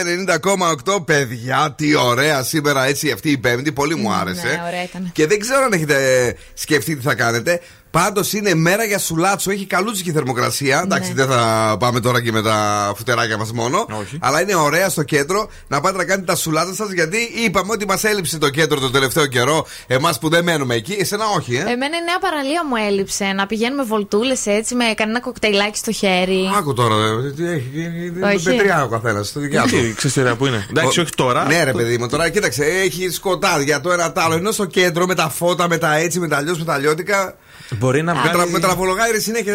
90,8 0.95 1.05
παιδιά 1.05 1.73
τι 1.77 1.95
ωραία 1.95 2.43
σήμερα 2.43 2.85
έτσι 2.85 3.11
αυτή 3.11 3.29
η 3.29 3.37
Πέμπτη. 3.37 3.71
Πολύ 3.71 3.95
μου 3.95 4.13
άρεσε. 4.13 4.47
Ναι, 4.47 4.61
ωραία 4.67 4.83
ήταν. 4.83 5.09
και 5.13 5.27
δεν 5.27 5.39
ξέρω 5.39 5.63
αν 5.63 5.73
έχετε 5.73 6.35
σκεφτεί 6.53 6.95
τι 6.95 7.01
θα 7.01 7.15
κάνετε 7.15 7.61
Πάντως 7.95 8.33
είναι 8.33 8.53
μέρα 8.55 8.83
για 8.83 8.99
σουλάτσο, 8.99 9.51
έχει 9.51 9.65
καλούτσικη 9.65 10.11
θερμοκρασία. 10.11 10.81
Εντάξει, 10.83 11.13
δεν 11.13 11.27
θα 11.27 11.75
πάμε 11.79 11.99
τώρα 11.99 12.21
και 12.21 12.31
με 12.31 12.41
τα 12.41 12.91
φουτεράκια 12.95 13.37
μας 13.37 13.51
μόνο. 13.51 13.85
Αλλά 14.19 14.41
είναι 14.41 14.55
ωραία 14.55 14.89
στο 14.89 15.03
κέντρο 15.03 15.49
να 15.67 15.81
πάτε 15.81 15.97
να 15.97 16.05
κάνετε 16.05 16.25
τα 16.25 16.35
σουλάτσα 16.35 16.73
σας 16.73 16.91
γιατί 16.91 17.17
είπαμε 17.45 17.71
ότι 17.71 17.85
μας 17.85 18.03
έλειψε 18.03 18.37
το 18.37 18.49
κέντρο 18.49 18.79
το 18.79 18.89
τελευταίο 18.89 19.25
καιρό. 19.25 19.65
Εμάς 19.87 20.19
που 20.19 20.29
δεν 20.29 20.43
μένουμε 20.43 20.75
εκεί, 20.75 20.95
εσένα 20.99 21.25
όχι, 21.37 21.55
ε. 21.55 21.59
Εμένα 21.59 21.97
η 21.97 22.03
νέα 22.05 22.19
παραλία 22.21 22.65
μου 22.69 22.75
έλειψε 22.87 23.25
να 23.25 23.45
πηγαίνουμε 23.45 23.83
βολτούλες 23.83 24.45
έτσι 24.45 24.75
με 24.75 24.83
κανένα 24.95 25.19
κοκτέιλάκι 25.19 25.77
στο 25.77 25.91
χέρι. 25.91 26.49
Άκου 26.57 26.73
τώρα, 26.73 26.95
ε, 26.95 27.31
τι 27.31 27.49
έχει. 27.49 28.13
Όχι. 28.35 28.47
Μετριά 28.47 28.83
ο 28.83 28.87
καθένας. 28.87 29.27
Στο 29.27 29.39
δικιά 29.39 29.61
του. 29.61 29.67
Τι, 29.69 29.93
ξέρεις 29.93 30.15
τώρα 30.15 30.35
που 30.35 30.45
είναι. 30.45 30.65
Εντάξει, 30.69 30.99
όχι 30.99 31.11
τώρα. 31.15 31.45
Ναι, 31.45 31.63
ρε 31.63 31.71
παιδί 31.71 31.97
μου, 31.97 32.07
τώρα 32.07 32.29
κοίταξε, 32.29 32.63
έχει 32.63 33.09
σκοτάδια 33.09 33.81
το 33.81 33.91
ένα 33.91 34.11
τ' 34.11 34.17
άλλο. 34.17 34.35
Ενώ 34.35 34.51
στο 34.51 34.65
κέντρο 34.65 35.05
με 35.05 35.15
τα 35.15 35.29
φώτα, 35.29 35.67
με 35.67 35.77
τα 35.77 35.95
έτσι, 35.95 36.19
με 36.19 36.27
τα 36.27 36.37
αλλιώ, 36.37 36.55
με 36.57 36.65
τα 36.65 36.73
αλλιώτικα. 36.73 37.35
Μπορεί 37.69 38.01
να 38.03 38.13
Με 38.13 38.19
βγάλει. 38.19 38.37
τρα- 38.37 38.47
Με 38.47 38.59
τραβολογάει 38.59 39.19
συνέχεια. 39.19 39.53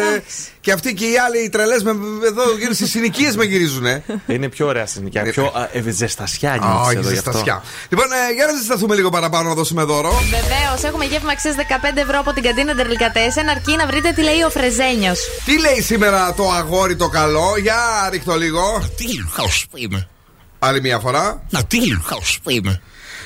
Και 0.61 0.71
αυτοί 0.71 0.93
και 0.93 1.05
οι 1.05 1.17
άλλοι 1.17 1.43
οι 1.43 1.49
τρελές 1.49 1.81
εδώ 2.25 2.43
γύρω 2.59 2.73
στις 2.73 2.89
συνοικίες 2.89 3.35
με 3.35 3.43
γυρίζουν. 3.45 3.85
Ε. 3.85 4.03
Είναι 4.27 4.49
πιο 4.49 4.67
ωραία 4.67 4.85
συνοικιά. 4.85 5.21
Πιο 5.23 5.45
α, 5.45 5.69
ε, 5.71 5.91
ζεστασιά 5.91 6.57
νιώθεις 6.61 6.87
Όχι, 6.87 6.97
εδώ 6.97 7.09
γι' 7.11 7.17
αυτό. 7.17 7.31
ζεστασιά. 7.31 7.63
Λοιπόν, 7.89 8.05
ε, 8.11 8.33
για 8.33 8.45
να 8.45 8.53
ζεσταθούμε 8.57 8.95
λίγο 8.95 9.09
παραπάνω 9.09 9.49
να 9.49 9.55
δώσουμε 9.55 9.83
δώρο. 9.83 10.11
Βεβαίως, 10.11 10.83
έχουμε 10.83 11.05
γεύμα 11.05 11.31
αξία 11.31 11.53
15 11.53 12.01
ευρώ 12.01 12.19
από 12.19 12.33
την 12.33 12.43
καντίνα 12.43 12.73
Ντερλικατέσεν, 12.73 13.49
αρκεί 13.49 13.75
να 13.75 13.85
βρείτε 13.85 14.11
τι 14.11 14.21
λέει 14.21 14.41
ο 14.45 14.49
Φρεζένιος. 14.49 15.19
Τι 15.45 15.59
λέει 15.59 15.81
σήμερα 15.81 16.33
το 16.33 16.51
αγόρι 16.51 16.95
το 16.95 17.09
καλό, 17.09 17.53
για 17.61 18.09
ρίχτω 18.11 18.35
λίγο. 18.35 18.83
Άλλη 20.59 20.81
μια 20.81 20.99
φορά. 20.99 21.41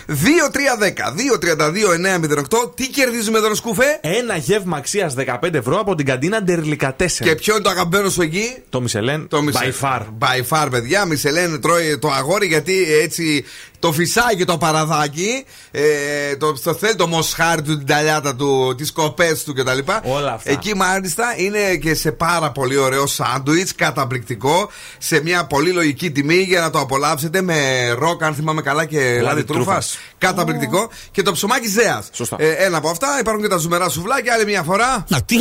2-3-10-2-32-9-08 0.10 2.76
Τι 2.76 2.88
κερδίζουμε 2.88 3.38
εδώ, 3.38 3.56
Σκούφε; 3.56 3.99
Ένα 4.02 4.38
γεύμα 4.38 4.77
αξίας 4.77 5.14
15 5.18 5.53
ευρώ 5.53 5.80
από 5.80 5.95
την 5.95 6.06
καντίνα 6.06 6.41
Ντερλικατέσεν. 6.41 7.27
Και 7.27 7.36
ποιο 7.36 7.53
είναι 7.53 7.64
το 7.64 7.69
αγαπημένο 7.69 8.10
σου 8.10 8.22
εκεί; 8.22 8.56
Το 8.69 8.82
Μισελέν. 8.82 9.27
Το 9.27 9.40
By 9.53 9.72
far. 9.82 10.02
By 10.19 10.41
far, 10.49 10.68
παιδιά. 10.72 11.06
Μισελέν 11.06 11.61
τρώει 11.61 11.98
το 11.98 12.11
αγόρι 12.11 12.48
γιατί 12.48 12.86
έτσι 13.03 13.45
το 13.86 13.91
φυσάκι, 13.91 14.45
το 14.45 14.57
παραδάκι, 14.57 15.45
ε, 15.72 16.36
το, 16.36 16.62
το 16.62 16.74
θέλει 16.74 16.95
το 16.95 17.07
μοσχάρι 17.07 17.62
του, 17.62 17.78
την 17.78 17.88
ταλιάτα 17.88 18.36
του, 18.36 18.76
τις 18.78 18.91
κοπές 18.91 19.44
του 19.44 19.53
κτλ. 19.53 19.78
Όλα 20.03 20.34
αυτά. 20.34 20.52
Εκεί 20.52 20.76
μάλιστα 20.76 21.34
είναι 21.38 21.76
και 21.76 21.94
σε 21.94 22.12
πάρα 22.12 22.52
πολύ 22.52 22.78
ωραίο 22.78 23.07
σάντουιτς, 23.07 23.76
καταπληκτικό, 23.76 24.70
σε 24.98 25.22
μια 25.22 25.45
πολύ 25.45 25.72
λογική 25.72 26.12
τιμή 26.12 26.36
για 26.36 26.62
να 26.62 26.70
το 26.70 26.80
απολαύσετε 26.80 27.41
με 27.41 27.90
ροκ, 27.98 28.24
αν 28.24 28.36
θυμάμαι 28.36 28.62
καλά, 28.62 28.86
και 28.86 29.22
λάδι 29.22 29.44
τρούφας. 29.44 29.66
τρούφας. 29.66 29.98
Καταπληκτικό. 30.18 30.90
Και 31.12 31.22
το 31.22 31.32
ψωμάκι 31.32 31.68
Ζέας. 31.68 32.10
Σωστά. 32.12 32.36
Ε, 32.40 32.52
ένα 32.52 32.78
από 32.78 32.90
αυτά. 32.90 33.07
Υπάρχουν 33.20 33.41
και 33.41 33.49
τα 33.49 33.57
ζουμερά 33.57 33.90
σουβλάκια. 33.90 34.34
Άλλη 34.34 34.45
μια 34.45 34.64
φορά. 34.64 35.06
Να 35.07 35.22
τι 35.22 35.38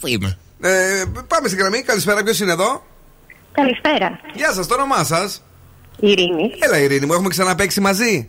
που 0.00 0.06
είμαι. 0.06 0.38
Ε, 0.60 1.04
πάμε 1.26 1.48
στην 1.48 1.58
γραμμή. 1.58 1.82
Καλησπέρα. 1.82 2.22
Ποιος 2.22 2.40
είναι 2.40 2.52
εδώ; 2.52 2.82
Καλησπέρα. 3.52 4.20
Γεια 4.34 4.52
σας, 4.52 4.66
το 4.66 4.74
όνομά 4.74 5.04
σας; 5.04 5.42
Ειρήνης. 6.00 6.52
Έλα, 6.58 6.78
Ειρήνη 6.78 7.06
μου, 7.06 7.12
έχουμε 7.12 7.28
ξαναπέξει 7.28 7.80
μαζί. 7.80 8.28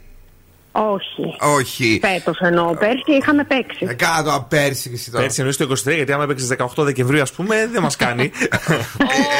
Όχι. 0.78 1.36
Όχι. 1.58 2.00
Φέτος 2.02 2.40
εννοώ. 2.40 2.74
Πέρσι 2.76 3.12
είχαμε 3.22 3.44
παίξει. 3.44 3.86
Ε, 3.90 3.94
κάτω 3.94 4.30
από 4.34 4.46
πέρσι 4.50 4.90
και 4.90 4.96
εσύ 4.96 5.12
τώρα. 5.12 5.24
Πέρσι 5.24 5.40
εννοείς 5.40 5.58
το 5.58 5.92
23, 5.92 5.96
γιατί 5.96 6.12
άμα 6.12 6.24
έπαιξε 6.24 6.58
18 6.76 6.84
Δεκεμβρίου, 6.84 7.22
ας 7.22 7.32
πούμε, 7.32 7.70
δεν 7.72 7.82
μας 7.82 7.96
κάνει. 7.96 8.32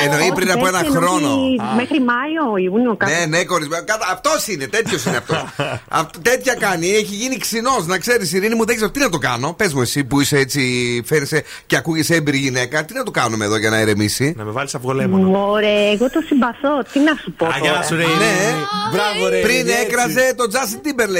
Ε, 0.04 0.06
εννοεί 0.06 0.32
πριν 0.36 0.52
από 0.52 0.68
ένα 0.68 0.80
Πέρσι 0.80 0.94
εννοεί 0.96 1.08
χρόνο. 1.10 1.38
Μέχρι 1.76 2.00
Μάιο, 2.02 2.58
Ιούνιο, 2.58 2.96
κάπου. 2.96 3.12
Ναι, 3.20 3.26
ναι, 3.38 3.44
κορισμένο. 3.44 3.84
Αυτός 4.12 4.48
είναι, 4.48 4.68
τέτοιος 4.68 5.06
είναι 5.06 5.18
αυτός. 5.18 5.44
Αυτό- 6.00 6.20
τέτοια 6.22 6.54
κάνει. 6.54 6.88
Έχει 6.90 7.16
γίνει 7.16 7.38
ξινός. 7.38 7.86
Να 7.86 7.98
ξέρεις, 7.98 8.34
Ειρήνη 8.34 8.56
μου, 8.56 8.66
δεν 8.66 8.76
ξέρω 8.76 8.92
τι 8.92 9.00
να 9.00 9.10
το 9.10 9.18
κάνω. 9.18 9.54
Πες 9.54 9.74
μου, 9.74 9.82
εσύ 9.82 10.04
που 10.04 10.22
είσαι 10.22 10.38
έτσι, 10.38 10.62
φέρεσαι 11.06 11.44
και 11.66 11.76
ακούγεσαι 11.76 12.16
έμπειρη 12.16 12.38
γυναίκα, 12.38 12.86
τι 12.86 12.94
να 12.94 13.04
το 13.04 13.12
κάνουμε 13.12 13.46
εδώ 13.46 13.58
για 13.58 13.70
να 13.70 13.80
ηρεμήσει; 13.80 14.34
Να 14.38 14.44
με 14.44 14.52
βάλεις 14.52 14.76
αυγολέμονο. 14.76 15.28
Μωρέ, 15.28 15.90
εγώ 15.94 16.10
το 16.10 16.22
συμπαθώ. 16.28 16.84
Τι 16.92 17.00
να 17.00 17.14
σου 17.24 17.32
πω. 17.32 17.46
Α, 17.46 17.50
γεια 17.62 17.70
τώρα. 17.72 17.84
σου, 17.84 17.96
ρε, 17.96 18.04
Ναι, 18.04 18.10
Ειρήνη. 18.12 18.64
Μπράβο, 18.92 19.30
ρε. 19.30 19.40
Πριν 19.42 19.56
Ειρήνη, 19.56 19.72
έτσι. 19.72 19.82
έκραζε 19.88 20.34
το 20.38 20.48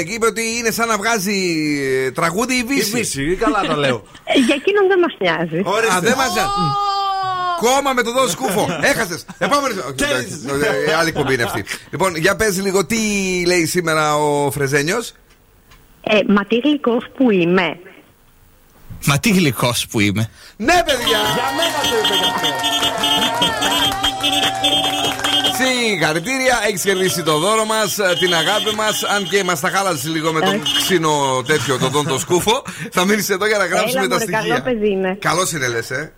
Justin 0.06 0.08
Timberlake. 0.08 0.14
Είπε 0.14 0.26
ότι 0.26 0.42
είναι 0.58 0.70
σαν 0.70 0.88
να 0.88 0.96
βγάζει 0.96 1.38
ε, 2.06 2.10
τραγούδι 2.10 2.54
η 2.54 2.58
Η 2.58 2.62
Βύση. 2.74 2.90
Βύση, 2.90 3.36
καλά 3.40 3.60
το 3.60 3.74
λέω. 3.76 4.02
Ε, 4.24 4.38
Για 4.38 4.54
εκείνον 4.54 4.86
δεν 4.88 4.98
μας 4.98 5.16
νοιάζει. 5.18 5.58
Α, 5.96 6.00
δεν 6.00 6.14
μας 6.16 6.32
νοιάζει. 6.32 6.50
Κόμμα 7.60 7.92
με 7.92 8.02
το 8.02 8.12
δω 8.12 8.28
σκούφο. 8.28 8.78
Έχασες. 8.82 9.24
Επόμενη. 9.38 9.74
Όχι, 9.78 9.94
εντάξει, 10.10 10.40
ε, 10.88 10.94
Άλλη 10.94 11.12
κομπή 11.12 11.34
είναι 11.34 11.42
αυτή. 11.42 11.64
Λοιπόν, 11.90 12.16
για 12.16 12.36
πες 12.36 12.62
λίγο 12.62 12.86
τι 12.86 12.96
λέει 13.46 13.66
σήμερα 13.66 14.16
ο 14.16 14.50
Φρεζένιος; 14.50 15.12
Ε, 16.02 16.18
μα 16.28 16.44
τι 16.44 16.58
γλυκός 16.58 17.04
που 17.16 17.30
είμαι. 17.30 17.78
Μα 19.06 19.18
τι 19.18 19.30
γλυκός 19.30 19.86
που 19.90 20.00
είμαι. 20.00 20.30
Ναι, 20.56 20.82
παιδιά! 20.86 21.18
Για 21.34 21.44
μένα 21.56 21.80
το 21.90 21.96
είπε 22.04 22.14
γι' 22.14 22.24
αυτό. 22.34 22.48
Συγχαρητήρια, 25.58 26.60
έχεις 26.68 26.82
κερδίσει 26.82 27.22
το 27.22 27.38
δώρο 27.38 27.64
μας, 27.64 27.98
την 28.18 28.34
αγάπη 28.34 28.74
μας. 28.76 29.02
Αν 29.02 29.28
και 29.28 29.44
μας 29.44 29.60
τα 29.60 29.70
χάλασες 29.70 30.10
λίγο 30.10 30.32
με 30.32 30.40
τον 30.40 30.62
ξύνο 30.78 31.42
τέτοιο, 31.46 31.78
τον 31.78 31.92
τον 31.92 32.06
το 32.06 32.18
σκούφο, 32.18 32.62
θα 32.90 33.04
μείνεις 33.04 33.30
εδώ 33.30 33.46
για 33.46 33.58
να 33.58 33.66
γράψουμε 33.66 34.00
Έλα, 34.00 34.08
τα 34.08 34.14
μωρέ, 34.18 34.30
καλό 34.30 34.42
στοιχεία. 34.44 34.62
παιδί 34.62 34.90
είναι. 34.90 35.16
Καλός 35.20 35.52
είναι, 35.52 35.68
λες, 35.68 35.90
ε. 35.90 36.12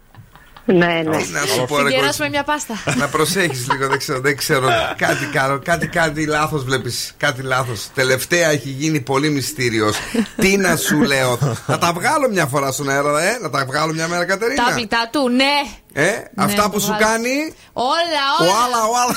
Ναι, 0.72 0.86
ναι. 0.86 1.16
Τι 1.16 1.30
να 1.30 1.40
σου 1.40 1.54
πω, 1.56 1.76
ρε, 1.76 1.82
κορίτσι. 1.82 1.88
Συγκεράσουμε 1.94 2.28
μια 2.28 2.42
πάστα. 2.44 2.74
Να 2.96 3.06
προσέχεις 3.08 3.66
λίγο, 3.70 3.88
δεν 3.88 3.98
ξέρω, 3.98 4.20
δεν 4.20 4.36
ξέρω. 4.36 4.68
κάτι 5.04 5.24
κάνω, 5.32 5.58
κάτι, 5.64 5.86
κάτι 5.86 6.26
λάθος 6.26 6.64
βλέπεις. 6.64 7.12
Κάτι 7.16 7.42
λάθος. 7.42 7.86
Τελευταία 7.94 8.48
έχει 8.50 8.68
γίνει 8.68 9.00
πολύ 9.00 9.28
μυστήριος. 9.30 9.96
Τι 10.40 10.56
να 10.56 10.76
σου 10.76 11.00
λέω. 11.02 11.38
Να 11.66 11.78
τα 11.78 11.92
βγάλω 11.92 12.28
μια 12.30 12.46
φορά 12.46 12.72
στον 12.72 12.88
αέρα, 12.90 13.22
ε. 13.22 13.38
Να 13.42 13.50
τα 13.50 13.64
βγάλω 13.66 13.92
μια 13.92 14.08
μέρα, 14.08 14.20
Τα 14.20 14.26
Κατερίνα. 14.26 14.72
πλητά 14.74 15.08
του, 15.12 15.28
ναι. 15.28 15.54
Ε, 15.92 16.10
αυτά 16.36 16.62
να 16.62 16.70
που 16.70 16.78
το 16.78 16.80
σου 16.84 16.90
βάλεις. 16.90 17.06
κάνει. 17.06 17.54
Όλα, 17.72 18.24
Ο 18.40 18.44
όλα. 18.44 18.52
άλλα, 18.64 18.80
ο 18.92 18.94
άλλα. 19.02 19.14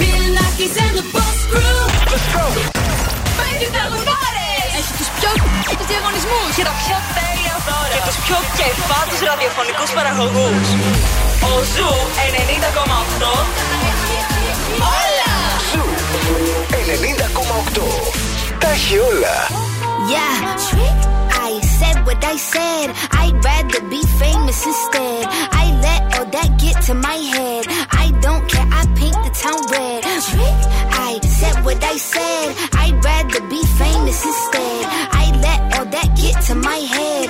Bill 0.00 0.26
Nackis 0.36 0.74
and 0.84 0.94
the 0.98 1.04
Boss 1.14 1.38
Crew. 1.50 1.84
Πέντε 3.40 3.66
τραγουδάρες. 3.74 4.70
Έχει 4.78 4.92
τους 4.98 5.08
πιο 5.18 5.30
τους 5.78 5.86
διαγωνισμούς 5.92 6.50
και 6.56 6.64
τα 6.68 6.74
πιο 6.82 6.96
τέλεια 7.16 7.33
δώρα. 7.65 7.93
Και 7.95 8.01
τους 8.07 8.17
πιο 8.25 8.37
κεφάτους 8.57 9.19
ραδιοφωνικούς 9.27 9.89
παραγωγούς. 9.97 10.67
Ο 11.49 11.53
Ζου 11.73 11.91
90,8. 12.19 13.31
Όλα. 14.97 15.33
Ζου 15.69 15.85
90,8. 16.89 17.87
Τα 18.61 18.69
έχει 18.75 18.95
όλα. 19.11 19.37
Yeah, 20.15 20.37
I 21.49 21.51
said 21.77 21.97
what 22.07 22.21
I 22.33 22.37
said. 22.53 22.87
I'd 23.21 23.37
rather 23.49 23.81
be 23.93 24.01
famous 24.21 24.59
instead. 24.71 25.23
I 25.63 25.65
let 25.85 26.01
all 26.15 26.27
that 26.35 26.49
get 26.63 26.75
to 26.87 26.93
my 27.07 27.19
head. 27.33 27.63
I 28.03 28.05
don't 28.25 28.43
care, 28.51 28.67
I 28.79 28.83
paint 28.99 29.19
the 29.25 29.33
town 29.43 29.61
red. 29.75 30.01
I 31.09 31.11
said 31.37 31.57
what 31.65 31.81
I 31.93 31.97
said. 32.13 32.47
I'd 32.81 32.97
rather 33.09 33.41
be 33.55 33.61
famous 33.81 34.19
instead. 34.31 34.81
I 35.23 35.25
let 35.45 35.59
all 35.75 35.87
that 35.95 36.09
get 36.21 36.35
to 36.47 36.53
my 36.69 36.79
head. 36.95 37.25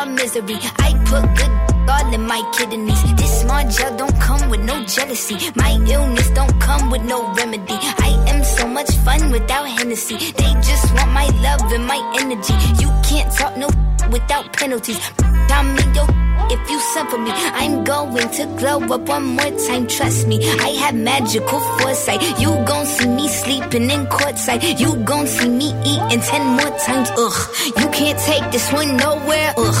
our 0.00 0.06
misery. 0.06 0.56
I 0.78 0.94
put 1.04 1.24
good 1.36 1.69
all 1.90 2.14
in 2.14 2.22
my 2.26 2.40
kidneys. 2.56 3.02
This 3.16 3.40
small 3.40 3.64
gel 3.68 3.96
don't 3.96 4.18
come 4.20 4.48
with 4.50 4.60
no 4.60 4.84
jealousy. 4.84 5.36
My 5.56 5.72
illness 5.94 6.30
don't 6.30 6.54
come 6.60 6.90
with 6.90 7.02
no 7.02 7.18
remedy. 7.34 7.78
I 8.08 8.10
am 8.28 8.44
so 8.44 8.66
much 8.66 8.90
fun 9.04 9.30
without 9.30 9.66
Hennessy. 9.76 10.16
They 10.38 10.52
just 10.68 10.86
want 10.94 11.10
my 11.12 11.26
love 11.46 11.72
and 11.72 11.86
my 11.86 12.00
energy. 12.20 12.54
You 12.82 12.90
can't 13.08 13.30
talk 13.38 13.56
no 13.56 13.68
without 14.10 14.52
penalties. 14.52 15.00
I'm 15.50 15.76
in 15.78 15.94
your 15.94 16.06
if 16.50 16.70
you 16.70 16.80
suffer 16.94 17.18
me. 17.18 17.30
I'm 17.32 17.84
going 17.84 18.28
to 18.38 18.44
glow 18.58 18.78
up 18.94 19.08
one 19.08 19.24
more 19.36 19.52
time, 19.66 19.86
trust 19.86 20.26
me. 20.26 20.36
I 20.60 20.70
have 20.82 20.94
magical 20.94 21.60
foresight. 21.78 22.20
You 22.40 22.50
gon' 22.66 22.86
see 22.86 23.08
me 23.08 23.28
sleeping 23.28 23.90
in 23.90 24.06
courtside. 24.06 24.78
You 24.78 24.96
gon' 25.04 25.26
see 25.26 25.48
me 25.48 25.68
eating 25.84 26.20
ten 26.20 26.44
more 26.58 26.74
times. 26.78 27.10
Ugh, 27.16 27.38
you 27.78 27.86
can't 27.90 28.18
take 28.18 28.50
this 28.50 28.72
one 28.72 28.96
nowhere. 28.96 29.54
Ugh, 29.56 29.80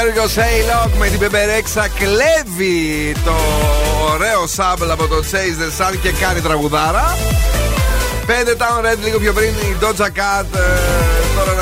Ολοκαίρινο 0.00 0.24
Hey 0.36 0.86
Lock 0.86 0.90
με 0.98 1.08
την 1.08 1.18
Πεμπερέξα 1.18 1.88
κλέβει 1.88 3.12
το 3.24 3.34
ωραίο 4.12 4.46
σάμπλ 4.46 4.90
από 4.90 5.06
το 5.06 5.24
Chase 5.30 5.62
the 5.62 5.84
Sun 5.84 5.96
και 6.02 6.10
κάνει 6.10 6.40
τραγουδάρα. 6.40 7.16
5 8.26 8.30
Town 8.30 8.84
Red 8.84 8.98
λίγο 9.04 9.18
πιο 9.18 9.32
πριν 9.32 9.48
η 9.48 9.76
Doja 9.80 10.06
Cat. 10.06 10.44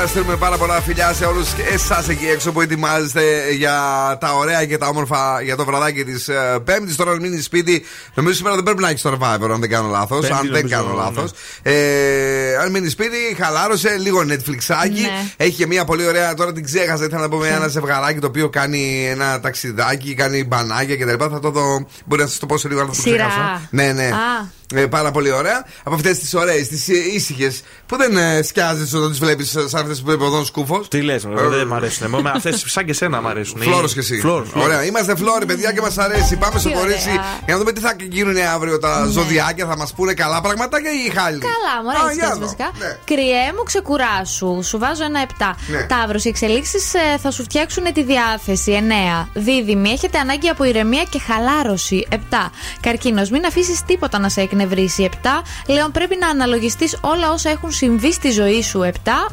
Ε, 0.07 0.13
τώρα 0.13 0.29
να 0.29 0.35
στείλουμε 0.35 0.35
πάρα 0.35 0.57
πολλά 0.57 0.81
φιλιά 0.81 1.13
σε 1.13 1.25
όλους 1.25 1.47
εσάς 1.73 2.09
εκεί 2.09 2.27
έξω 2.27 2.51
που 2.51 2.61
ετοιμάζεστε 2.61 3.51
για 3.51 3.73
τα 4.19 4.33
ωραία 4.33 4.65
και 4.65 4.77
τα 4.77 4.87
όμορφα 4.87 5.41
για 5.41 5.55
το 5.55 5.65
βραδάκι 5.65 6.03
της 6.03 6.29
Πέμπτης. 6.63 6.95
Τώρα 6.95 7.11
να 7.11 7.19
μείνεις 7.19 7.45
σπίτι. 7.45 7.85
Νομίζω 8.13 8.35
σήμερα 8.35 8.55
δεν 8.55 8.63
πρέπει 8.63 8.81
να 8.81 8.89
έχεις 8.89 9.05
survivor 9.05 9.49
αν 9.53 9.59
δεν 9.59 9.69
κάνω 9.69 9.89
λάθος. 9.89 10.19
Πέμπτη, 10.19 10.33
Αν 10.33 10.41
δεν 10.41 10.51
νομίζω, 10.51 10.75
κάνω 10.75 10.89
ναι. 10.89 10.95
λάθος. 11.03 11.31
Ε, 11.61 12.57
αν 12.61 12.71
μείνεις 12.71 12.91
σπίτι, 12.91 13.17
χαλάρωσε 13.41 13.97
λίγο 13.99 14.19
Netflixάκι. 14.19 15.01
Ναι. 15.01 15.31
Έχει 15.37 15.55
και 15.55 15.67
μια 15.67 15.85
πολύ 15.85 16.07
ωραία. 16.07 16.33
Τώρα 16.33 16.53
την 16.53 16.63
ξέχασα. 16.63 17.03
Ήθελα 17.03 17.21
να 17.21 17.29
πούμε 17.29 17.47
ένα 17.47 17.67
ζευγαράκι 17.67 18.19
το 18.19 18.27
οποίο 18.27 18.49
κάνει 18.49 19.07
ένα 19.09 19.39
ταξιδάκι, 19.39 20.13
κάνει 20.13 20.43
μπανάκια 20.43 20.97
κτλ. 20.97 21.23
Θα 21.31 21.39
το 21.39 21.49
δω. 21.49 21.87
Μπορεί 22.05 22.21
να 22.21 22.27
σας 22.27 22.39
το 22.39 22.45
πω 22.45 22.57
σε 22.57 22.67
λίγο 22.67 22.79
αν 22.79 22.87
θα 22.87 22.93
το 22.93 23.01
Σειρά. 23.01 23.15
ξεχάσω. 23.27 23.67
Ναι, 23.69 23.91
ναι. 23.91 24.05
Α. 24.05 24.55
Ε, 24.73 24.85
πάρα 24.85 25.11
πολύ 25.11 25.31
ωραία. 25.31 25.65
Από 25.83 25.95
αυτές 25.95 26.19
τις 26.19 26.33
ωραίες, 26.33 26.67
τις 26.67 26.87
ήσυχες 26.87 27.61
που 27.85 27.97
δεν 27.97 28.17
ε, 28.17 28.41
σκιάζεις 28.41 28.93
όταν 28.93 29.09
τις 29.09 29.19
βλέπεις 29.19 29.49
σαν 29.49 29.81
αυτές 29.81 29.96
που 29.99 30.05
βλέπει 30.05 30.23
εδώ 30.23 30.39
ο 30.39 30.43
σκούφο. 30.43 30.79
Τι 30.87 31.01
λες, 31.01 31.23
δεν 31.49 31.67
μ' 31.67 31.73
αρέσουν. 31.73 32.25
Αυτές 32.35 32.63
σαν 32.67 32.85
και 32.85 32.93
σένα 32.93 33.21
μ' 33.21 33.27
αρέσουν. 33.27 33.61
Φλόρος 33.61 33.93
και 33.93 33.99
εσύ. 33.99 34.19
Φλόρος, 34.19 34.49
φλόρος. 34.49 34.67
Ωραία, 34.69 34.85
είμαστε 34.85 35.15
φλόροι, 35.15 35.45
παιδιά, 35.45 35.71
και 35.73 35.81
μας 35.81 35.97
αρέσει. 35.97 36.35
Πάμε 36.37 36.59
στο 36.59 36.69
Τι 36.69 36.75
κορίτσι 36.75 37.09
ωραία. 37.09 37.21
για 37.45 37.53
να 37.53 37.57
δούμε 37.59 37.71
τι 37.71 37.79
θα 37.81 37.95
γίνουν 38.09 38.35
αύριο 38.53 38.79
τα 38.79 39.05
Ναι. 39.05 39.11
ζωδιάκια. 39.11 39.65
Θα 39.65 39.77
μας 39.77 39.93
πούνε 39.93 40.13
καλά 40.13 40.41
πραγματάκια 40.41 40.91
ή 40.91 41.09
χάλι. 41.17 41.39
Καλά, 41.39 41.75
μου 41.83 41.89
Α, 41.89 42.01
αρέσει 42.01 42.15
για 42.19 42.25
έτσι 42.27 42.39
δω. 42.39 42.45
βασικά. 42.45 42.71
Ναι. 42.79 42.97
Κρυέ 43.05 43.45
μου, 43.55 43.63
ξεκουράσου. 43.63 44.59
Σου 44.63 44.77
βάζω 44.77 45.03
ένα 45.03 45.19
7. 45.21 45.55
Ναι. 45.67 45.83
Ταύρος, 45.83 46.25
οι 46.25 46.29
εξελίξεις 46.29 46.91
θα 47.21 47.31
σου 47.31 47.43
φτιάξουν 47.43 47.83
τη 47.93 48.03
διάθεση. 48.03 48.71
9. 48.71 49.29
Δίδυμη, 49.33 49.89
έχετε 49.89 50.17
ανάγκη 50.19 50.47
από 50.49 50.63
ηρεμία 50.63 51.03
και 51.09 51.19
χαλάρωση. 51.27 52.07
7. 52.11 52.51
Καρκίνος, 52.81 53.29
μην 53.29 53.45
αφήσεις 53.45 53.81
τίποτα 53.85 54.19
να 54.19 54.29
σε 54.29 54.41
εκνευρίσει. 54.41 55.03
7. 55.03 55.41
Λέων, 55.67 55.91
πρέπει 55.91 56.17
να 56.19 56.27
αναλογιστείς 56.27 56.97
όλα 57.01 57.31
όσα 57.31 57.49
έχουν 57.49 57.71
συμβεί 57.71 58.13
στη 58.13 58.31
ζωή 58.31 58.61
σου. 58.63 58.81
7. 58.83 58.89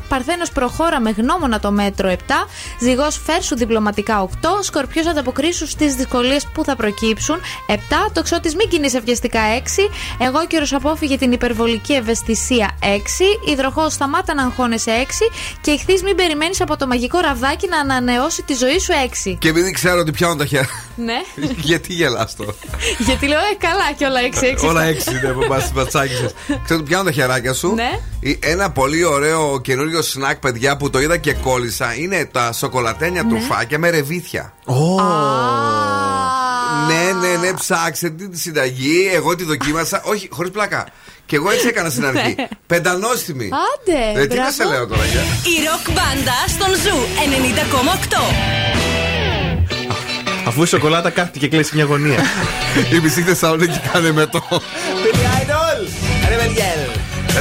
Παρθένος, 0.08 0.50
προχώρα 0.54 1.00
με 1.00 1.10
γνώμονα 1.10 1.60
το 1.60 1.70
μέτρο. 1.70 2.08
7. 2.08 2.16
Ζυγός, 2.80 3.20
φέρσου 3.24 3.56
διπλωματικά. 3.56 4.22
8. 4.22 4.28
Σκορπιός, 4.62 5.06
ανταποκρίσου 5.06 5.66
στις 5.66 5.94
δυσκολίες 5.94 6.46
που 6.54 6.64
θα 6.64 6.76
προκύψουν. 6.76 7.36
7. 7.66 8.10
Τοξότη, 8.12 8.54
μην 8.56 8.68
κινείσαι 8.68 9.00
βιαστικά. 9.00 9.40
6. 9.56 9.88
Εγώ 10.18 10.46
καιρο 10.46 10.66
απόφυγε 10.70 11.18
την 11.18 11.32
υπερβολική 11.32 11.92
ευαισθησία 11.92 12.70
6. 12.80 13.50
Υδροχό, 13.52 13.90
σταμάτα 13.90 14.34
να 14.34 14.42
αγχώνεσαι 14.42 14.90
6. 14.90 15.30
Και 15.60 15.70
ηχθεί, 15.70 16.02
μην 16.04 16.16
περιμένεις 16.16 16.60
από 16.60 16.76
το 16.76 16.86
μαγικό 16.86 17.18
ραβδάκι 17.18 17.68
να 17.68 17.78
ανανεώσει 17.78 18.42
τη 18.42 18.54
ζωή 18.54 18.78
σου 18.78 18.92
6. 19.32 19.36
Και 19.38 19.48
επειδή 19.48 19.70
ξέρω 19.70 19.98
ότι 19.98 20.10
πιάνω 20.10 20.36
τα 20.36 20.44
χέρια. 20.46 20.68
Ναι. 20.96 21.20
Γιατί 21.68 21.92
γελάς 21.92 22.36
το. 22.36 22.44
Γιατί 23.06 23.26
λέω, 23.26 23.38
ε, 23.38 23.54
καλά 23.58 23.92
και 23.96 24.04
όλα 24.04 24.20
6-6. 24.64 24.68
Όλα 24.68 24.82
έξι 24.82 25.10
είναι 25.10 25.32
που 25.32 25.46
μα 25.48 25.70
μπατσάκισε. 25.74 26.32
Ξέρω 26.64 26.80
ότι 26.80 26.88
πιάνω 26.88 27.04
τα 27.04 27.12
χεράκια 27.12 27.52
σου. 27.52 27.74
Ναι. 27.74 27.90
Ε, 28.20 28.50
Ένα 28.50 28.70
πολύ 28.70 29.04
ωραίο 29.04 29.60
καινούριο 29.60 30.02
σνακ, 30.02 30.33
παιδιά, 30.40 30.76
που 30.76 30.90
το 30.90 31.00
είδα 31.00 31.16
και 31.16 31.34
κόλλησα 31.34 31.94
είναι 31.94 32.24
τα 32.32 32.52
σοκολατένια 32.52 33.22
Ναι. 33.22 33.28
τουφάκια 33.28 33.78
με 33.78 33.90
ρεβίθια. 33.90 34.52
Ναι, 36.88 37.26
ναι, 37.28 37.36
ναι, 37.36 37.52
ψάξτε 37.52 38.10
τη 38.10 38.38
συνταγή. 38.38 39.10
Εγώ 39.14 39.34
τη 39.36 39.44
δοκίμασα. 39.44 40.02
Όχι, 40.12 40.28
χωρίς 40.32 40.50
πλάκα. 40.50 40.86
Και 41.26 41.36
εγώ 41.36 41.50
έτσι 41.50 41.66
έκανα 41.68 41.90
στην 41.90 42.06
αρχή. 42.06 42.34
Ναι. 42.36 42.48
Πεντανόστιμη. 42.66 43.48
Άντε. 43.74 44.20
Ε, 44.20 44.26
τι 44.26 44.34
να 44.34 44.40
μπράβο. 44.42 44.50
σε 44.56 44.64
λέω 44.64 44.86
τώρα, 44.86 45.04
για. 45.04 45.20
Η 45.20 45.54
ροκ 45.66 45.94
μπάντα 45.94 46.38
στον 46.48 46.74
Zoo 46.74 46.98
90,8. 48.10 48.34
Αφού 50.46 50.62
η 50.62 50.66
σοκολάτα 50.66 51.10
κάθεται 51.10 51.38
και 51.38 51.48
κλαίει 51.48 51.62
σε 51.62 51.74
μια 51.74 51.84
γωνία. 51.84 52.18
Η 52.94 52.98
μισή 53.02 53.22
Θεσσαλονίκη 53.22 53.80
κάνε 53.92 54.12
με 54.12 54.26
το. 54.26 54.42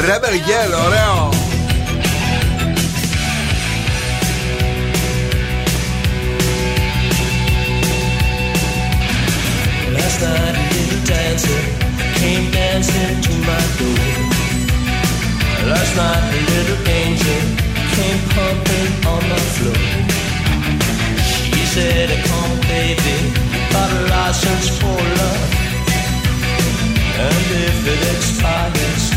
Ρέμπερ 0.06 0.34
Γέλ, 0.34 0.74
ωραίο. 0.86 1.30
Last 10.14 10.26
night 10.26 10.56
a 10.56 10.66
little 10.76 11.06
dancer 11.06 11.62
came 12.22 12.52
dancing 12.52 13.20
to 13.20 13.34
my 13.50 13.64
door. 13.80 14.06
Last 15.66 15.96
night 15.98 16.24
a 16.30 16.42
little 16.54 16.82
angel 16.88 17.42
came 17.96 18.22
pumping 18.30 18.92
on 19.10 19.24
the 19.28 19.42
floor. 19.58 19.84
She 21.18 21.66
said, 21.66 22.10
Come 22.30 22.60
baby, 22.70 23.18
got 23.72 23.90
a 23.90 24.02
license 24.14 24.70
for 24.78 25.02
love. 25.18 25.52
And 27.18 27.46
if 27.66 27.88
it 27.88 28.16
expires, 28.16 29.13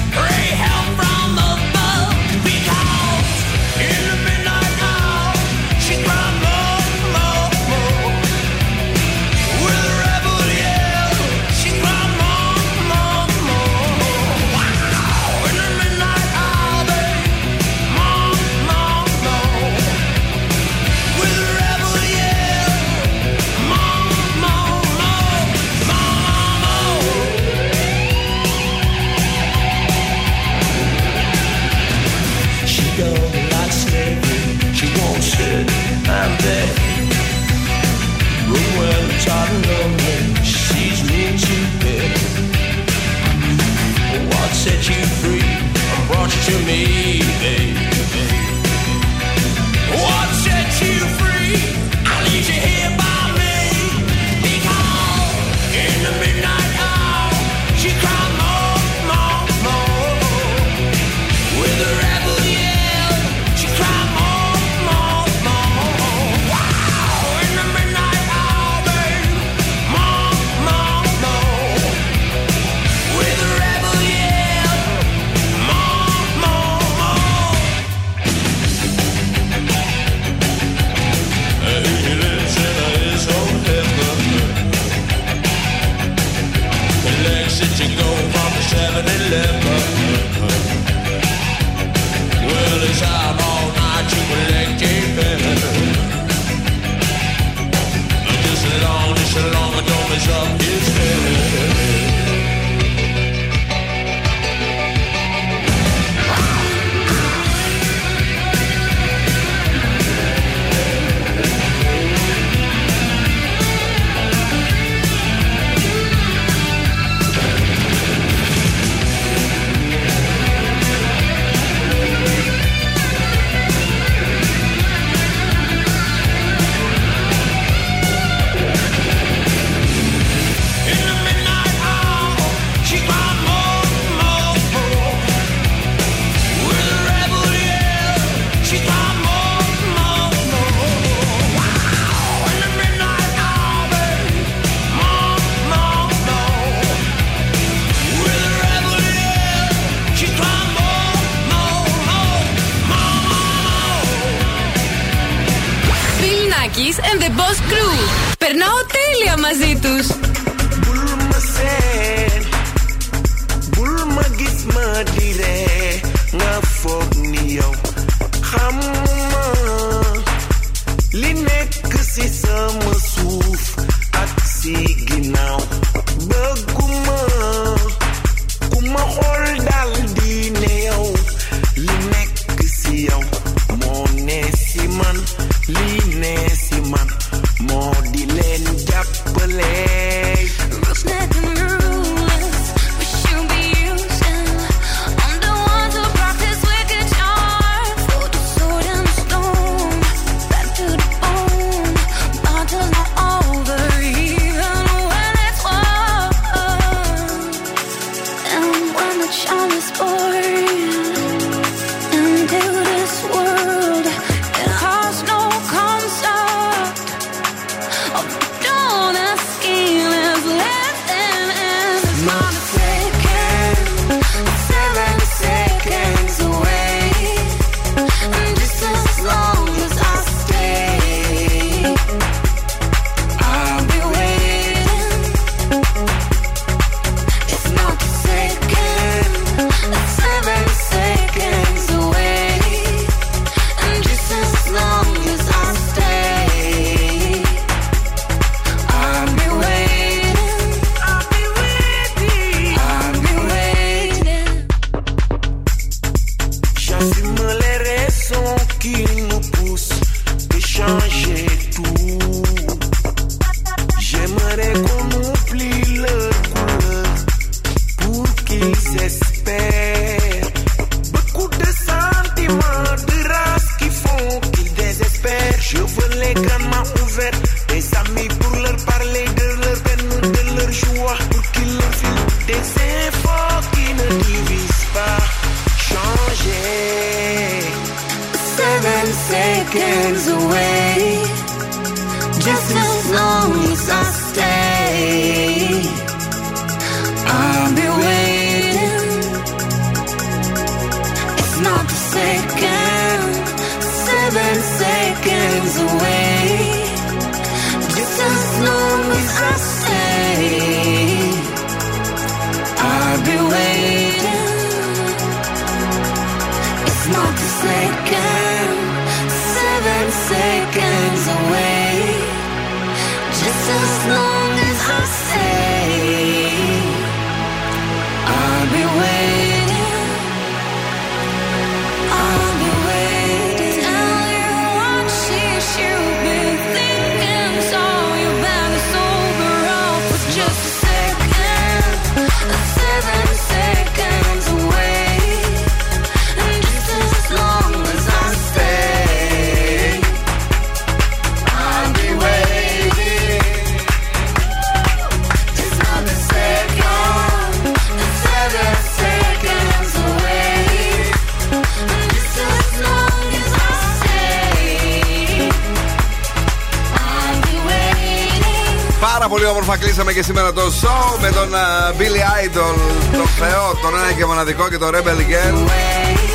μοναδικό 374.46 374.68
και 374.68 374.78
το 374.78 374.88
Rebel 374.88 375.20
Girl. 375.30 375.70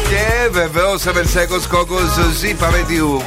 Και 0.10 0.50
βεβαίως 0.52 1.02
σε 1.02 1.12
Seconds 1.12 1.66
κόκο 1.70 1.98
Zipa 2.42 2.66
Mediu. 2.66 3.22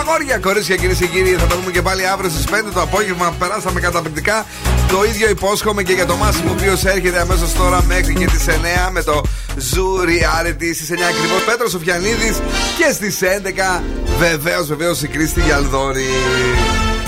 Αγόρια, 0.00 0.38
κορίτσια 0.38 0.76
κυρίες 0.76 0.98
και 0.98 1.06
κύριοι, 1.06 1.30
θα 1.30 1.46
τα 1.46 1.54
πούμε 1.54 1.70
και 1.70 1.82
πάλι 1.82 2.06
αύριο 2.06 2.30
στις 2.30 2.44
5 2.44 2.72
το 2.74 2.80
απόγευμα. 2.80 3.34
Περάσαμε 3.38 3.80
καταπληκτικά. 3.80 4.46
Το 4.88 5.04
ίδιο 5.04 5.28
υπόσχομαι 5.28 5.82
και 5.82 5.92
για 5.92 6.06
το 6.06 6.16
Μάσιμο, 6.16 6.50
ο 6.50 6.52
οποίος 6.58 6.84
έρχεται 6.84 7.20
αμέσως 7.20 7.52
τώρα 7.52 7.82
μέχρι 7.82 8.14
και 8.14 8.26
τις 8.26 8.46
9 8.48 8.90
με 8.90 9.02
το 9.02 9.22
Zoo 9.56 10.04
Reality 10.08 10.70
στις 10.74 10.90
9 10.90 11.06
ακριβώς. 11.12 11.42
Πέτρος 11.46 11.70
Σοφιανίδης 11.70 12.36
και 12.78 12.92
στις 12.92 13.22
11 13.22 13.82
βεβαίως, 14.18 14.66
βεβαίως 14.66 15.02
η 15.02 15.08
Κρίστη 15.08 15.40
Γιαλδόρη. 15.40 16.06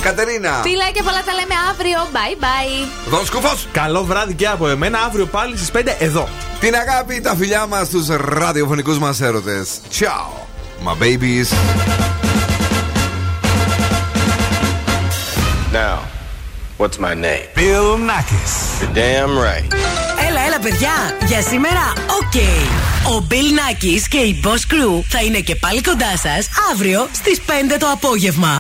Κατερίνα. 0.02 0.60
Φιλά 0.62 0.90
και 0.93 1.02
πολλά 1.02 1.23
τα 1.27 1.32
λέμε 1.32 1.55
αύριο. 1.70 1.98
Bye 2.12 2.36
bye. 2.44 2.89
Δον. 3.10 3.59
Καλό 3.73 4.05
βράδυ 4.05 4.35
και 4.35 4.47
από 4.47 4.69
εμένα. 4.69 4.98
Αύριο 4.98 5.27
πάλι 5.27 5.56
στις 5.56 5.70
5 5.70 5.97
εδώ. 5.98 6.28
Την 6.63 6.75
αγάπη, 6.75 7.21
τα 7.21 7.37
φιλιά 7.37 7.67
μας, 7.67 7.89
τους 7.89 8.07
ραδιοφωνικούς 8.09 8.99
μας 8.99 9.21
έρωτες. 9.21 9.69
Ciao, 9.99 10.29
my 10.85 10.95
babies. 11.03 11.49
Now, 15.73 15.99
what's 16.79 16.99
my 16.99 17.15
name? 17.15 17.47
Bill 17.55 17.89
Nackis. 18.11 18.53
You're 18.81 18.95
damn 18.95 19.33
right. 19.39 19.75
Έλα, 20.29 20.41
έλα 20.47 20.59
παιδιά, 20.63 20.91
για 21.27 21.43
σήμερα, 21.43 21.93
οκ. 22.21 22.35
Ο 23.15 23.27
Bill 23.31 23.35
Nackis 23.35 24.03
και 24.09 24.19
η 24.19 24.41
Boss 24.45 24.73
Crew 24.73 25.03
θα 25.09 25.23
είναι 25.23 25.39
και 25.39 25.57
πάλι 25.57 25.81
κοντά 25.81 26.17
σας 26.17 26.49
αύριο 26.73 27.09
στις 27.13 27.41
5 27.47 27.77
το 27.79 27.87
απόγευμα. 27.93 28.51